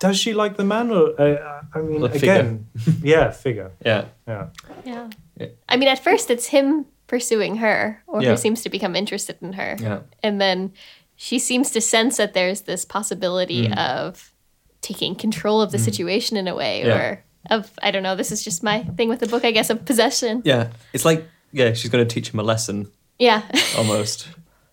Does 0.01 0.17
she 0.17 0.33
like 0.33 0.57
the 0.57 0.63
man, 0.65 0.89
or 0.91 1.13
uh, 1.21 1.61
I 1.73 1.79
mean, 1.81 2.01
The 2.01 2.09
figure. 2.09 2.33
again, 2.33 2.67
yeah, 3.03 3.31
figure, 3.31 3.71
yeah, 3.85 4.05
yeah. 4.27 4.47
Yeah. 4.85 5.09
Yeah. 5.39 5.47
I 5.69 5.77
mean, 5.77 5.87
at 5.89 6.03
first 6.03 6.29
it's 6.29 6.47
him 6.47 6.85
pursuing 7.07 7.57
her, 7.57 8.01
or 8.07 8.21
Yeah. 8.21 8.31
who 8.31 8.37
seems 8.37 8.61
to 8.63 8.69
become 8.69 8.95
interested 8.97 9.37
in 9.41 9.53
her. 9.53 9.77
yeah, 9.79 9.99
And 10.23 10.41
then 10.41 10.71
she 11.15 11.37
seems 11.39 11.69
to 11.71 11.81
sense 11.81 12.17
that 12.17 12.33
there's 12.33 12.61
this 12.61 12.83
possibility 12.85 13.67
Mm. 13.67 13.77
of 13.77 14.33
taking 14.81 15.13
control 15.15 15.61
of 15.61 15.71
the 15.71 15.77
situation 15.77 16.35
in 16.37 16.47
a 16.47 16.55
way, 16.55 16.83
Yeah. 16.83 16.97
or 16.97 17.23
of, 17.49 17.71
I 17.83 17.91
don't 17.91 18.03
know, 18.03 18.15
this 18.15 18.31
is 18.31 18.43
just 18.43 18.63
my 18.63 18.83
thing 18.97 19.09
with 19.09 19.19
the 19.19 19.27
book, 19.27 19.45
I 19.45 19.51
guess, 19.51 19.69
of 19.69 19.85
possession. 19.85 20.41
yeah. 20.45 20.67
It's 20.93 21.05
like 21.05 21.23
yeah, 21.53 21.73
she's 21.73 21.91
going 21.91 22.07
to 22.07 22.13
teach 22.13 22.33
him 22.33 22.39
a 22.39 22.43
lesson 22.43 22.87
Yeah. 23.19 23.41
almost. 23.77 24.27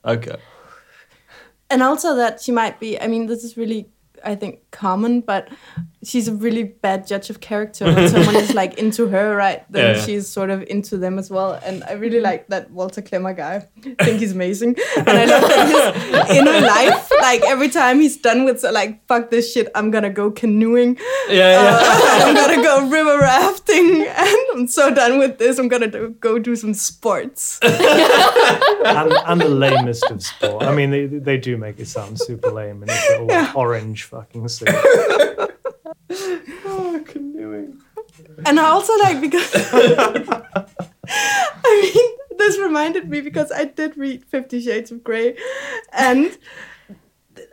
Okay. 0.05 0.37
and 1.71 1.83
also 1.83 2.14
that 2.17 2.41
she 2.41 2.53
might 2.53 2.81
be 2.81 2.99
i 3.01 3.07
mean 3.07 3.27
this 3.27 3.45
is 3.45 3.57
really 3.57 3.87
i 4.25 4.35
think 4.35 4.59
common 4.79 5.21
but 5.21 5.49
she's 6.05 6.29
a 6.29 6.33
really 6.33 6.62
bad 6.62 7.05
judge 7.11 7.29
of 7.31 7.41
character. 7.41 7.85
When 7.85 8.09
someone 8.14 8.37
is 8.37 8.55
like 8.55 8.79
into 8.79 9.09
her 9.09 9.35
right 9.35 9.61
then 9.73 9.83
Yeah, 9.85 9.97
yeah. 9.99 10.05
she's 10.07 10.29
sort 10.29 10.51
of 10.51 10.62
into 10.75 10.97
them 10.97 11.19
as 11.19 11.29
well. 11.31 11.59
And 11.67 11.83
i 11.91 11.93
really 12.05 12.21
like 12.21 12.47
that 12.49 12.71
walter 12.71 13.03
Klemmer 13.03 13.35
guy. 13.37 13.67
I 13.99 14.05
think 14.05 14.21
he's 14.21 14.33
amazing. 14.41 14.77
And 14.97 15.09
i 15.09 15.25
love 15.25 15.43
that 15.51 15.97
his 16.29 16.37
inner 16.38 16.61
life 16.61 17.11
like 17.21 17.43
every 17.55 17.69
time 17.69 18.01
he's 18.01 18.17
done 18.17 18.45
with 18.45 18.62
like 18.62 19.05
fuck 19.09 19.31
this 19.31 19.53
shit 19.53 19.67
i'm 19.75 19.91
gonna 19.91 20.11
go 20.23 20.31
canoeing. 20.31 20.97
Yeah, 21.29 21.51
yeah. 21.57 21.79
uh, 21.83 22.27
i'm 22.27 22.35
gonna 22.35 22.62
go 22.62 22.88
river 22.88 23.19
rafting. 23.19 24.07
And 24.07 24.37
i'm 24.55 24.67
so 24.69 24.95
done 24.95 25.19
with 25.19 25.38
this. 25.38 25.59
I'm 25.59 25.69
gonna 25.69 25.88
do, 25.91 26.14
go 26.21 26.38
do 26.38 26.55
some 26.57 26.75
sports. 26.75 27.59
And, 27.62 29.12
and 29.12 29.41
the 29.41 29.49
lamest 29.49 30.11
of 30.11 30.23
sport. 30.23 30.62
I 30.62 30.75
mean, 30.75 30.91
they, 30.91 31.07
they 31.07 31.37
do 31.37 31.57
make 31.57 31.79
it 31.79 31.87
sound 31.88 32.19
super 32.19 32.51
lame 32.51 32.83
in 32.83 32.88
this 32.88 33.11
little 33.11 33.31
orange 33.57 34.05
fucking 34.05 34.47
suit. 34.49 34.68
Oh, 36.67 37.03
canoeing. 37.07 37.81
And 38.47 38.59
I 38.61 38.69
also 38.69 38.97
like 38.99 39.21
because 39.21 39.51
I 41.65 41.81
mean 41.83 42.17
this 42.39 42.59
reminded 42.59 43.09
me 43.09 43.21
because 43.21 43.51
I 43.53 43.65
did 43.65 43.97
read 43.97 44.25
Fifty 44.25 44.61
Shades 44.61 44.91
of 44.91 45.03
Grey, 45.05 45.37
and 45.93 46.37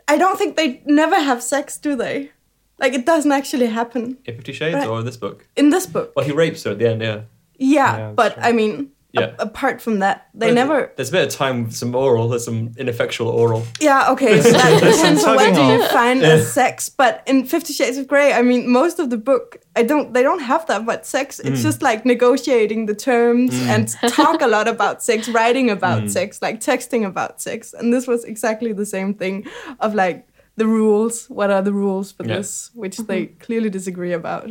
I 0.08 0.16
don't 0.16 0.38
think 0.38 0.56
they 0.56 0.82
never 0.86 1.18
have 1.20 1.42
sex, 1.42 1.76
do 1.78 1.96
they? 1.96 2.30
Like 2.78 2.92
it 2.92 3.06
doesn't 3.06 3.32
actually 3.32 3.66
happen 3.66 4.18
In 4.26 4.34
Fifty 4.36 4.52
Shades 4.52 4.74
Right. 4.76 4.88
or 4.88 5.02
this 5.02 5.16
book? 5.16 5.46
in 5.56 5.70
this 5.70 5.86
book. 5.86 6.12
Well, 6.14 6.24
he 6.26 6.32
rapes 6.32 6.64
her 6.64 6.72
at 6.72 6.78
the 6.78 6.88
end. 6.90 7.02
Yeah. 7.02 7.22
Yeah, 7.58 7.96
Yeah, 7.96 8.12
but 8.12 8.34
true. 8.34 8.42
I 8.42 8.52
mean, 8.52 8.92
a- 9.16 9.20
Yeah. 9.20 9.30
apart 9.38 9.80
from 9.80 9.98
that, 10.00 10.28
they 10.34 10.48
But 10.48 10.54
never. 10.54 10.92
There's 10.96 11.08
a 11.08 11.12
bit 11.12 11.26
of 11.28 11.32
time 11.34 11.64
with 11.64 11.74
some 11.74 11.94
oral. 11.94 12.28
There's 12.28 12.44
some 12.44 12.72
ineffectual 12.76 13.28
oral. 13.28 13.64
Yeah, 13.80 14.10
okay. 14.12 14.40
So 14.40 14.50
that 14.52 14.80
depends 14.82 15.24
on 15.24 15.36
what 15.36 15.54
do 15.54 15.60
you 15.60 15.82
off. 15.82 15.90
find 15.90 16.22
as 16.22 16.52
sex. 16.52 16.88
But 16.88 17.22
in 17.26 17.44
Fifty 17.46 17.72
Shades 17.72 17.96
of 17.98 18.06
Grey, 18.06 18.32
I 18.32 18.42
mean, 18.42 18.68
most 18.70 18.98
of 18.98 19.10
the 19.10 19.16
book, 19.16 19.58
I 19.74 19.82
don't. 19.82 20.12
They 20.14 20.22
don't 20.22 20.42
have 20.42 20.66
that 20.66 20.84
much 20.84 21.04
sex. 21.04 21.40
Mm. 21.42 21.50
It's 21.52 21.62
just 21.62 21.82
like 21.82 22.04
negotiating 22.04 22.86
the 22.86 22.94
terms 22.94 23.52
and 23.72 23.88
talk 24.08 24.40
a 24.42 24.46
lot 24.46 24.68
about 24.68 25.02
sex, 25.02 25.28
writing 25.28 25.70
about 25.70 26.02
Mm. 26.02 26.10
sex, 26.10 26.40
like 26.42 26.60
texting 26.60 27.04
about 27.06 27.40
sex. 27.40 27.72
And 27.78 27.92
this 27.92 28.06
was 28.06 28.24
exactly 28.24 28.72
the 28.72 28.86
same 28.86 29.14
thing 29.14 29.46
of 29.80 29.94
like 29.94 30.26
the 30.56 30.66
rules. 30.66 31.26
What 31.28 31.50
are 31.50 31.62
the 31.62 31.72
rules 31.72 32.12
for 32.12 32.24
Yeah. 32.24 32.36
this? 32.38 32.70
Which 32.74 32.96
they 32.98 33.26
clearly 33.26 33.70
disagree 33.70 34.12
about. 34.12 34.44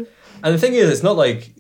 And 0.44 0.54
the 0.54 0.60
thing 0.60 0.74
is, 0.74 0.90
it's 0.90 1.02
not 1.04 1.16
like 1.18 1.54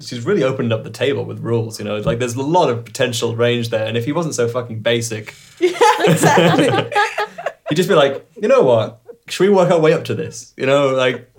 she's 0.00 0.24
really 0.24 0.42
opened 0.42 0.72
up 0.72 0.84
the 0.84 0.90
table 0.90 1.24
with 1.24 1.40
rules. 1.40 1.78
You 1.78 1.84
know, 1.84 1.96
like 1.98 2.18
there's 2.18 2.36
a 2.36 2.42
lot 2.42 2.70
of 2.70 2.84
potential 2.84 3.36
range 3.36 3.70
there. 3.70 3.86
And 3.86 3.96
if 3.96 4.04
he 4.04 4.12
wasn't 4.12 4.34
so 4.34 4.48
fucking 4.48 4.80
basic, 4.80 5.34
yeah, 5.60 5.78
exactly. 6.00 6.66
he'd 7.68 7.74
just 7.74 7.88
be 7.88 7.94
like, 7.94 8.28
you 8.40 8.48
know 8.48 8.62
what? 8.62 9.00
Should 9.28 9.48
we 9.48 9.54
work 9.54 9.70
our 9.70 9.78
way 9.78 9.92
up 9.92 10.04
to 10.04 10.14
this? 10.14 10.52
You 10.56 10.66
know, 10.66 10.88
like 10.88 11.30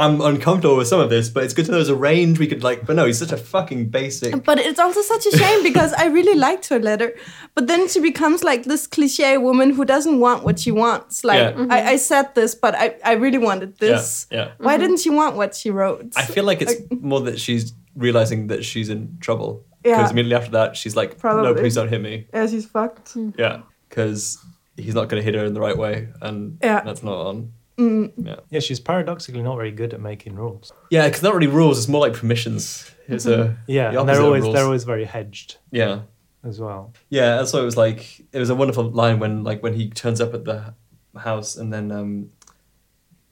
I'm 0.00 0.22
uncomfortable 0.22 0.78
with 0.78 0.88
some 0.88 0.98
of 0.98 1.10
this, 1.10 1.28
but 1.28 1.44
it's 1.44 1.52
good 1.52 1.66
to 1.66 1.70
know 1.70 1.76
there's 1.76 1.90
a 1.90 1.94
range 1.94 2.38
we 2.38 2.46
could 2.46 2.64
like. 2.64 2.86
But 2.86 2.96
no, 2.96 3.04
he's 3.04 3.18
such 3.18 3.32
a 3.32 3.36
fucking 3.36 3.90
basic. 3.90 4.44
But 4.44 4.58
it's 4.58 4.80
also 4.80 5.02
such 5.02 5.26
a 5.26 5.36
shame 5.36 5.62
because 5.62 5.92
I 5.92 6.06
really 6.06 6.38
liked 6.38 6.68
her 6.68 6.78
letter. 6.78 7.14
But 7.54 7.66
then 7.66 7.86
she 7.86 8.00
becomes 8.00 8.42
like 8.42 8.64
this 8.64 8.86
cliche 8.86 9.36
woman 9.36 9.74
who 9.74 9.84
doesn't 9.84 10.18
want 10.18 10.42
what 10.42 10.58
she 10.58 10.70
wants. 10.70 11.22
Like, 11.22 11.54
Yeah. 11.54 11.66
I, 11.68 11.90
I 11.90 11.96
said 11.96 12.34
this, 12.34 12.54
but 12.54 12.74
I, 12.74 12.96
I 13.04 13.12
really 13.12 13.36
wanted 13.36 13.78
this. 13.78 14.26
Yeah, 14.30 14.38
yeah. 14.38 14.50
Why 14.56 14.74
mm-hmm. 14.74 14.82
didn't 14.82 15.00
she 15.00 15.10
want 15.10 15.36
what 15.36 15.54
she 15.54 15.70
wrote? 15.70 16.12
I 16.16 16.24
feel 16.24 16.44
like 16.44 16.62
it's 16.62 16.80
more 16.90 17.20
that 17.20 17.38
she's 17.38 17.74
realizing 17.96 18.46
that 18.48 18.64
she's 18.64 18.88
in 18.88 19.16
trouble. 19.20 19.64
Yeah. 19.84 19.96
Because 19.98 20.10
immediately 20.12 20.36
after 20.36 20.50
that, 20.52 20.76
she's 20.76 20.94
like, 20.96 21.22
no, 21.24 21.54
please 21.54 21.74
don't 21.74 21.88
hit 21.88 22.00
me. 22.00 22.26
yeah, 22.34 22.46
she's 22.46 22.66
fucked. 22.66 23.16
Yeah. 23.36 23.62
Because 23.88 24.38
he's 24.76 24.94
not 24.94 25.08
going 25.08 25.20
to 25.20 25.24
hit 25.24 25.34
her 25.34 25.44
in 25.44 25.54
the 25.54 25.60
right 25.60 25.76
way. 25.76 26.08
And 26.20 26.58
Yeah. 26.62 26.82
that's 26.82 27.02
not 27.02 27.26
on. 27.26 27.52
Mm. 27.78 28.12
Yeah. 28.18 28.36
Yeah, 28.50 28.60
she's 28.60 28.78
paradoxically 28.78 29.42
not 29.42 29.56
very 29.56 29.70
good 29.70 29.94
at 29.94 30.00
making 30.00 30.34
rules. 30.36 30.70
Yeah, 30.90 31.06
because 31.08 31.22
not 31.22 31.34
really 31.34 31.46
rules. 31.46 31.78
It's 31.78 31.88
more 31.88 32.02
like 32.02 32.12
permissions. 32.14 32.90
It's 33.08 33.24
a 33.26 33.56
Yeah, 33.66 33.90
the 33.92 34.00
and 34.00 34.08
they're 34.08 34.20
always 34.20 34.44
they're 34.44 34.64
always 34.66 34.84
very 34.84 35.04
hedged 35.06 35.56
yeah, 35.70 36.00
as 36.44 36.60
well. 36.60 36.92
yeah. 37.08 37.36
That's 37.36 37.52
why 37.54 37.60
it 37.60 37.64
was 37.64 37.78
like 37.78 38.20
it 38.32 38.38
was 38.38 38.50
a 38.50 38.54
wonderful 38.54 38.84
line 38.90 39.18
when 39.18 39.44
like 39.44 39.62
when 39.62 39.72
he 39.72 39.88
turns 39.88 40.20
up 40.20 40.34
at 40.34 40.44
the 40.44 40.74
house 41.16 41.56
and 41.56 41.72
then 41.72 41.90
um 41.90 42.30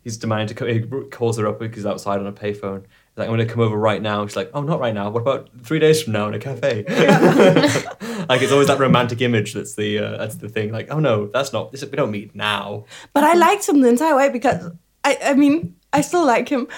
he's 0.08 0.16
demanding 0.16 0.48
to 0.48 0.54
co- 0.54 0.66
he 0.66 0.80
calls 1.10 1.36
her 1.38 1.46
up 1.46 1.58
because 1.58 1.76
he's 1.76 1.86
outside 1.86 2.18
on 2.18 2.26
a 2.26 2.32
payphone. 2.32 2.82
He's 2.82 3.18
like, 3.18 3.28
I'm 3.28 3.36
going 3.36 3.46
to 3.46 3.52
come 3.52 3.60
over 3.60 3.76
right 3.76 4.00
now. 4.00 4.26
She's 4.26 4.36
like, 4.36 4.50
Oh, 4.54 4.62
not 4.62 4.80
right 4.80 4.94
now. 4.94 5.10
What 5.10 5.20
about 5.20 5.50
three 5.62 5.78
days 5.78 6.02
from 6.02 6.14
now 6.14 6.28
in 6.28 6.34
a 6.34 6.38
cafe? 6.38 6.84
like 8.28 8.40
it's 8.42 8.52
always 8.52 8.68
that 8.68 8.78
romantic 8.78 9.20
image 9.20 9.52
that's 9.52 9.74
the 9.74 9.98
uh, 9.98 10.16
that's 10.16 10.36
the 10.36 10.48
thing. 10.48 10.72
Like, 10.72 10.90
oh 10.90 10.98
no, 10.98 11.26
that's 11.26 11.52
not. 11.52 11.72
This, 11.72 11.84
we 11.84 11.90
don't 11.90 12.10
meet 12.10 12.34
now. 12.34 12.86
But 13.12 13.24
I 13.24 13.34
liked 13.34 13.68
him 13.68 13.82
the 13.82 13.88
entire 13.88 14.16
way 14.16 14.30
because, 14.30 14.72
I, 15.04 15.18
I 15.22 15.34
mean, 15.34 15.76
I 15.92 16.00
still 16.00 16.24
like 16.24 16.48
him. 16.48 16.68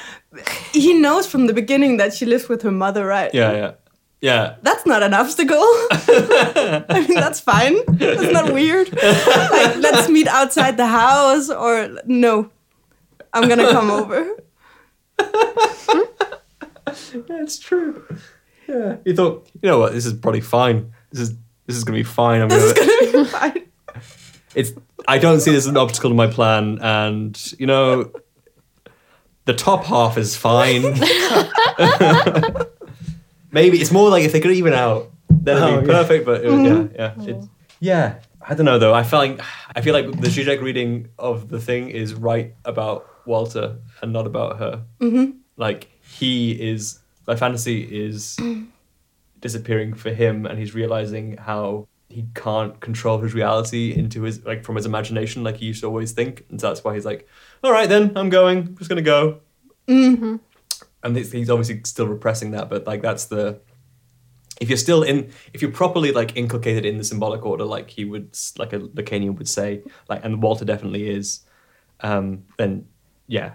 He 0.72 0.94
knows 0.94 1.26
from 1.26 1.46
the 1.46 1.54
beginning 1.54 1.98
that 1.98 2.12
she 2.14 2.26
lives 2.26 2.48
with 2.48 2.62
her 2.62 2.72
mother, 2.72 3.06
right? 3.06 3.32
Yeah, 3.32 3.52
yeah, 3.52 3.72
yeah. 4.20 4.56
That's 4.62 4.86
not 4.86 5.02
an 5.02 5.14
obstacle. 5.14 5.56
I 5.92 7.04
mean, 7.08 7.14
that's 7.14 7.40
fine. 7.40 7.76
That's 7.86 8.32
not 8.32 8.52
weird. 8.52 8.90
Like, 8.92 9.76
let's 9.76 10.08
meet 10.08 10.26
outside 10.26 10.76
the 10.76 10.86
house, 10.86 11.48
or 11.50 11.90
no, 12.06 12.50
I'm 13.32 13.48
gonna 13.48 13.70
come 13.70 13.90
over. 13.90 14.36
Yeah, 17.12 17.42
it's 17.42 17.58
true. 17.58 18.04
Yeah. 18.68 18.96
you 19.04 19.14
thought, 19.14 19.48
you 19.62 19.68
know 19.68 19.78
what, 19.78 19.92
this 19.92 20.06
is 20.06 20.12
probably 20.12 20.40
fine. 20.40 20.92
This 21.10 21.20
is 21.22 21.34
this 21.66 21.76
is 21.76 21.84
gonna 21.84 21.98
be 21.98 22.02
fine. 22.04 22.40
I'm 22.40 22.48
gonna, 22.48 22.62
It's 22.66 23.10
gonna 23.12 23.24
be 23.24 23.30
fine. 23.30 23.66
it's 24.54 24.72
I 25.08 25.18
don't 25.18 25.40
see 25.40 25.50
this 25.52 25.64
as 25.64 25.70
an 25.70 25.76
obstacle 25.76 26.10
to 26.10 26.14
my 26.16 26.26
plan, 26.26 26.78
and 26.80 27.52
you 27.58 27.66
know, 27.66 28.10
the 29.44 29.54
top 29.54 29.84
half 29.84 30.18
is 30.18 30.36
fine. 30.36 30.82
Maybe 33.52 33.80
it's 33.80 33.90
more 33.90 34.08
like 34.10 34.24
if 34.24 34.32
they 34.32 34.40
could 34.40 34.52
even 34.52 34.72
out, 34.72 35.10
then 35.28 35.56
it'd 35.56 35.68
Oh, 35.68 35.80
be 35.80 35.86
yeah. 35.86 35.92
perfect. 35.92 36.24
But 36.26 36.44
it 36.44 36.50
would, 36.50 36.64
yeah, 36.64 36.70
mm-hmm. 36.72 36.94
yeah, 36.94 37.12
it's, 37.16 37.24
mm-hmm. 37.26 37.46
yeah. 37.80 38.18
I 38.42 38.54
don't 38.54 38.66
know 38.66 38.78
though. 38.78 38.94
I 38.94 39.02
feel 39.02 39.18
like 39.18 39.40
I 39.76 39.80
feel 39.80 39.92
like 39.94 40.06
the 40.20 40.28
Zizek 40.28 40.60
reading 40.62 41.08
of 41.18 41.48
the 41.48 41.60
thing 41.60 41.90
is 41.90 42.14
right 42.14 42.54
about 42.64 43.06
Walter 43.30 43.78
and 44.02 44.12
not 44.12 44.26
about 44.26 44.58
her. 44.58 44.82
Mm-hmm. 45.00 45.38
Like 45.56 45.88
he 46.02 46.52
is, 46.52 46.98
my 47.26 47.36
fantasy 47.36 47.82
is 47.82 48.38
disappearing 49.40 49.94
for 49.94 50.10
him, 50.10 50.44
and 50.46 50.58
he's 50.58 50.74
realizing 50.74 51.36
how 51.36 51.86
he 52.08 52.26
can't 52.34 52.80
control 52.80 53.18
his 53.18 53.32
reality 53.34 53.94
into 53.96 54.22
his 54.22 54.44
like 54.44 54.64
from 54.64 54.76
his 54.76 54.84
imagination, 54.84 55.44
like 55.44 55.56
he 55.56 55.66
used 55.66 55.80
to 55.80 55.86
always 55.86 56.12
think, 56.12 56.44
and 56.50 56.60
so 56.60 56.68
that's 56.68 56.82
why 56.84 56.94
he's 56.94 57.06
like, 57.06 57.28
"All 57.62 57.72
right, 57.72 57.88
then 57.88 58.12
I'm 58.16 58.28
going. 58.28 58.58
I'm 58.58 58.76
just 58.76 58.90
gonna 58.90 59.02
go." 59.02 59.40
Mm-hmm. 59.86 60.36
And 61.02 61.16
he's, 61.16 61.32
he's 61.32 61.48
obviously 61.48 61.80
still 61.84 62.06
repressing 62.06 62.50
that, 62.50 62.68
but 62.68 62.86
like 62.86 63.00
that's 63.00 63.26
the 63.26 63.60
if 64.60 64.68
you're 64.68 64.78
still 64.78 65.02
in 65.02 65.32
if 65.54 65.62
you're 65.62 65.70
properly 65.70 66.12
like 66.12 66.36
inculcated 66.36 66.84
in 66.84 66.98
the 66.98 67.04
symbolic 67.04 67.44
order, 67.46 67.64
like 67.64 67.88
he 67.90 68.04
would 68.04 68.36
like 68.58 68.72
a 68.72 68.80
Lacanian 68.80 69.36
would 69.38 69.48
say, 69.48 69.82
like 70.08 70.24
and 70.24 70.42
Walter 70.42 70.64
definitely 70.64 71.08
is, 71.08 71.40
um, 72.00 72.44
then 72.58 72.86
yeah, 73.30 73.52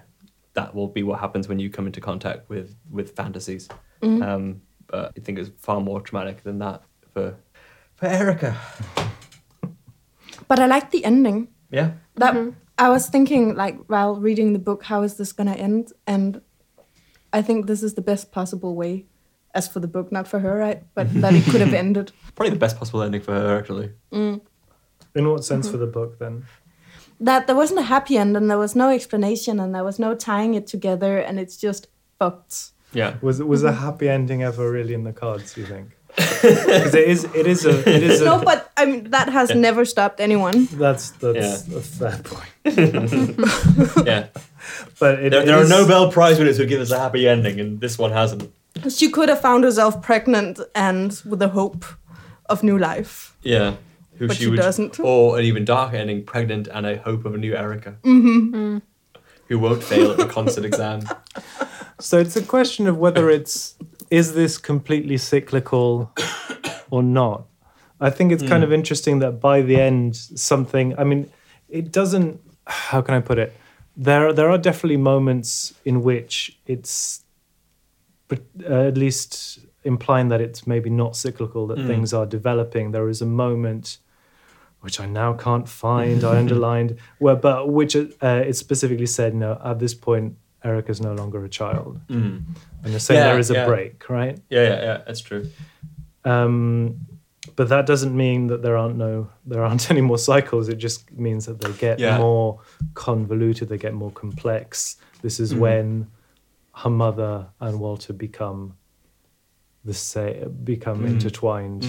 that 0.53 0.73
will 0.73 0.87
be 0.87 1.03
what 1.03 1.19
happens 1.19 1.47
when 1.47 1.59
you 1.59 1.69
come 1.69 1.85
into 1.85 2.01
contact 2.01 2.49
with 2.49 2.75
with 2.89 3.15
fantasies. 3.15 3.67
Mm-hmm. 4.01 4.23
Um, 4.23 4.61
but 4.87 5.11
I 5.17 5.19
think 5.19 5.37
it's 5.37 5.51
far 5.57 5.81
more 5.81 6.01
traumatic 6.01 6.43
than 6.43 6.59
that 6.59 6.81
for 7.13 7.35
for 7.95 8.07
Erica. 8.07 8.57
But 10.47 10.59
I 10.59 10.65
like 10.65 10.91
the 10.91 11.03
ending. 11.03 11.49
Yeah. 11.71 11.91
That 12.15 12.33
mm-hmm. 12.33 12.51
I 12.77 12.89
was 12.89 13.09
thinking, 13.09 13.55
like 13.55 13.77
while 13.87 14.15
reading 14.15 14.53
the 14.53 14.59
book, 14.59 14.83
how 14.83 15.03
is 15.03 15.17
this 15.17 15.33
gonna 15.33 15.53
end? 15.53 15.91
And 16.07 16.41
I 17.33 17.41
think 17.41 17.67
this 17.67 17.83
is 17.83 17.95
the 17.95 18.01
best 18.01 18.31
possible 18.31 18.75
way, 18.75 19.05
as 19.53 19.67
for 19.67 19.81
the 19.81 19.87
book, 19.87 20.11
not 20.11 20.27
for 20.27 20.39
her, 20.39 20.57
right? 20.57 20.83
But 20.93 21.13
that 21.21 21.33
it 21.33 21.43
could 21.45 21.61
have 21.61 21.73
ended. 21.83 22.11
Probably 22.35 22.51
the 22.51 22.59
best 22.59 22.77
possible 22.77 23.01
ending 23.01 23.21
for 23.21 23.33
her, 23.33 23.57
actually. 23.57 23.91
Mm. 24.11 24.41
In 25.15 25.29
what 25.29 25.43
sense 25.43 25.65
mm-hmm. 25.65 25.73
for 25.73 25.77
the 25.77 25.91
book 25.91 26.19
then? 26.19 26.45
That 27.19 27.47
there 27.47 27.55
wasn't 27.55 27.79
a 27.79 27.83
happy 27.83 28.17
end, 28.17 28.35
and 28.35 28.49
there 28.49 28.57
was 28.57 28.75
no 28.75 28.89
explanation, 28.89 29.59
and 29.59 29.73
there 29.73 29.83
was 29.83 29.99
no 29.99 30.15
tying 30.15 30.53
it 30.53 30.67
together, 30.67 31.17
and 31.17 31.39
it's 31.39 31.57
just 31.57 31.87
fucked. 32.19 32.71
Yeah. 32.93 33.15
Was 33.21 33.41
was 33.41 33.63
a 33.63 33.69
mm-hmm. 33.69 33.83
happy 33.83 34.09
ending 34.09 34.43
ever 34.43 34.71
really 34.71 34.93
in 34.93 35.03
the 35.03 35.13
cards? 35.13 35.55
You 35.57 35.65
think? 35.65 35.91
Because 36.41 36.95
it 36.95 37.07
is. 37.07 37.23
It 37.23 37.47
is 37.47 37.65
a. 37.65 37.79
It 37.89 38.03
is 38.03 38.21
a. 38.21 38.25
No, 38.25 38.43
but 38.43 38.71
I 38.77 38.85
mean 38.85 39.09
that 39.11 39.29
has 39.29 39.49
never 39.53 39.83
stopped 39.85 40.19
anyone. 40.19 40.67
That's 40.71 41.11
that's 41.11 41.67
Yeah. 41.67 41.77
a 41.77 41.81
fair 41.81 42.21
point. 42.23 42.53
Yeah. 44.07 44.27
But 44.99 45.19
it, 45.19 45.31
There, 45.31 45.41
it 45.41 45.45
there 45.45 45.57
are 45.57 45.67
Nobel 45.67 46.11
Prize 46.11 46.39
winners 46.39 46.57
who 46.57 46.65
give 46.65 46.81
us 46.81 46.91
a 46.91 46.99
happy 46.99 47.27
ending, 47.27 47.59
and 47.59 47.81
this 47.81 47.97
one 47.97 48.11
hasn't. 48.11 48.51
She 48.89 49.09
could 49.09 49.29
have 49.29 49.41
found 49.41 49.63
herself 49.63 50.01
pregnant 50.01 50.59
and 50.73 51.21
with 51.25 51.39
the 51.39 51.49
hope 51.49 51.85
of 52.47 52.63
new 52.63 52.77
life. 52.77 53.35
Yeah. 53.41 53.75
Who 54.17 54.27
But 54.27 54.37
she 54.37 54.55
doesn't. 54.55 54.99
Or 54.99 55.37
an 55.37 55.45
even 55.45 55.65
darker 55.65 55.97
ending, 55.97 56.23
pregnant 56.23 56.67
and 56.67 56.85
a 56.85 56.97
hope 56.97 57.25
of 57.25 57.35
a 57.35 57.37
new 57.37 57.55
Erica. 57.55 57.97
Mm-hmm. 58.03 58.77
Who 59.47 59.59
won't 59.59 59.83
fail 59.83 60.11
at 60.11 60.17
the 60.17 60.25
concert 60.25 60.65
exam. 60.65 61.01
So 61.97 62.19
it's 62.19 62.35
a 62.35 62.43
question 62.43 62.87
of 62.87 62.97
whether 62.97 63.29
it's 63.29 63.75
is 64.11 64.33
this 64.33 64.57
completely 64.57 65.17
cyclical 65.17 66.11
or 66.91 67.01
not. 67.01 67.45
I 68.01 68.09
think 68.09 68.33
it's 68.33 68.43
kind 68.43 68.65
of 68.65 68.73
interesting 68.73 69.19
that 69.19 69.39
by 69.39 69.61
the 69.61 69.79
end 69.79 70.15
something 70.17 70.97
I 70.99 71.05
mean 71.05 71.31
it 71.69 71.91
doesn't 71.93 72.41
how 72.67 73.01
can 73.01 73.15
I 73.15 73.21
put 73.21 73.37
it 73.39 73.55
there 73.95 74.33
there 74.33 74.49
are 74.49 74.57
definitely 74.57 74.97
moments 74.97 75.73
in 75.85 76.03
which 76.03 76.57
it's 76.67 77.23
but 78.27 78.41
uh, 78.69 78.87
at 78.87 78.97
least 78.97 79.59
implying 79.83 80.27
that 80.29 80.41
it's 80.41 80.67
maybe 80.67 80.89
not 80.89 81.15
cyclical 81.15 81.67
that 81.67 81.77
things 81.87 82.13
are 82.13 82.25
developing 82.25 82.91
there 82.91 83.07
is 83.07 83.21
a 83.21 83.25
moment 83.25 83.99
which 84.85 84.99
I 84.99 85.07
now 85.07 85.33
can't 85.33 85.67
find 85.67 86.23
I 86.23 86.37
underlined 86.43 86.91
where 87.23 87.35
but 87.47 87.59
which 87.77 87.93
uh, 87.95 88.43
it 88.49 88.55
specifically 88.55 89.07
said 89.07 89.33
no 89.35 89.59
at 89.71 89.79
this 89.79 89.93
point 89.93 90.37
Erica's 90.63 91.01
no 91.01 91.13
longer 91.21 91.43
a 91.43 91.49
child 91.49 91.99
Mm. 92.07 92.35
and 92.83 92.89
you're 92.91 92.99
saying 93.07 93.19
Yeah, 93.19 93.29
there 93.31 93.39
is 93.39 93.49
a 93.51 93.55
yeah. 93.55 93.65
break 93.71 94.09
right 94.09 94.37
Yeah, 94.49 94.63
yeah, 94.69 94.81
yeah, 94.87 94.97
that's 95.05 95.21
true. 95.29 95.43
um, 96.23 96.97
but 97.55 97.69
that 97.69 97.85
doesn't 97.85 98.15
mean 98.15 98.47
that 98.47 98.61
there 98.63 98.77
aren't 98.77 98.97
no 98.97 99.29
there 99.45 99.63
aren't 99.63 99.89
any 99.95 100.01
more 100.01 100.17
cycles. 100.17 100.67
It 100.69 100.77
just 100.87 101.11
means 101.11 101.45
that 101.45 101.59
they 101.61 101.71
get 101.73 101.99
Yeah. 101.99 102.17
more 102.17 102.59
convoluted. 102.95 103.69
They 103.69 103.77
get 103.77 103.93
more 103.93 104.11
complex. 104.11 104.97
This 105.21 105.39
is 105.39 105.53
when 105.53 106.07
her 106.81 106.89
mother 106.89 107.47
and 107.59 107.79
Walter 107.79 108.13
become 108.13 108.73
the 109.83 109.93
say 109.93 110.43
become 110.63 110.99
Mm. 111.03 111.09
intertwined. 111.13 111.83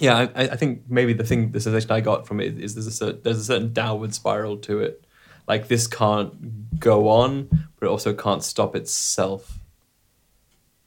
Yeah, 0.00 0.28
I, 0.34 0.42
I 0.48 0.56
think 0.56 0.82
maybe 0.88 1.12
the 1.12 1.24
thing, 1.24 1.52
the 1.52 1.60
sensation 1.60 1.90
I 1.90 2.00
got 2.00 2.26
from 2.26 2.40
it 2.40 2.58
is 2.58 2.74
there's 2.74 2.86
a 2.86 2.90
certain, 2.92 3.20
there's 3.22 3.38
a 3.38 3.44
certain 3.44 3.72
downward 3.72 4.14
spiral 4.14 4.56
to 4.58 4.80
it. 4.80 5.04
Like 5.46 5.68
this 5.68 5.86
can't 5.86 6.78
go 6.78 7.08
on, 7.08 7.48
but 7.78 7.86
it 7.86 7.88
also 7.88 8.12
can't 8.14 8.42
stop 8.42 8.76
itself. 8.76 9.58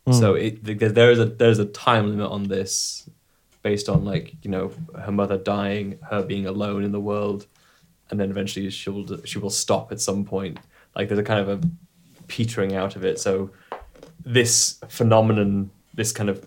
Hmm. 0.06 0.14
So 0.14 0.34
it 0.36 0.64
there- 0.64 0.90
there 0.90 1.12
is 1.12 1.20
a 1.20 1.26
there's 1.26 1.60
a 1.60 1.66
time 1.66 2.10
limit 2.10 2.30
on 2.32 2.44
this, 2.44 3.10
based 3.64 3.90
on 3.90 4.06
like 4.06 4.36
you 4.44 4.52
know 4.52 4.72
her 5.00 5.12
mother 5.12 5.38
dying, 5.38 6.00
her 6.10 6.24
being 6.24 6.46
alone 6.46 6.84
in 6.84 6.92
the 6.92 7.00
world, 7.00 7.48
and 8.10 8.20
then 8.20 8.30
eventually 8.30 8.70
she 8.70 8.90
will 8.90 9.24
she 9.26 9.40
will 9.40 9.50
stop 9.50 9.92
at 9.92 10.00
some 10.00 10.26
point. 10.26 10.60
Like 10.96 11.08
there's 11.08 11.20
a 11.20 11.24
kind 11.24 11.40
of 11.40 11.50
a 11.50 11.68
petering 12.28 12.76
out 12.76 12.96
of 12.96 13.04
it. 13.06 13.20
So 13.20 13.52
this 14.24 14.80
phenomenon, 14.90 15.72
this 15.96 16.12
kind 16.12 16.30
of 16.30 16.46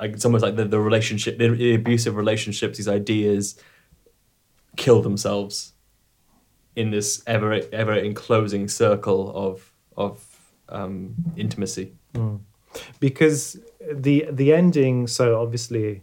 like 0.00 0.12
it's 0.12 0.24
almost 0.24 0.42
like 0.42 0.56
the, 0.56 0.64
the 0.64 0.80
relationship, 0.80 1.38
the, 1.38 1.48
the 1.48 1.74
abusive 1.74 2.16
relationships, 2.16 2.76
these 2.78 2.88
ideas 2.88 3.56
kill 4.76 5.00
themselves 5.02 5.72
in 6.74 6.90
this 6.90 7.22
ever 7.26 7.60
ever 7.72 7.94
enclosing 7.94 8.68
circle 8.68 9.32
of 9.34 9.72
of 9.96 10.24
um, 10.68 11.14
intimacy. 11.36 11.92
Because 13.00 13.58
the 13.92 14.26
the 14.30 14.52
ending. 14.52 15.06
So 15.06 15.40
obviously, 15.40 16.02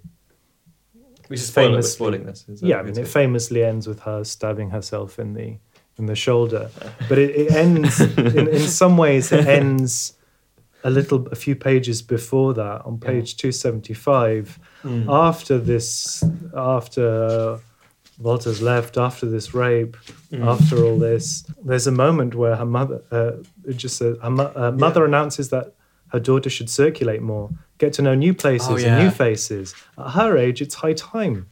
Which 1.28 1.40
is 1.42 1.56
we're 1.56 1.64
Famously- 1.64 1.92
spoiling 1.92 2.26
this. 2.26 2.46
is 2.50 2.62
yeah, 2.64 2.80
I 2.80 2.84
mean, 2.84 2.98
it 2.98 3.08
famously 3.08 3.64
ends 3.64 3.88
with 3.88 4.00
her 4.02 4.24
stabbing 4.24 4.72
herself 4.72 5.20
in 5.20 5.34
the 5.34 5.58
in 5.98 6.08
the 6.08 6.16
shoulder. 6.16 6.70
But 7.10 7.18
it, 7.20 7.36
it 7.36 7.52
ends 7.52 8.00
in, 8.02 8.48
in 8.48 8.60
some 8.68 8.98
ways. 8.98 9.32
It 9.32 9.46
ends 9.48 10.14
a 10.84 10.90
little, 10.90 11.28
a 11.32 11.36
few 11.36 11.56
pages 11.56 12.02
before 12.02 12.54
that, 12.56 12.82
on 12.86 12.98
page 13.00 13.38
two 13.38 13.52
seventy 13.52 13.94
five. 13.94 14.60
Mm. 14.84 15.08
After 15.10 15.58
this, 15.58 16.24
after 16.56 17.60
Walter's 18.20 18.62
left, 18.62 18.98
after 18.98 19.26
this 19.26 19.54
rape, 19.54 19.96
Mm. 20.32 20.46
after 20.46 20.84
all 20.84 20.98
this, 20.98 21.46
there's 21.64 21.88
a 21.88 21.92
moment 21.92 22.36
where 22.36 22.56
her 22.56 22.66
mother, 22.66 23.02
uh, 23.12 23.32
just 23.76 23.98
says, 23.98 24.18
her 24.22 24.30
mo- 24.30 24.52
uh, 24.56 24.72
mother 24.72 25.06
announces 25.06 25.50
that 25.50 25.74
her 26.08 26.20
daughter 26.20 26.50
should 26.50 26.70
circulate 26.70 27.22
more, 27.22 27.50
get 27.78 27.94
to 27.94 28.02
know 28.02 28.14
new 28.16 28.34
places 28.34 28.70
Oh, 28.70 28.76
and 28.78 29.04
new 29.04 29.10
faces. 29.12 29.74
At 29.98 30.12
her 30.12 30.38
age, 30.38 30.62
it's 30.62 30.76
high 30.76 30.94
time. 30.94 31.48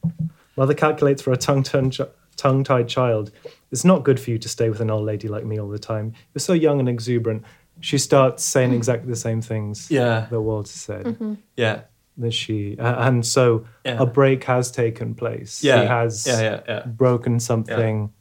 Mother 0.58 0.74
calculates 0.76 1.22
for 1.22 1.32
a 1.32 1.38
tongue-tied 1.38 2.88
child. 2.88 3.32
It's 3.72 3.86
not 3.86 4.04
good 4.04 4.20
for 4.20 4.30
you 4.32 4.38
to 4.40 4.50
stay 4.50 4.70
with 4.70 4.82
an 4.82 4.90
old 4.92 5.06
lady 5.06 5.28
like 5.28 5.46
me 5.46 5.60
all 5.60 5.70
the 5.70 5.80
time. 5.80 6.14
You're 6.34 6.40
so 6.42 6.54
young 6.54 6.80
and 6.80 6.90
exuberant. 6.90 7.44
She 7.82 7.98
starts 7.98 8.44
saying 8.44 8.74
exactly 8.74 9.10
the 9.10 9.16
same 9.18 9.42
things 9.42 9.90
Yeah, 9.92 10.28
that 10.30 10.40
Walter 10.42 10.72
said. 10.72 11.38
yeah, 11.58 11.82
That 12.18 12.32
she 12.32 12.78
uh, 12.78 13.08
and 13.08 13.26
so 13.26 13.66
Yeah. 13.84 14.02
a 14.02 14.06
break 14.06 14.44
has 14.46 14.72
taken 14.72 15.16
place. 15.16 15.64
yeah. 15.64 15.82
She 15.82 15.88
has 15.88 16.28
yeah, 16.28 16.42
yeah, 16.42 16.60
yeah. 16.68 16.86
broken 16.86 17.40
something, 17.40 18.12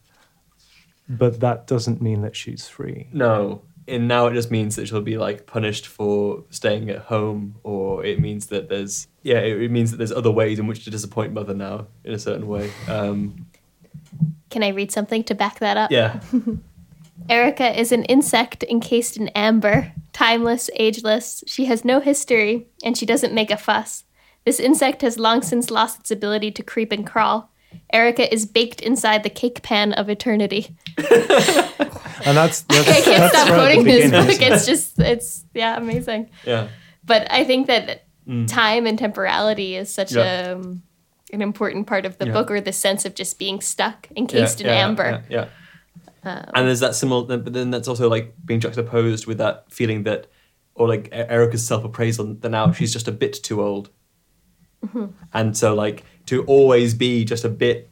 but 1.08 1.40
that 1.40 1.66
doesn't 1.66 2.00
mean 2.00 2.22
that 2.22 2.34
she's 2.36 2.68
free. 2.68 3.08
No. 3.12 3.62
And 3.88 4.06
now 4.06 4.26
it 4.28 4.34
just 4.34 4.50
means 4.52 4.76
that 4.76 4.86
she'll 4.86 5.00
be 5.00 5.18
like 5.18 5.46
punished 5.46 5.86
for 5.86 6.44
staying 6.50 6.90
at 6.90 6.98
home, 7.02 7.56
or 7.64 8.04
it 8.04 8.20
means 8.20 8.46
that 8.46 8.68
there's 8.68 9.08
yeah, 9.24 9.38
it, 9.40 9.61
it 9.62 9.70
means 9.70 9.90
that 9.90 9.96
there's 9.96 10.12
other 10.12 10.30
ways 10.30 10.58
in 10.61 10.66
which 10.68 10.84
to 10.84 10.90
disappoint 10.90 11.32
mother 11.32 11.54
now 11.54 11.88
in 12.04 12.12
a 12.12 12.18
certain 12.18 12.46
way. 12.46 12.70
Um, 12.88 13.46
Can 14.48 14.62
I 14.62 14.68
read 14.68 14.92
something 14.92 15.24
to 15.24 15.34
back 15.34 15.58
that 15.58 15.76
up? 15.76 15.90
yeah, 15.90 16.20
Erica 17.29 17.79
is 17.79 17.93
an 17.93 18.05
insect 18.05 18.64
encased 18.64 19.16
in 19.16 19.29
amber, 19.29 19.93
timeless, 20.12 20.71
ageless. 20.75 21.45
She 21.47 21.66
has 21.66 21.85
no 21.85 22.01
history, 22.01 22.66
and 22.83 22.97
she 22.97 23.07
doesn't 23.07 23.35
make 23.35 23.51
a 23.51 23.57
fuss. 23.57 24.05
This 24.45 24.59
insect 24.59 25.03
has 25.03 25.18
long 25.18 25.43
since 25.43 25.71
lost 25.71 26.01
its 26.01 26.11
ability 26.11 26.51
to 26.53 26.62
creep 26.62 26.93
and 26.93 27.07
crawl. 27.07 27.51
Erica 27.93 28.33
is 28.33 28.47
baked 28.47 28.81
inside 28.81 29.23
the 29.23 29.31
cake 29.31 29.62
pan 29.62 29.93
of 29.93 30.09
eternity. 30.09 30.77
And 32.27 32.37
that's, 32.37 32.61
that's 32.62 32.87
I 32.87 33.01
can't 33.01 33.33
that's 33.33 33.33
stop 33.35 33.49
right 33.49 33.77
quoting 33.79 33.85
this 33.85 34.11
book. 34.11 34.43
It's 34.43 34.66
just, 34.66 34.99
it's, 34.99 35.47
yeah, 35.55 35.79
amazing. 35.79 36.29
yeah, 36.45 36.68
But 37.03 37.27
I 37.33 37.45
think 37.45 37.66
that 37.68 38.05
time 38.47 38.87
and 38.87 38.99
temporality 38.99 39.75
is 39.75 39.93
such 39.93 40.11
Mm. 40.11 40.16
Yeah. 40.16 40.51
a 40.51 40.55
um, 40.57 40.83
an 41.33 41.41
important 41.43 41.87
part 41.87 42.05
of 42.05 42.18
the 42.18 42.27
Yeah. 42.27 42.33
book, 42.33 42.51
or 42.51 42.61
the 42.61 42.73
sense 42.75 43.07
of 43.07 43.14
just 43.14 43.39
being 43.39 43.61
stuck, 43.62 44.07
encased 44.16 44.61
in 44.61 44.66
amber. 44.66 45.25
Yeah. 45.31 45.47
Yeah. 46.25 46.45
and 46.55 46.66
there's 46.66 46.81
that 46.81 46.95
similar, 46.95 47.37
but 47.39 47.53
then 47.53 47.71
that's 47.71 47.89
also 47.89 48.09
like 48.09 48.35
being 48.45 48.61
juxtaposed 48.61 49.27
with 49.27 49.39
that 49.39 49.71
feeling 49.71 50.05
that, 50.05 50.27
or 50.75 50.89
like 50.89 51.09
Erica's 51.12 51.66
self 51.66 51.85
appraisal 51.85 52.35
that 52.35 52.49
now 52.49 52.73
she's 52.73 52.93
just 52.93 53.09
a 53.09 53.12
bit 53.12 53.35
too 53.35 53.62
old. 53.62 53.91
Mm-hmm. 54.85 55.07
And 55.33 55.57
so, 55.57 55.75
like, 55.75 56.05
to 56.27 56.45
always 56.45 56.95
be 56.95 57.25
just 57.25 57.45
a 57.45 57.49
bit 57.49 57.91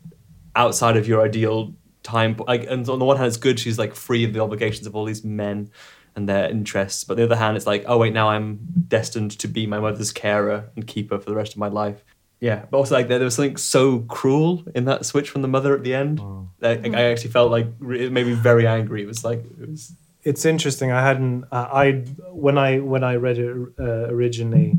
outside 0.56 0.96
of 0.96 1.06
your 1.06 1.22
ideal 1.22 1.74
time, 2.02 2.36
like, 2.46 2.64
and 2.68 2.88
on 2.88 2.98
the 2.98 3.04
one 3.04 3.16
hand, 3.16 3.28
it's 3.28 3.36
good 3.36 3.60
she's 3.60 3.78
like 3.78 3.94
free 3.94 4.24
of 4.24 4.32
the 4.32 4.40
obligations 4.40 4.86
of 4.86 4.96
all 4.96 5.04
these 5.04 5.24
men 5.24 5.70
and 6.16 6.28
their 6.28 6.50
interests. 6.50 7.04
But 7.04 7.14
on 7.14 7.16
the 7.18 7.24
other 7.24 7.36
hand, 7.36 7.56
it's 7.56 7.66
like, 7.66 7.84
oh, 7.86 7.98
wait, 7.98 8.12
now 8.12 8.30
I'm 8.30 8.58
destined 8.88 9.32
to 9.38 9.48
be 9.48 9.66
my 9.66 9.78
mother's 9.78 10.12
carer 10.12 10.70
and 10.74 10.86
keeper 10.86 11.18
for 11.18 11.30
the 11.30 11.36
rest 11.36 11.52
of 11.52 11.58
my 11.58 11.68
life. 11.68 12.04
Yeah, 12.40 12.66
but 12.70 12.76
also 12.78 12.94
like 12.94 13.08
there, 13.08 13.18
there 13.18 13.24
was 13.24 13.34
something 13.34 13.56
so 13.56 14.00
cruel 14.00 14.62
in 14.74 14.84
that 14.84 15.04
switch 15.04 15.28
from 15.30 15.42
the 15.42 15.48
mother 15.48 15.74
at 15.74 15.82
the 15.82 15.94
end. 15.94 16.20
Like, 16.60 16.86
I 16.94 17.10
actually 17.10 17.30
felt 17.30 17.50
like 17.50 17.66
it 17.82 18.12
made 18.12 18.26
me 18.26 18.34
very 18.34 18.66
angry. 18.66 19.02
It 19.02 19.06
was 19.06 19.24
like 19.24 19.40
it 19.60 19.68
was 19.68 19.92
It's 20.22 20.44
interesting. 20.44 20.92
I 20.92 21.02
hadn't. 21.02 21.44
Uh, 21.50 21.68
I 21.72 21.92
when 22.30 22.56
I 22.58 22.78
when 22.78 23.02
I 23.02 23.14
read 23.16 23.38
it 23.38 23.50
uh, 23.78 24.08
originally, 24.14 24.78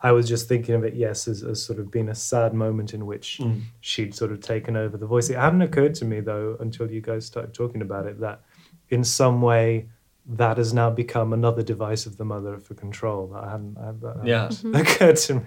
I 0.00 0.12
was 0.12 0.26
just 0.28 0.48
thinking 0.48 0.74
of 0.74 0.84
it. 0.84 0.94
Yes, 0.94 1.28
as, 1.28 1.42
as 1.42 1.62
sort 1.62 1.78
of 1.80 1.90
being 1.90 2.08
a 2.08 2.14
sad 2.14 2.54
moment 2.54 2.94
in 2.94 3.04
which 3.06 3.40
she'd 3.80 4.14
sort 4.14 4.32
of 4.32 4.40
taken 4.40 4.76
over 4.76 4.96
the 4.96 5.06
voice. 5.06 5.28
It 5.28 5.36
hadn't 5.36 5.62
occurred 5.62 5.94
to 5.96 6.04
me 6.04 6.20
though 6.20 6.56
until 6.60 6.90
you 6.90 7.00
guys 7.02 7.26
started 7.26 7.52
talking 7.54 7.82
about 7.82 8.06
it 8.06 8.20
that 8.20 8.40
in 8.88 9.02
some 9.04 9.42
way 9.42 9.88
that 10.28 10.56
has 10.58 10.72
now 10.72 10.90
become 10.90 11.32
another 11.32 11.62
device 11.62 12.04
of 12.06 12.16
the 12.16 12.24
mother 12.24 12.58
for 12.58 12.74
control. 12.74 13.28
That 13.28 13.44
I 13.44 13.50
hadn't. 13.50 13.76
I, 13.78 13.92
that 14.00 14.16
hadn't 14.26 14.74
Yeah. 14.74 14.80
occurred 14.80 15.16
to 15.16 15.34
me. 15.34 15.46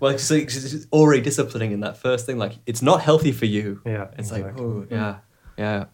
Well, 0.00 0.12
it's, 0.12 0.30
like, 0.30 0.44
it's 0.44 0.86
already 0.92 1.20
disciplining 1.20 1.72
in 1.72 1.80
that 1.80 1.98
first 1.98 2.26
thing. 2.26 2.38
Like 2.38 2.58
it's 2.66 2.82
not 2.82 3.02
healthy 3.02 3.32
for 3.32 3.46
you. 3.46 3.80
Yeah, 3.84 4.08
it's 4.18 4.30
exactly. 4.30 4.52
like 4.52 4.60
oh 4.60 4.86
yeah, 4.90 5.18
yeah. 5.56 5.84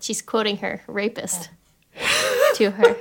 She's 0.00 0.22
quoting 0.22 0.58
her 0.58 0.82
rapist 0.86 1.50
to 2.54 2.70
her. 2.70 2.96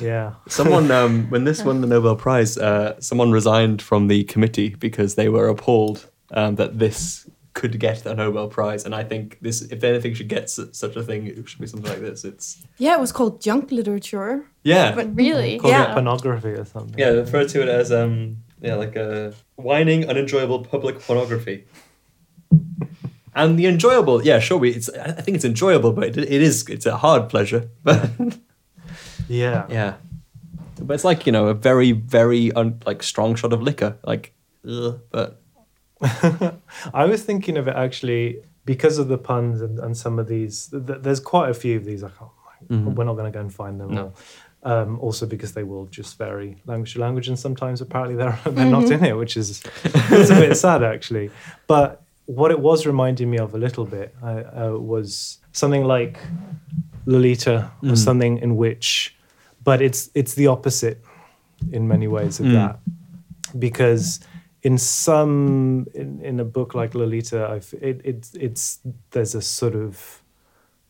Yeah. 0.00 0.34
Someone 0.48 0.90
um, 1.00 1.28
when 1.30 1.44
this 1.44 1.64
won 1.64 1.80
the 1.80 1.86
Nobel 1.86 2.16
Prize, 2.16 2.56
uh, 2.56 3.00
someone 3.00 3.32
resigned 3.32 3.82
from 3.82 4.08
the 4.08 4.24
committee 4.24 4.74
because 4.74 5.14
they 5.14 5.28
were 5.28 5.48
appalled 5.48 6.08
um, 6.32 6.56
that 6.56 6.78
this 6.78 7.28
could 7.60 7.74
get 7.80 8.06
a 8.06 8.14
Nobel 8.14 8.48
Prize. 8.48 8.82
And 8.86 8.94
I 8.94 9.04
think 9.10 9.24
this, 9.44 9.56
if 9.74 9.80
anything, 9.90 10.14
should 10.16 10.28
get 10.36 10.44
su- 10.54 10.70
such 10.72 10.94
a 10.96 11.02
thing, 11.08 11.20
it 11.26 11.48
should 11.48 11.60
be 11.64 11.66
something 11.72 11.90
like 11.94 12.00
this. 12.08 12.24
It's 12.30 12.46
Yeah, 12.84 12.94
it 12.96 13.00
was 13.00 13.12
called 13.12 13.34
junk 13.46 13.64
literature. 13.78 14.32
yeah, 14.72 14.94
But 14.98 15.06
Really? 15.24 15.58
Called 15.58 15.72
Yeah. 15.74 15.90
it 15.90 15.94
pornography 15.94 16.52
or 16.60 16.64
something. 16.64 16.98
yeah. 17.02 17.10
Refer 17.24 17.44
to 17.52 17.58
it 17.64 17.68
as 17.80 17.90
um, 18.00 18.12
yeah, 18.66 18.76
like 18.84 18.96
a 18.96 19.32
whining, 19.56 20.00
unenjoyable 20.10 20.60
public 20.72 20.96
pornography. 21.06 21.64
And 23.34 23.58
the 23.58 23.66
enjoyable, 23.66 24.24
yeah, 24.24 24.40
sure. 24.40 24.58
We, 24.58 24.70
it's. 24.70 24.88
I 24.90 25.20
think 25.22 25.34
it's 25.36 25.44
enjoyable, 25.44 25.92
but 25.92 26.04
it, 26.08 26.16
it 26.18 26.42
is. 26.42 26.66
It's 26.68 26.86
a 26.86 26.96
hard 26.96 27.28
pleasure. 27.28 27.62
But 27.84 28.10
Yeah. 29.28 29.66
yeah, 29.70 29.94
but 30.80 30.94
it's 30.94 31.04
like 31.04 31.26
you 31.26 31.32
know 31.32 31.46
a 31.48 31.54
very, 31.54 31.92
very 31.92 32.50
un, 32.52 32.80
like 32.86 33.02
strong 33.02 33.36
shot 33.36 33.52
of 33.52 33.60
liquor. 33.62 33.92
Like, 34.04 34.32
ugh, 34.68 35.00
but 35.12 35.40
I 36.94 37.04
was 37.04 37.22
thinking 37.24 37.56
of 37.56 37.68
it 37.68 37.76
actually 37.76 38.40
because 38.64 38.98
of 38.98 39.08
the 39.08 39.18
puns 39.18 39.60
and, 39.62 39.78
and 39.78 39.96
some 39.96 40.18
of 40.18 40.28
these. 40.28 40.66
Th- 40.68 40.86
th- 40.86 40.98
there's 41.02 41.20
quite 41.20 41.50
a 41.50 41.54
few 41.54 41.76
of 41.76 41.84
these. 41.84 42.02
I 42.04 42.10
can't. 42.10 42.30
We're 42.96 43.04
not 43.04 43.14
going 43.14 43.30
to 43.32 43.36
go 43.36 43.40
and 43.40 43.54
find 43.54 43.80
them 43.80 43.94
No. 43.94 44.02
all. 44.02 44.14
Um, 44.64 44.98
also 44.98 45.24
because 45.24 45.52
they 45.52 45.62
will 45.62 45.86
just 45.86 46.18
vary 46.18 46.60
language 46.66 46.94
to 46.94 46.98
language, 47.00 47.28
and 47.28 47.38
sometimes 47.38 47.80
apparently 47.80 48.16
they're 48.16 48.38
they're 48.46 48.66
not 48.70 48.90
in 48.90 49.04
it, 49.04 49.16
which 49.16 49.36
is 49.36 49.62
it's 49.84 50.30
a 50.30 50.34
bit 50.34 50.56
sad 50.56 50.82
actually. 50.82 51.30
But 51.68 52.02
what 52.26 52.50
it 52.50 52.58
was 52.58 52.84
reminding 52.84 53.30
me 53.30 53.38
of 53.38 53.54
a 53.54 53.58
little 53.58 53.84
bit 53.86 54.14
uh, 54.22 54.26
uh, 54.26 54.78
was 54.78 55.38
something 55.52 55.84
like 55.84 56.18
Lolita, 57.06 57.70
or 57.84 57.94
something 57.96 58.38
in 58.38 58.56
which, 58.56 59.16
but 59.62 59.80
it's 59.80 60.10
it's 60.14 60.34
the 60.34 60.48
opposite 60.48 61.02
in 61.72 61.86
many 61.88 62.08
ways 62.08 62.40
of 62.40 62.46
that 62.50 62.80
because 63.58 64.20
in 64.68 64.76
some 64.76 65.86
in, 65.94 66.20
in 66.20 66.40
a 66.40 66.44
book 66.44 66.74
like 66.74 66.94
Lolita, 66.94 67.48
I've, 67.54 67.74
it, 67.80 68.02
it 68.04 68.28
it's 68.38 68.80
there's 69.12 69.34
a 69.34 69.40
sort 69.40 69.74
of 69.74 70.22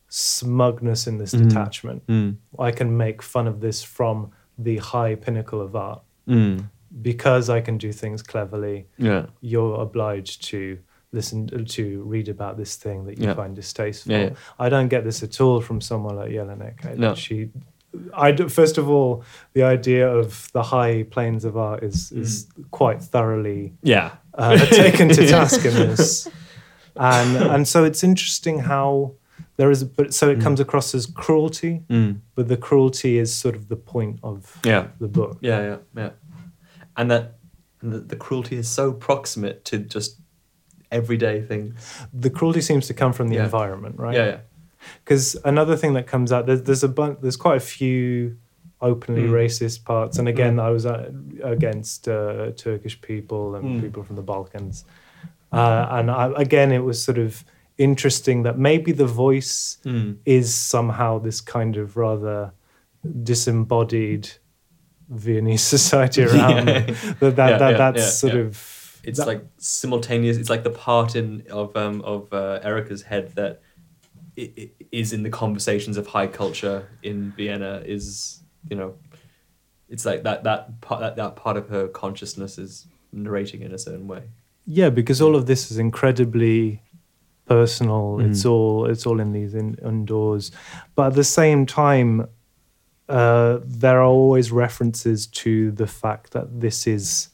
smugness 0.09 1.07
in 1.07 1.17
this 1.17 1.33
mm. 1.33 1.47
detachment. 1.47 2.05
Mm. 2.07 2.35
I 2.67 2.71
can 2.71 2.97
make 2.97 3.21
fun 3.21 3.47
of 3.47 3.61
this 3.61 3.81
from 3.81 4.31
the 4.57 4.77
high 4.77 5.15
pinnacle 5.15 5.61
of 5.61 5.77
art 5.77 6.01
mm. 6.27 6.65
because 7.01 7.49
I 7.49 7.61
can 7.61 7.77
do 7.77 7.93
things 7.93 8.21
cleverly. 8.21 8.87
yeah, 8.97 9.27
You're 9.39 9.79
obliged 9.79 10.43
to 10.51 10.61
listen 11.13 11.47
to 11.65 12.03
read 12.03 12.27
about 12.27 12.57
this 12.57 12.75
thing 12.75 13.05
that 13.05 13.17
you 13.17 13.27
Yeah. 13.27 13.33
find 13.33 13.55
distasteful. 13.55 14.11
Yeah, 14.11 14.23
yeah. 14.25 14.33
I 14.59 14.67
don't 14.67 14.89
get 14.89 15.03
this 15.05 15.23
at 15.23 15.39
all 15.39 15.61
from 15.61 15.79
someone 15.79 16.15
like 16.17 16.31
Jelinek. 16.31 16.85
I- 16.85 16.91
eh, 16.91 16.95
No. 16.97 17.15
She, 17.15 17.49
I 18.13 18.35
first 18.35 18.77
of 18.77 18.89
all, 18.89 19.23
the 19.53 19.63
idea 19.63 20.09
of 20.09 20.51
the 20.53 20.63
high 20.63 21.03
planes 21.03 21.45
of 21.45 21.57
art 21.57 21.83
is 21.83 22.11
mm. 22.11 22.21
is 22.21 22.47
quite 22.71 23.01
thoroughly 23.01 23.73
yeah, 23.81 24.11
uh, 24.33 24.57
taken 24.57 25.09
to 25.09 25.27
task 25.27 25.65
in 25.65 25.73
this, 25.73 26.27
and 26.95 27.35
and 27.35 27.67
so 27.67 27.83
it's 27.83 28.03
interesting 28.03 28.59
how 28.59 29.15
there 29.57 29.69
is, 29.71 29.83
but 29.83 30.13
so 30.13 30.29
it 30.29 30.39
mm. 30.39 30.43
comes 30.43 30.59
across 30.59 30.95
as 30.95 31.05
cruelty, 31.05 31.83
mm. 31.89 32.19
but 32.35 32.47
the 32.47 32.57
cruelty 32.57 33.17
is 33.17 33.35
sort 33.35 33.55
of 33.55 33.67
the 33.67 33.75
point 33.75 34.19
of 34.23 34.59
yeah. 34.63 34.87
the 34.99 35.07
book. 35.07 35.37
Yeah, 35.41 35.61
yeah, 35.61 35.77
yeah. 35.95 36.09
And 36.95 37.11
that 37.11 37.39
and 37.81 37.93
the, 37.93 37.99
the 37.99 38.15
cruelty 38.15 38.57
is 38.57 38.69
so 38.69 38.93
proximate 38.93 39.65
to 39.65 39.79
just 39.79 40.19
everyday 40.91 41.41
things. 41.41 41.75
The 42.13 42.29
cruelty 42.29 42.61
seems 42.61 42.87
to 42.87 42.93
come 42.93 43.13
from 43.13 43.27
the 43.29 43.35
Yeah. 43.35 43.45
environment, 43.45 43.97
right? 43.97 44.15
Yeah, 44.15 44.25
yeah. 44.25 44.37
Because 45.03 45.35
another 45.45 45.75
thing 45.75 45.93
that 45.93 46.07
comes 46.07 46.31
out 46.31 46.45
there's 46.45 46.63
there's 46.63 46.83
a 46.83 46.87
bunch 46.89 47.19
there's 47.21 47.37
quite 47.37 47.57
a 47.57 47.65
few 47.77 48.37
openly 48.81 49.23
Mm. 49.23 49.31
racist 49.31 49.83
parts, 49.83 50.17
and 50.19 50.27
again 50.27 50.57
I 50.59 50.69
was 50.69 50.85
uh, 50.85 51.11
against 51.43 52.07
uh, 52.07 52.51
Turkish 52.55 52.99
people 53.01 53.55
and 53.55 53.63
Mm. 53.65 53.81
people 53.81 54.03
from 54.03 54.15
the 54.15 54.21
Balkans, 54.21 54.85
uh, 55.51 55.87
and 55.91 56.09
I, 56.09 56.31
again 56.37 56.71
it 56.71 56.83
was 56.85 57.03
sort 57.03 57.17
of 57.17 57.43
interesting 57.77 58.43
that 58.43 58.57
maybe 58.57 58.91
the 58.93 59.05
voice 59.05 59.77
Mm. 59.85 60.17
is 60.25 60.53
somehow 60.55 61.19
this 61.19 61.41
kind 61.41 61.75
of 61.77 61.97
rather 61.97 62.53
disembodied 63.23 64.29
Viennese 65.09 65.63
society 65.77 66.23
around 66.23 66.67
Yeah. 66.67 66.79
that, 67.19 67.35
that, 67.35 67.49
Yeah, 67.49 67.57
that 67.57 67.71
yeah, 67.71 67.77
that's 67.77 68.19
sort 68.19 68.35
of 68.35 68.99
It's 69.03 69.17
that- 69.19 69.27
like 69.27 69.43
simultaneous. 69.57 70.37
It's 70.37 70.49
like 70.49 70.63
the 70.63 70.69
part 70.87 71.15
in 71.15 71.43
of 71.49 71.75
um 71.75 72.01
of 72.01 72.31
uh, 72.33 72.59
Erica's 72.63 73.03
head 73.03 73.25
that 73.35 73.61
is 74.91 75.13
in 75.13 75.23
the 75.23 75.29
conversations 75.29 75.97
of 75.97 76.07
high 76.07 76.27
culture 76.27 76.87
in 77.03 77.31
Vienna 77.37 77.81
is 77.85 78.39
you 78.69 78.75
know, 78.75 78.95
it's 79.87 80.05
like 80.05 80.23
that 80.23 80.43
that 80.43 80.81
part 80.81 81.01
that, 81.01 81.15
that 81.15 81.35
part 81.35 81.57
of 81.57 81.69
her 81.69 81.87
consciousness 81.87 82.57
is 82.57 82.87
narrating 83.11 83.61
in 83.61 83.73
a 83.73 83.77
certain 83.77 84.07
way. 84.07 84.23
Yeah, 84.65 84.89
because 84.89 85.21
all 85.21 85.35
of 85.35 85.45
this 85.45 85.71
is 85.71 85.77
incredibly 85.77 86.81
personal. 87.45 88.17
Mm. 88.17 88.29
It's 88.29 88.45
all 88.45 88.85
it's 88.85 89.05
all 89.05 89.19
in 89.19 89.31
these 89.31 89.55
in, 89.55 89.75
indoors, 89.83 90.51
but 90.95 91.07
at 91.07 91.13
the 91.15 91.23
same 91.23 91.65
time, 91.65 92.27
uh, 93.07 93.59
there 93.63 93.99
are 93.99 94.05
always 94.05 94.51
references 94.51 95.25
to 95.27 95.71
the 95.71 95.87
fact 95.87 96.31
that 96.31 96.59
this 96.59 96.85
is 96.85 97.29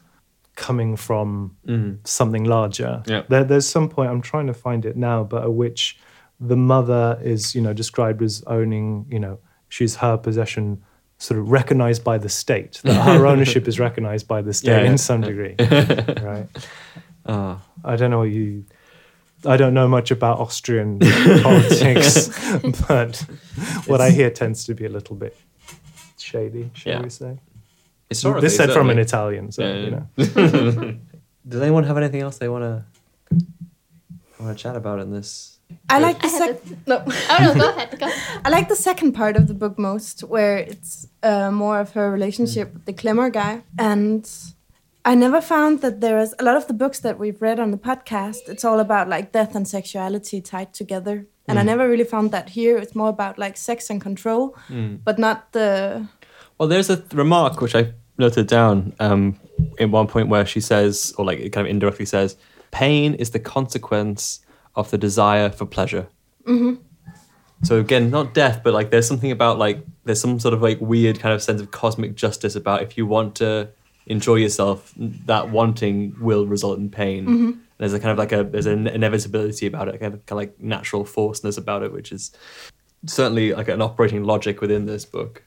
coming 0.56 0.95
from 0.95 1.58
something 2.06 2.45
larger. 2.45 3.03
Yeah. 3.06 3.24
There, 3.28 3.43
there's 3.43 3.68
some 3.68 3.89
point 3.89 4.10
I'm 4.10 4.22
trying 4.22 4.47
to 4.47 4.53
find 4.53 4.86
it 4.86 4.95
now, 4.95 5.26
but 5.26 5.43
at 5.43 5.53
which 5.53 5.99
the 6.40 6.56
mother 6.58 7.18
is 7.24 7.56
you 7.56 7.62
know 7.62 7.74
described 7.74 8.22
as 8.22 8.44
owning 8.48 9.06
you 9.10 9.20
know 9.20 9.40
she's 9.70 9.96
her 9.98 10.18
possession 10.18 10.82
sort 11.18 11.40
of 11.40 11.50
recognized 11.50 12.04
by 12.04 12.18
the 12.18 12.28
state 12.30 12.82
that 12.84 12.94
her 13.04 13.26
ownership 13.32 13.68
is 13.68 13.80
recognized 13.80 14.28
by 14.28 14.42
the 14.42 14.54
state 14.54 14.72
Yeah, 14.72 14.82
yeah. 14.84 14.92
in 14.92 14.98
some 14.98 15.22
degree 15.22 15.56
right 15.60 16.48
Ah, 17.28 17.60
I 17.84 17.96
don't 17.96 18.12
know 18.12 18.20
what 18.20 18.30
you. 18.30 18.66
I 19.48 19.58
don't 19.58 19.74
know 19.74 19.88
much 19.88 20.12
about 20.12 20.38
Austrian 20.40 21.00
politics, 21.42 22.30
but 22.88 23.18
what 23.88 24.00
I 24.00 24.12
hear 24.12 24.30
tends 24.30 24.64
to 24.66 24.76
be 24.76 24.86
a 24.86 24.90
little 24.90 25.16
bit 25.16 25.36
shady, 26.20 26.70
shall 26.74 26.92
Yeah. 26.94 27.02
we 27.02 27.10
say? 27.10 27.40
historically, 28.10 28.46
this 28.48 28.56
said 28.56 28.72
from 28.72 28.92
an. 28.92 29.00
Italian, 29.00 29.52
so 29.52 29.64
Yeah, 29.64 29.76
you 29.86 29.92
know. 29.92 30.06
Does 31.48 31.62
anyone 31.62 31.84
have 31.86 31.98
anything 31.98 32.22
else 32.22 32.38
they 32.38 32.48
want 32.50 32.64
to 32.64 32.86
want 34.40 34.56
to 34.58 34.62
chat 34.64 34.76
about 34.76 35.00
in 35.00 35.12
this? 35.12 35.55
I 35.89 35.99
like 35.99 36.19
the 36.21 36.28
I 36.28 36.30
had 36.30 36.67
sec- 36.67 36.88
no. 36.88 37.03
Oh 37.30 37.38
no, 37.41 37.53
go 37.53 37.69
ahead. 37.69 37.99
Go. 37.99 38.11
I 38.45 38.49
like 38.49 38.67
the 38.69 38.76
second 38.76 39.13
part 39.13 39.36
of 39.38 39.47
the 39.47 39.53
book 39.53 39.78
most, 39.78 40.21
where 40.21 40.57
it's 40.57 41.07
uh, 41.23 41.51
more 41.51 41.80
of 41.80 41.91
her 41.93 42.11
relationship 42.11 42.73
with 42.73 42.86
the 42.86 42.93
Klemmer 42.93 43.32
guy. 43.32 43.63
And 43.78 44.30
I 45.03 45.15
never 45.15 45.41
found 45.41 45.82
that 45.82 46.01
there 46.01 46.17
is 46.19 46.34
a 46.39 46.43
lot 46.43 46.55
of 46.57 46.67
the 46.67 46.73
books 46.73 46.99
that 47.01 47.19
we've 47.19 47.41
read 47.41 47.59
on 47.59 47.71
the 47.71 47.78
podcast. 47.78 48.47
It's 48.47 48.65
all 48.65 48.80
about 48.80 49.07
like 49.07 49.32
death 49.32 49.55
and 49.55 49.67
sexuality 49.67 50.41
tied 50.41 50.73
together, 50.73 51.28
and 51.47 51.59
I 51.59 51.63
never 51.63 51.88
really 51.88 52.05
found 52.05 52.32
that 52.32 52.49
here. 52.49 52.78
It's 52.78 52.95
more 52.95 53.09
about 53.09 53.38
like 53.38 53.55
sex 53.57 53.89
and 53.89 54.01
control, 54.01 54.55
but 55.03 55.19
not 55.19 55.51
the 55.51 56.07
Well, 56.57 56.67
there's 56.69 56.89
a 56.89 56.97
th- 56.97 57.13
remark 57.13 57.61
which 57.61 57.76
I 57.76 57.93
noted 58.17 58.47
down 58.47 58.93
um, 58.99 59.39
in 59.78 59.91
one 59.91 60.07
point 60.07 60.30
where 60.30 60.45
she 60.45 60.59
says, 60.61 61.13
or 61.17 61.26
like 61.26 61.39
it 61.39 61.49
kind 61.51 61.67
of 61.67 61.71
indirectly 61.71 62.05
says, 62.05 62.36
pain 62.71 63.13
is 63.13 63.30
the 63.30 63.39
consequence 63.39 64.39
of 64.76 64.91
the 64.91 64.97
desire 64.97 65.49
for 65.49 65.65
pleasure. 65.65 66.07
Mm-hmm. 66.45 66.76
So 67.63 67.80
again, 67.80 68.09
not 68.09 68.34
death, 68.34 68.61
but 68.63 68.73
like 68.73 68.91
there's 68.91 69.07
something 69.07 69.32
about 69.32 69.57
like 69.57 69.84
there's 70.03 70.21
some 70.21 70.39
sort 70.39 70.53
of 70.53 70.61
like 70.61 70.80
weird 70.82 71.19
kind 71.19 71.34
of 71.34 71.41
sense 71.41 71.61
of 71.61 71.71
cosmic 71.71 72.15
justice 72.15 72.55
about 72.55 72.82
if 72.84 72.97
you 72.97 73.05
want 73.05 73.36
to 73.36 73.69
enjoy 74.07 74.36
yourself, 74.36 74.93
that 74.97 75.49
wanting 75.49 76.15
will 76.19 76.45
result 76.45 76.78
in 76.78 76.89
pain. 76.89 77.61
There's 77.78 77.93
a 77.93 77.99
kind 77.99 78.11
of 78.11 78.17
like 78.17 78.32
a 78.32 78.43
there's 78.43 78.67
an 78.67 78.88
inevitability 78.88 79.65
about 79.67 79.88
it, 79.88 79.99
kind 79.99 80.13
of, 80.13 80.26
kind 80.26 80.32
of 80.32 80.38
like 80.38 80.59
natural 80.59 81.05
forceness 81.05 81.57
about 81.57 81.84
it, 81.84 81.91
which 81.91 82.11
is 82.11 82.32
certainly 83.05 83.53
like 83.53 83.67
an 83.67 83.82
operating 83.82 84.23
logic 84.23 84.61
within 84.61 84.86
this 84.86 85.05
book. 85.05 85.43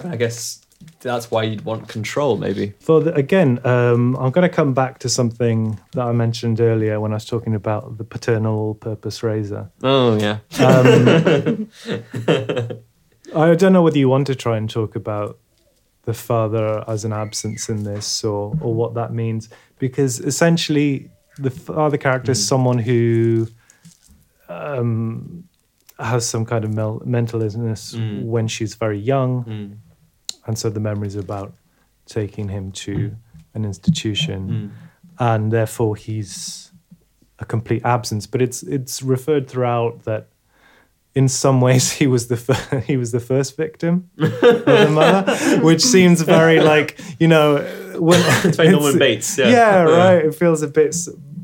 And 0.00 0.12
I 0.12 0.16
guess 0.16 0.65
that's 1.06 1.30
why 1.30 1.42
you'd 1.44 1.64
want 1.64 1.88
control, 1.88 2.36
maybe. 2.36 2.74
For 2.80 3.00
the, 3.00 3.14
again, 3.14 3.60
um, 3.64 4.16
I'm 4.16 4.30
going 4.30 4.48
to 4.48 4.54
come 4.54 4.74
back 4.74 4.98
to 5.00 5.08
something 5.08 5.78
that 5.92 6.02
I 6.06 6.12
mentioned 6.12 6.60
earlier 6.60 7.00
when 7.00 7.12
I 7.12 7.16
was 7.16 7.24
talking 7.24 7.54
about 7.54 7.96
the 7.98 8.04
paternal 8.04 8.54
all-purpose 8.58 9.22
razor. 9.22 9.70
Oh 9.82 10.18
yeah. 10.18 10.38
Um, 10.58 11.68
I 13.34 13.54
don't 13.54 13.72
know 13.72 13.82
whether 13.82 13.98
you 13.98 14.08
want 14.08 14.26
to 14.28 14.34
try 14.34 14.56
and 14.56 14.68
talk 14.70 14.96
about 14.96 15.38
the 16.04 16.14
father 16.14 16.84
as 16.88 17.04
an 17.04 17.12
absence 17.12 17.68
in 17.68 17.82
this 17.82 18.22
or 18.24 18.56
or 18.60 18.72
what 18.74 18.94
that 18.94 19.12
means 19.12 19.48
because 19.78 20.20
essentially 20.20 21.10
the 21.38 21.50
father 21.50 21.96
character 21.98 22.30
is 22.32 22.46
someone 22.46 22.78
who 22.78 23.48
um, 24.48 25.44
has 25.98 26.24
some 26.28 26.44
kind 26.46 26.64
of 26.64 26.72
mel- 26.72 27.02
mental 27.04 27.42
illness 27.42 27.94
Mm. 27.94 28.22
when 28.24 28.46
she's 28.48 28.74
very 28.76 28.98
young 28.98 29.44
Mm. 29.44 29.76
And 30.46 30.58
so 30.58 30.70
the 30.70 30.80
memories 30.80 31.16
about 31.16 31.54
taking 32.06 32.48
him 32.48 32.72
to 32.72 33.16
an 33.54 33.64
institution 33.64 34.48
Mm. 34.48 34.70
and 35.18 35.52
therefore 35.52 35.96
he's 35.96 36.70
a 37.38 37.44
complete 37.44 37.82
absence. 37.84 38.26
But 38.26 38.40
it's 38.42 38.62
it's 38.62 39.02
referred 39.02 39.48
throughout 39.48 40.04
that 40.04 40.28
in 41.14 41.28
some 41.28 41.60
ways 41.60 41.92
he 41.92 42.06
was 42.06 42.28
the 42.28 42.36
fir- 42.36 42.80
he 42.86 42.96
was 42.96 43.10
the 43.12 43.20
first 43.20 43.56
victim 43.56 44.10
of 44.18 44.40
the 44.40 44.88
mother, 44.90 45.60
which 45.64 45.82
seems 45.82 46.20
very 46.22 46.60
like 46.60 46.98
you 47.18 47.28
know 47.28 47.56
when 47.98 48.20
It's 48.44 48.56
very 48.56 48.70
Norman 48.70 48.98
Bates. 49.04 49.38
Yeah. 49.38 49.48
yeah, 49.48 49.82
right. 49.82 50.24
It 50.26 50.34
feels 50.34 50.62
a 50.62 50.68
bit 50.68 50.94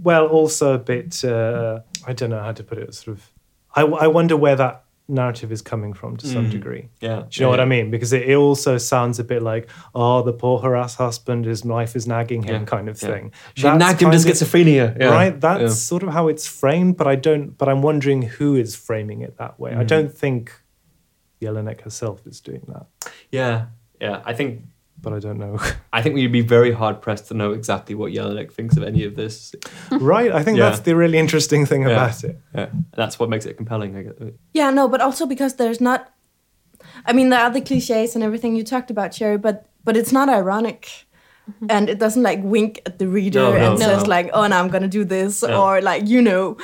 well, 0.02 0.26
also 0.26 0.74
a 0.74 0.78
bit. 0.78 1.24
Uh, 1.24 1.80
I 2.06 2.12
don't 2.12 2.30
know 2.30 2.40
how 2.42 2.52
to 2.52 2.62
put 2.64 2.78
it. 2.78 2.94
Sort 2.94 3.16
of. 3.16 3.30
I, 3.74 3.82
I 3.82 4.06
wonder 4.08 4.36
where 4.36 4.56
that 4.56 4.84
narrative 5.08 5.50
is 5.52 5.60
coming 5.62 5.92
from 5.92 6.16
to 6.16 6.26
some 6.26 6.46
Mm. 6.46 6.50
degree. 6.52 6.88
Yeah. 7.00 7.22
Do 7.22 7.26
you 7.32 7.42
know 7.44 7.50
what 7.50 7.60
I 7.60 7.64
mean? 7.64 7.90
Because 7.90 8.12
it, 8.12 8.22
it 8.28 8.36
also 8.36 8.78
sounds 8.78 9.18
a 9.18 9.24
bit 9.24 9.42
like, 9.42 9.68
oh, 9.94 10.22
the 10.22 10.32
poor 10.32 10.58
harassed 10.60 10.96
husband, 10.96 11.44
his 11.44 11.64
wife 11.64 11.96
is 11.96 12.06
nagging 12.06 12.42
him, 12.44 12.62
Yeah, 12.62 12.64
kind 12.66 12.88
of 12.88 13.02
yeah. 13.02 13.08
thing. 13.08 13.32
She 13.54 13.62
That's 13.64 13.78
nagged 13.78 14.00
him 14.02 14.10
to 14.12 14.16
schizophrenia. 14.16 14.96
Yeah. 14.98 15.08
Right? 15.08 15.38
That's 15.40 15.60
Yeah. 15.62 15.68
sort 15.68 16.02
of 16.02 16.10
how 16.10 16.28
it's 16.28 16.46
framed, 16.46 16.96
but 16.96 17.06
I 17.06 17.16
don't. 17.16 17.58
But 17.58 17.68
I'm 17.68 17.82
wondering 17.82 18.22
who 18.22 18.54
is 18.56 18.74
framing 18.76 19.20
it 19.22 19.36
that 19.38 19.58
way. 19.60 19.72
I 19.72 19.82
Mhm. 19.84 19.86
don't 19.88 20.12
think 20.12 20.52
Jelinek 21.40 21.80
herself 21.82 22.24
is 22.26 22.40
doing 22.40 22.62
that, 22.68 22.86
Yeah. 23.30 23.66
Yeah. 24.00 24.22
I 24.24 24.32
think 24.32 24.62
but 25.02 25.12
I 25.12 25.18
don't 25.18 25.38
know. 25.38 25.58
I 25.92 26.00
think 26.02 26.14
we'd 26.14 26.32
be 26.32 26.40
very 26.40 26.72
hard 26.72 27.02
pressed 27.02 27.28
to 27.28 27.34
know 27.34 27.52
exactly 27.52 27.94
what 27.94 28.12
Jelinek 28.12 28.52
thinks 28.52 28.76
of 28.76 28.82
any 28.82 29.04
of 29.04 29.16
this. 29.16 29.54
right? 29.90 30.30
I 30.32 30.42
think 30.42 30.58
Yeah. 30.58 30.68
that's 30.70 30.80
the 30.80 30.94
really 30.96 31.18
interesting 31.18 31.66
thing 31.66 31.82
Yeah. 31.82 31.90
about 31.90 32.24
it. 32.24 32.38
Yeah. 32.54 32.66
And 32.72 32.84
that's 32.96 33.18
what 33.18 33.28
makes 33.28 33.44
it 33.46 33.56
compelling. 33.56 33.96
I 33.96 34.02
guess. 34.04 34.14
Yeah, 34.54 34.70
no, 34.70 34.88
but 34.88 35.00
also 35.00 35.26
because 35.26 35.54
there's 35.56 35.80
not. 35.80 36.08
I 37.06 37.12
mean, 37.12 37.28
there 37.30 37.40
are 37.40 37.50
the 37.50 37.60
cliches 37.60 38.14
and 38.14 38.24
everything 38.24 38.56
you 38.56 38.64
talked 38.64 38.90
about, 38.90 39.14
Sherry, 39.14 39.38
but 39.38 39.66
but 39.84 39.96
it's 39.96 40.12
not 40.12 40.28
ironic, 40.28 40.88
and 41.68 41.88
it 41.88 41.98
doesn't 41.98 42.22
like 42.22 42.40
wink 42.42 42.80
at 42.86 42.98
the 42.98 43.06
reader 43.08 43.40
No, 43.40 43.52
no, 43.52 43.70
and 43.70 43.78
says 43.78 44.02
no. 44.04 44.08
like, 44.08 44.30
"Oh, 44.32 44.46
now 44.46 44.60
I'm 44.62 44.68
gonna 44.70 44.88
do 44.88 45.04
this," 45.04 45.42
Yeah. 45.42 45.58
or 45.58 45.80
like 45.80 46.08
you 46.08 46.22
know, 46.22 46.56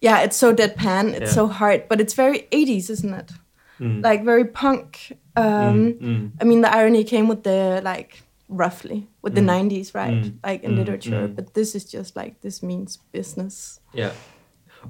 yeah, 0.00 0.20
it's 0.24 0.36
so 0.36 0.54
deadpan, 0.54 1.12
it's 1.12 1.30
Yeah. 1.30 1.34
so 1.40 1.46
hard, 1.46 1.88
but 1.88 2.00
it's 2.00 2.14
very 2.14 2.46
80s, 2.52 2.90
isn't 2.90 3.14
it? 3.14 3.30
Mm. 3.80 4.02
Like 4.02 4.24
very 4.24 4.44
punk. 4.44 5.12
Um, 5.38 5.74
Mm, 5.78 6.00
mm. 6.00 6.30
I 6.40 6.44
mean, 6.44 6.60
the 6.62 6.70
irony 6.74 7.04
came 7.04 7.28
with 7.28 7.42
the 7.42 7.80
like 7.84 8.22
roughly 8.48 9.06
with 9.22 9.34
the 9.34 9.40
Mm. 9.42 9.68
90s, 9.70 9.94
right? 9.94 10.14
Mm. 10.24 10.32
Like 10.46 10.64
in 10.64 10.72
Mm, 10.72 10.78
literature, 10.78 11.28
mm. 11.28 11.34
but 11.36 11.52
this 11.54 11.74
is 11.74 11.84
just 11.84 12.16
like 12.16 12.40
this 12.40 12.62
means 12.62 12.98
business. 13.12 13.80
Yeah. 13.94 14.12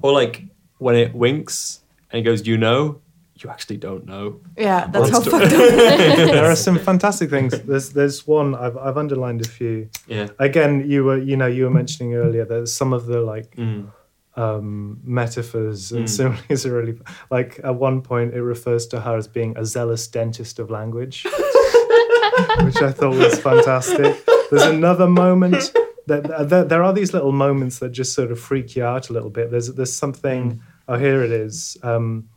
Or 0.01 0.11
like 0.21 0.43
when 0.77 0.95
it 0.95 1.13
winks 1.13 1.81
and 2.11 2.19
it 2.19 2.23
goes, 2.29 2.47
you 2.47 2.57
know, 2.57 3.01
you 3.43 3.49
actually 3.49 3.77
don't 3.77 4.05
know. 4.05 4.39
Yeah, 4.57 4.87
that's 4.91 5.09
how 5.11 5.21
fucked 5.21 5.53
up. 5.53 5.59
there 6.35 6.45
are 6.51 6.55
some 6.55 6.77
fantastic 6.89 7.29
things. 7.29 7.53
There's 7.61 7.89
there's 7.93 8.27
one 8.27 8.55
I've 8.55 8.77
I've 8.77 8.97
underlined 8.97 9.41
a 9.45 9.49
few. 9.49 9.89
Yeah. 10.07 10.27
Again, 10.39 10.83
you 10.91 11.03
were 11.05 11.17
you 11.17 11.35
know 11.37 11.47
you 11.47 11.63
were 11.65 11.73
mentioning 11.73 12.15
earlier 12.15 12.45
that 12.45 12.67
some 12.67 12.91
of 12.95 13.05
the 13.05 13.21
like 13.21 13.55
Mm. 13.55 13.91
Um, 14.35 14.99
metaphors 15.03 15.91
and 15.91 16.05
Mm. 16.05 16.09
similes 16.09 16.65
are 16.65 16.73
really 16.73 16.99
like 17.29 17.59
at 17.63 17.75
one 17.75 18.01
point 18.01 18.33
it 18.33 18.41
refers 18.41 18.87
to 18.87 19.01
her 19.01 19.17
as 19.17 19.27
being 19.27 19.57
a 19.57 19.65
zealous 19.65 20.07
dentist 20.07 20.59
of 20.59 20.69
language, 20.69 21.25
which 22.63 22.81
I 22.81 22.91
thought 22.91 23.15
was 23.15 23.39
fantastic. 23.39 24.23
There's 24.49 24.63
another 24.63 25.07
moment 25.07 25.73
that 26.07 26.49
there, 26.49 26.63
there 26.63 26.83
are 26.83 26.93
these 26.93 27.13
little 27.13 27.31
moments 27.31 27.79
that 27.79 27.89
just 27.91 28.13
sort 28.13 28.31
of 28.31 28.39
freak 28.39 28.75
you 28.75 28.83
out 28.83 29.09
a 29.09 29.13
little 29.13 29.29
bit. 29.29 29.51
There's 29.51 29.67
there's 29.73 29.93
something. 29.93 30.61
Oh, 30.87 30.97
here 30.97 31.23
it 31.23 31.31
is. 31.31 31.77
Um, 31.83 32.29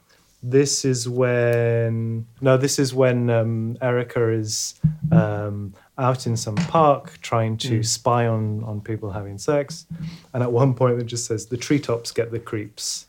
this 0.42 0.84
is 0.84 1.08
when 1.08 2.26
no, 2.40 2.56
this 2.56 2.78
is 2.78 2.92
when 2.92 3.30
um, 3.30 3.76
Erica 3.80 4.28
is 4.30 4.74
um, 5.10 5.72
out 5.98 6.26
in 6.26 6.36
some 6.36 6.54
park 6.56 7.18
trying 7.20 7.56
to 7.58 7.80
Mm. 7.80 7.86
spy 7.86 8.26
on 8.26 8.64
on 8.64 8.80
people 8.80 9.10
having 9.12 9.38
sex, 9.38 9.86
and 10.32 10.42
at 10.42 10.50
one 10.52 10.74
point 10.74 10.98
it 11.00 11.04
just 11.04 11.26
says 11.26 11.46
the 11.46 11.56
treetops 11.56 12.10
get 12.12 12.30
the 12.30 12.38
creeps, 12.38 13.06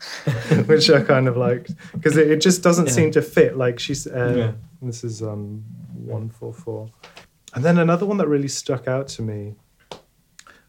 which 0.66 0.88
I 0.90 1.02
kind 1.02 1.26
of 1.28 1.36
liked 1.36 1.74
because 1.92 2.16
it, 2.16 2.30
it 2.30 2.40
just 2.40 2.62
doesn't 2.62 2.86
Yeah. 2.86 2.92
seem 2.92 3.10
to 3.12 3.22
fit. 3.22 3.56
Like 3.56 3.78
she's 3.78 4.06
uh, 4.06 4.34
Yeah. 4.36 4.52
this 4.82 5.02
is 5.04 5.22
um 5.22 5.64
one 5.94 6.28
four 6.30 6.52
four, 6.54 6.88
and 7.54 7.64
then 7.64 7.78
another 7.78 8.06
one 8.06 8.16
that 8.18 8.28
really 8.28 8.48
stuck 8.48 8.86
out 8.88 9.08
to 9.08 9.22
me, 9.22 9.54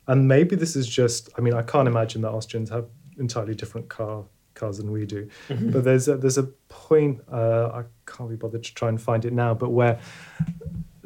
and 0.07 0.27
maybe 0.27 0.55
this 0.55 0.75
is 0.75 0.87
just 0.87 1.29
I 1.37 1.41
mean 1.41 1.53
I 1.53 1.61
can't 1.61 1.87
imagine 1.87 2.21
that 2.23 2.31
Austrians 2.31 2.69
have 2.71 2.85
entirely 3.17 3.53
different 3.55 3.87
car 3.87 4.23
cars 4.55 4.77
than 4.79 4.91
we 4.91 5.05
do, 5.05 5.29
but 5.47 5.83
there's 5.83 6.07
a, 6.07 6.17
there's 6.17 6.37
a 6.37 6.43
point 6.69 7.21
uh, 7.31 7.67
I 7.73 7.83
can't 8.05 8.29
be 8.29 8.35
bothered 8.35 8.63
to 8.63 8.73
try 8.73 8.89
and 8.89 8.99
find 9.01 9.23
it 9.25 9.31
now, 9.33 9.53
but 9.53 9.69
where 9.69 9.99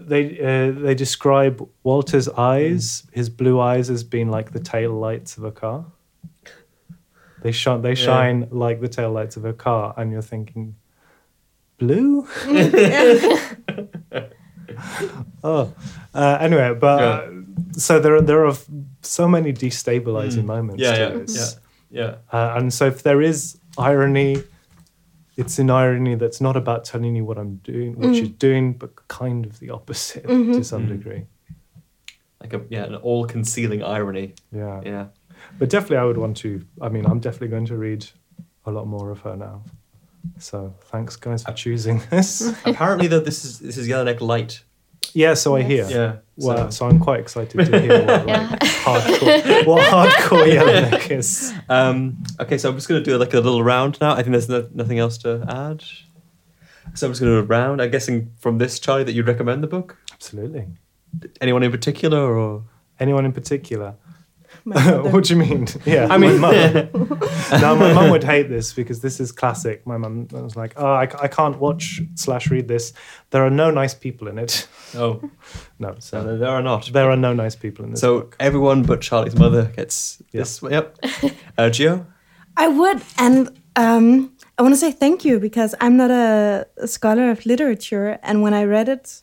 they 0.07 0.39
uh, 0.39 0.71
they 0.85 0.95
describe 0.95 1.67
Walter's 1.83 2.29
eyes, 2.29 3.03
his 3.11 3.29
blue 3.29 3.59
eyes, 3.59 3.89
as 3.89 4.03
being 4.03 4.29
like 4.29 4.51
the 4.51 4.59
tail 4.59 4.91
lights 4.93 5.37
of 5.37 5.43
a 5.43 5.51
car. 5.51 5.85
They 7.41 7.51
shine 7.51 7.81
they 7.81 7.89
Yeah. 7.89 8.05
shine 8.05 8.47
like 8.51 8.79
the 8.81 8.87
tail 8.87 9.11
lights 9.11 9.37
of 9.37 9.45
a 9.45 9.53
car, 9.53 9.93
and 9.97 10.11
you're 10.11 10.21
thinking, 10.21 10.75
blue. 11.77 12.27
oh, 15.43 15.73
uh, 16.13 16.37
anyway, 16.39 16.73
but 16.73 16.99
Yeah. 16.99 17.05
uh, 17.07 17.29
so 17.77 17.99
there 17.99 18.15
are 18.15 18.21
there 18.21 18.45
are 18.45 18.55
so 19.01 19.27
many 19.27 19.53
destabilizing 19.53 20.43
Mm. 20.43 20.55
moments. 20.55 20.81
Yeah, 20.83 20.93
to 20.95 20.99
yeah, 21.01 21.09
this. 21.19 21.59
yeah, 21.91 22.15
Uh, 22.31 22.53
and 22.57 22.73
so 22.73 22.87
if 22.87 23.03
there 23.03 23.21
is 23.21 23.57
irony, 23.77 24.43
it's 25.37 25.59
an 25.59 25.69
irony 25.69 26.15
that's 26.15 26.39
not 26.41 26.55
about 26.55 26.85
telling 26.85 27.15
you 27.15 27.25
what 27.25 27.37
I'm 27.37 27.55
doing, 27.57 27.95
what 27.95 28.07
Mm. 28.09 28.15
she's 28.19 28.29
doing, 28.29 28.73
but 28.73 28.91
kind 29.07 29.45
of 29.45 29.59
the 29.59 29.69
opposite 29.71 30.23
Mhm. 30.25 30.53
to 30.55 30.63
some 30.63 30.85
Mm. 30.85 30.89
degree. 30.89 31.25
Like 32.41 32.53
a 32.53 32.61
yeah, 32.69 32.83
an 32.85 32.95
all-concealing 32.95 33.83
irony. 33.83 34.33
Yeah. 34.51 34.81
Yeah. 34.85 35.05
But 35.59 35.69
definitely, 35.69 35.97
I 35.97 36.03
would 36.05 36.17
want 36.17 36.37
to. 36.37 36.61
I 36.81 36.89
mean, 36.89 37.05
I'm 37.05 37.19
definitely 37.19 37.49
going 37.49 37.65
to 37.67 37.77
read 37.77 38.05
a 38.65 38.71
lot 38.71 38.87
more 38.87 39.11
of 39.11 39.19
her 39.21 39.35
now. 39.35 39.63
So 40.39 40.73
thanks, 40.91 41.15
guys, 41.15 41.43
for 41.43 41.53
choosing 41.53 42.01
this. 42.09 42.41
Apparently, 42.65 43.07
though, 43.07 43.19
this 43.19 43.45
is 43.45 43.59
this 43.59 43.77
is 43.77 43.87
Jelinek 43.87 44.21
light. 44.21 44.63
Yeah, 45.15 45.33
so 45.33 45.55
I 45.55 45.63
hear. 45.63 45.87
Yeah. 45.89 46.15
Well, 46.37 46.69
so- 46.69 46.69
so 46.69 46.85
I'm 46.87 46.99
quite 46.99 47.21
excited 47.21 47.65
to 47.65 47.79
hear 47.79 47.99
what, 48.05 48.07
like, 48.07 48.27
Yeah. 48.27 48.57
hardcore, 48.83 49.65
what 49.65 49.83
hardcore 49.91 50.45
Jelinek 50.55 51.09
is. 51.11 51.53
Um, 51.69 52.17
okay, 52.39 52.57
so 52.57 52.69
I'm 52.69 52.75
just 52.75 52.87
going 52.89 53.01
to 53.03 53.09
do 53.09 53.17
like 53.17 53.33
a 53.33 53.39
little 53.39 53.63
round 53.63 53.97
now. 54.01 54.11
I 54.11 54.17
think 54.17 54.31
there's 54.31 54.49
no, 54.49 54.67
nothing 54.73 54.99
else 54.99 55.17
to 55.19 55.45
add. 55.47 55.83
So 56.93 57.07
I'm 57.07 57.11
just 57.13 57.21
going 57.21 57.31
to 57.33 57.37
do 57.37 57.37
a 57.39 57.43
round. 57.43 57.81
I'm 57.81 57.89
guessing 57.89 58.31
from 58.39 58.57
this, 58.57 58.79
Charlie, 58.79 59.03
that 59.05 59.13
you'd 59.13 59.27
recommend 59.27 59.63
the 59.63 59.67
book. 59.67 59.97
Absolutely. 60.13 60.67
Anyone 61.41 61.63
in 61.63 61.71
particular, 61.71 62.19
or 62.37 62.63
Anyone 62.99 63.25
in 63.25 63.31
particular? 63.33 63.95
My 64.67 64.83
mother. 64.83 65.09
what 65.11 65.23
do 65.25 65.33
you 65.35 65.39
mean? 65.39 65.67
Yeah, 65.85 66.07
I 66.09 66.17
mean, 66.17 66.39
my 66.39 66.51
mum. 66.73 66.89
no, 67.61 67.75
my 67.75 67.93
mum 67.93 68.09
would 68.09 68.23
hate 68.23 68.49
this 68.49 68.73
because 68.73 68.99
this 69.01 69.19
is 69.19 69.31
classic. 69.31 69.85
My 69.85 69.97
mum 69.97 70.27
was 70.31 70.55
like, 70.55 70.73
"Oh, 70.75 70.87
I, 70.91 71.03
I 71.21 71.27
can't 71.27 71.59
watch 71.59 72.01
slash 72.15 72.49
read 72.49 72.67
this. 72.67 72.91
There 73.29 73.43
are 73.45 73.51
no 73.51 73.69
nice 73.69 73.93
people 73.93 74.27
in 74.27 74.39
it." 74.39 74.67
oh, 74.95 75.21
No, 75.77 75.95
so 75.99 76.23
so 76.23 76.37
there 76.37 76.49
are 76.49 76.63
not. 76.63 76.89
there 76.93 77.11
are 77.11 77.15
no 77.17 77.31
nice 77.33 77.55
people 77.55 77.85
in 77.85 77.91
this. 77.91 78.01
So 78.01 78.21
book. 78.21 78.35
everyone 78.39 78.81
but 78.83 79.01
Charlie's 79.01 79.35
mother 79.37 79.65
gets 79.75 80.21
Yeah. 80.31 80.41
this. 80.41 80.61
Yep. 80.63 80.97
Uh, 81.03 81.69
Gio. 81.69 82.05
I 82.57 82.67
would, 82.67 83.01
and 83.19 83.49
um, 83.75 84.31
I 84.57 84.61
want 84.63 84.73
to 84.73 84.79
say 84.79 84.91
thank 84.91 85.23
you 85.25 85.39
because 85.39 85.75
I'm 85.79 85.95
not 85.95 86.09
a, 86.09 86.65
a 86.77 86.87
scholar 86.87 87.29
of 87.29 87.45
literature, 87.45 88.17
and 88.23 88.41
when 88.41 88.53
I 88.55 88.63
read 88.63 88.89
it, 88.89 89.21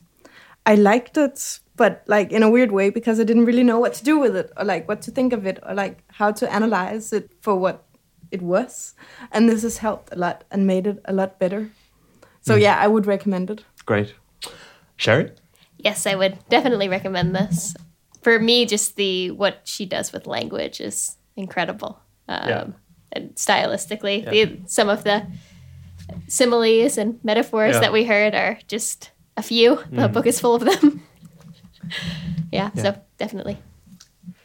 I 0.66 0.76
liked 0.76 1.16
it, 1.16 1.58
but 1.82 2.02
like 2.06 2.30
in 2.36 2.42
a 2.44 2.50
weird 2.56 2.70
way 2.70 2.90
because 2.90 3.18
I 3.18 3.24
didn't 3.24 3.44
really 3.50 3.64
know 3.64 3.80
what 3.80 3.94
to 3.94 4.04
do 4.04 4.16
with 4.24 4.36
it 4.36 4.52
or 4.56 4.64
like 4.64 4.86
what 4.88 5.02
to 5.02 5.10
think 5.10 5.32
of 5.32 5.46
it 5.50 5.58
or 5.66 5.74
like 5.74 5.96
how 6.18 6.30
to 6.30 6.44
analyze 6.58 7.12
it 7.12 7.24
for 7.40 7.56
what 7.56 7.76
it 8.30 8.40
was. 8.40 8.94
And 9.32 9.48
this 9.48 9.62
has 9.62 9.78
helped 9.78 10.12
a 10.12 10.16
lot 10.16 10.44
and 10.52 10.64
made 10.64 10.86
it 10.86 10.98
a 11.04 11.12
lot 11.12 11.40
better. 11.40 11.70
So 12.40 12.54
yeah, 12.54 12.76
I 12.84 12.86
would 12.86 13.06
recommend 13.06 13.50
it. 13.50 13.64
Great. 13.84 14.14
Sherry? 14.96 15.32
Yes, 15.78 16.06
I 16.06 16.14
would 16.14 16.38
definitely 16.48 16.88
recommend 16.88 17.34
this. 17.34 17.74
For 18.22 18.38
me, 18.38 18.64
just 18.64 18.94
the 18.94 19.32
what 19.32 19.54
she 19.64 19.84
does 19.84 20.12
with 20.12 20.26
language 20.28 20.80
is 20.80 21.16
incredible. 21.36 21.98
Um, 22.28 22.48
Yeah. 22.48 22.64
And 23.14 23.34
stylistically, 23.34 24.22
Yeah. 24.22 24.30
the, 24.30 24.60
some 24.66 24.88
of 24.92 25.02
the 25.02 25.26
similes 26.28 26.98
and 26.98 27.18
metaphors 27.24 27.74
Yeah. 27.74 27.80
that 27.80 27.92
we 27.92 28.04
heard 28.04 28.34
are 28.34 28.58
just 28.68 29.10
a 29.36 29.42
few. 29.42 29.78
The 29.90 30.08
book 30.08 30.26
is 30.26 30.40
full 30.40 30.54
of 30.54 30.62
them. 30.64 31.02
yeah, 32.52 32.70
Yeah. 32.74 32.82
so 32.82 32.98
definitely. 33.18 33.58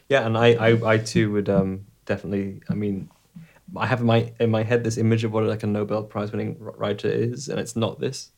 Yeah, 0.08 0.24
and 0.26 0.38
I, 0.38 0.52
I, 0.54 0.92
I 0.94 0.98
too 0.98 1.30
would 1.32 1.48
um, 1.48 1.84
definitely. 2.06 2.60
I 2.70 2.74
mean, 2.74 3.10
I 3.76 3.86
have 3.86 4.00
in 4.00 4.06
my 4.06 4.32
in 4.40 4.50
my 4.50 4.62
head 4.62 4.82
this 4.84 4.96
image 4.96 5.24
of 5.24 5.32
what 5.32 5.44
like 5.44 5.62
a 5.62 5.66
Nobel 5.66 6.02
Prize 6.02 6.32
winning 6.32 6.56
writer 6.58 7.08
is, 7.08 7.48
and 7.48 7.60
it's 7.60 7.76
not 7.76 8.00
this. 8.00 8.30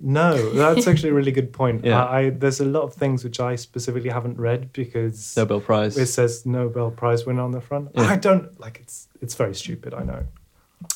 No, 0.00 0.50
that's 0.54 0.86
actually 0.86 1.10
a 1.10 1.14
really 1.14 1.32
good 1.32 1.52
point. 1.52 1.84
Yeah. 1.88 2.02
I, 2.04 2.18
I 2.20 2.30
there's 2.30 2.60
a 2.60 2.64
lot 2.64 2.84
of 2.84 2.94
things 2.94 3.22
which 3.24 3.38
I 3.40 3.56
specifically 3.56 4.08
haven't 4.10 4.38
read 4.38 4.72
because 4.72 5.36
Nobel 5.36 5.60
Prize. 5.60 5.98
it 5.98 6.06
says 6.06 6.46
Nobel 6.46 6.90
Prize 6.90 7.26
winner 7.26 7.42
on 7.42 7.50
the 7.50 7.60
front. 7.60 7.90
Yeah. 7.94 8.02
I 8.04 8.16
don't 8.16 8.58
like 8.60 8.78
it's 8.80 9.08
it's 9.20 9.34
very 9.34 9.54
stupid. 9.54 9.92
I 9.92 10.04
know. 10.04 10.24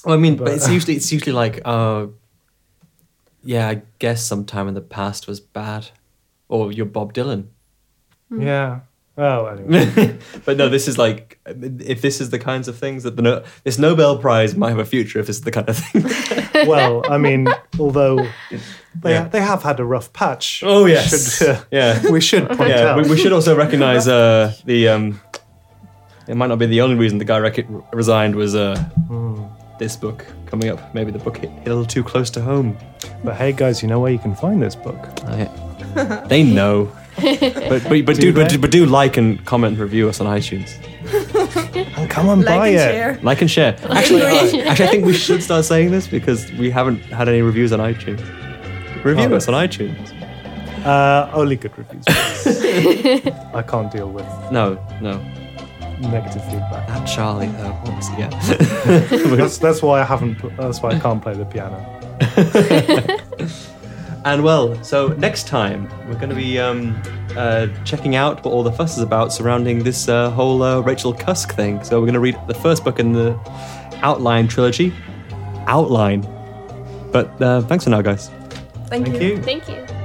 Well, 0.04 0.14
I 0.14 0.18
mean, 0.18 0.36
but, 0.36 0.44
But- 0.44 0.54
it's 0.54 0.68
usually 0.70 0.94
it's 0.96 1.12
usually 1.12 1.32
like, 1.32 1.60
uh, 1.64 2.06
yeah, 3.42 3.68
I 3.68 3.82
guess 3.98 4.24
sometime 4.24 4.68
in 4.68 4.74
the 4.74 4.80
past 4.80 5.26
was 5.26 5.40
bad, 5.40 5.88
or 6.52 6.70
you're 6.72 6.86
Bob 6.86 7.12
Dylan. 7.14 7.46
Yeah. 8.30 8.80
Oh, 9.18 9.44
anyway. 9.46 10.16
but 10.46 10.56
no, 10.56 10.68
this 10.70 10.88
is 10.88 10.96
like, 10.96 11.38
if 11.46 12.00
this 12.00 12.20
is 12.20 12.30
the 12.30 12.38
kinds 12.38 12.66
of 12.68 12.78
things 12.78 13.02
that 13.02 13.16
the 13.16 13.22
no- 13.22 13.42
this 13.64 13.78
Nobel 13.78 14.16
Prize 14.18 14.56
might 14.56 14.70
have 14.70 14.78
a 14.78 14.84
future 14.86 15.18
if 15.18 15.26
this 15.26 15.36
is 15.36 15.42
the 15.42 15.50
kind 15.50 15.68
of 15.68 15.76
thing. 15.76 16.04
well, 16.68 17.02
I 17.10 17.18
mean, 17.18 17.46
although 17.78 18.16
they 19.02 19.12
Yeah. 19.12 19.28
they 19.28 19.40
have 19.40 19.62
had 19.62 19.80
a 19.80 19.84
rough 19.84 20.12
patch. 20.12 20.62
Oh 20.64 20.84
we 20.84 20.92
yes, 20.92 21.38
should, 21.38 21.48
uh, 21.48 21.62
yeah, 21.70 22.10
we 22.10 22.20
should 22.22 22.48
point 22.48 22.70
yeah. 22.70 22.88
out. 22.88 23.02
We, 23.02 23.10
we 23.10 23.18
should 23.18 23.32
also 23.32 23.54
recognize 23.56 24.08
uh, 24.18 24.54
the. 24.64 24.88
Um, 24.88 25.20
it 26.28 26.36
might 26.36 26.46
not 26.48 26.58
be 26.58 26.66
the 26.66 26.80
only 26.80 26.96
reason 26.96 27.18
the 27.18 27.24
guy 27.26 27.38
rec- 27.38 27.66
resigned 27.92 28.34
was 28.36 28.54
uh, 28.54 28.76
Hmm. 29.08 29.42
this 29.78 29.96
book 29.96 30.24
coming 30.46 30.70
up. 30.70 30.94
Maybe 30.94 31.10
the 31.10 31.18
book 31.18 31.36
hit, 31.36 31.50
hit 31.50 31.66
a 31.68 31.74
little 31.74 31.84
too 31.84 32.04
close 32.04 32.30
to 32.30 32.40
home. 32.40 32.78
But 33.24 33.34
hey, 33.36 33.52
guys, 33.52 33.82
you 33.82 33.88
know 33.88 34.00
where 34.00 34.12
you 34.12 34.18
can 34.20 34.34
find 34.34 34.62
this 34.62 34.74
book? 34.76 34.96
I- 35.26 35.50
they 36.28 36.42
know. 36.42 36.90
but 37.16 37.82
but, 37.88 38.04
but 38.06 38.16
do, 38.16 38.32
Do 38.32 38.32
but, 38.32 38.60
but 38.60 38.70
do 38.70 38.86
like 38.86 39.16
and 39.16 39.44
comment 39.44 39.72
and 39.74 39.82
review 39.82 40.08
us 40.08 40.20
on 40.20 40.26
iTunes. 40.26 40.72
And 41.96 42.08
come 42.16 42.28
and 42.30 42.44
buy 42.44 42.68
and 42.68 42.76
it. 42.76 42.78
share. 42.78 43.18
Like 43.22 43.40
and 43.42 43.50
share. 43.50 43.76
Actually, 43.90 44.22
uh, 44.22 44.34
actually, 44.34 44.64
I 44.68 44.74
think 44.74 45.04
we 45.04 45.12
should 45.12 45.42
start 45.42 45.64
saying 45.64 45.90
this 45.90 46.06
because 46.06 46.50
we 46.52 46.70
haven't 46.70 47.00
had 47.04 47.28
any 47.28 47.42
reviews 47.42 47.72
on 47.72 47.80
iTunes. 47.80 48.20
Review 49.04 49.24
Oh. 49.32 49.36
us 49.36 49.48
on 49.48 49.54
iTunes. 49.54 50.12
Uh, 50.86 51.30
only 51.34 51.56
good 51.56 51.76
reviews. 51.76 52.04
I 52.08 53.62
can't 53.62 53.90
deal 53.92 54.08
with 54.10 54.26
No, 54.50 54.78
no. 55.00 55.20
negative 56.00 56.42
feedback. 56.46 56.86
That 56.88 57.04
Charlie 57.06 57.46
though. 57.48 57.76
Once 57.84 58.08
again. 58.10 58.30
That's 59.36 59.58
that's 59.58 59.82
why 59.82 60.00
I 60.00 60.04
haven't. 60.04 60.38
That's 60.56 60.80
why 60.82 60.90
I 60.90 60.98
can't 60.98 61.22
play 61.22 61.34
the 61.34 61.44
piano. 61.44 61.78
And 64.24 64.44
well, 64.44 64.82
so 64.84 65.08
next 65.08 65.48
time 65.48 65.88
we're 66.08 66.14
going 66.14 66.28
to 66.28 66.36
be 66.36 66.58
um, 66.58 67.00
uh, 67.36 67.66
checking 67.84 68.14
out 68.14 68.44
what 68.44 68.52
all 68.52 68.62
the 68.62 68.72
fuss 68.72 68.96
is 68.96 69.02
about 69.02 69.32
surrounding 69.32 69.82
this 69.82 70.08
uh, 70.08 70.30
whole 70.30 70.62
uh, 70.62 70.80
Rachel 70.80 71.12
Cusk 71.12 71.54
thing. 71.54 71.82
So 71.82 71.98
we're 71.98 72.06
going 72.06 72.14
to 72.14 72.20
read 72.20 72.38
the 72.46 72.54
first 72.54 72.84
book 72.84 73.00
in 73.00 73.12
the 73.12 73.38
Outline 74.02 74.46
trilogy. 74.48 74.92
Outline. 75.66 76.22
But 77.10 77.40
uh, 77.42 77.62
thanks 77.62 77.84
for 77.84 77.90
now, 77.90 78.02
guys. 78.02 78.28
Thank, 78.86 79.06
Thank 79.06 79.22
you. 79.22 79.28
you. 79.28 79.42
Thank 79.42 79.68
you. 79.68 80.01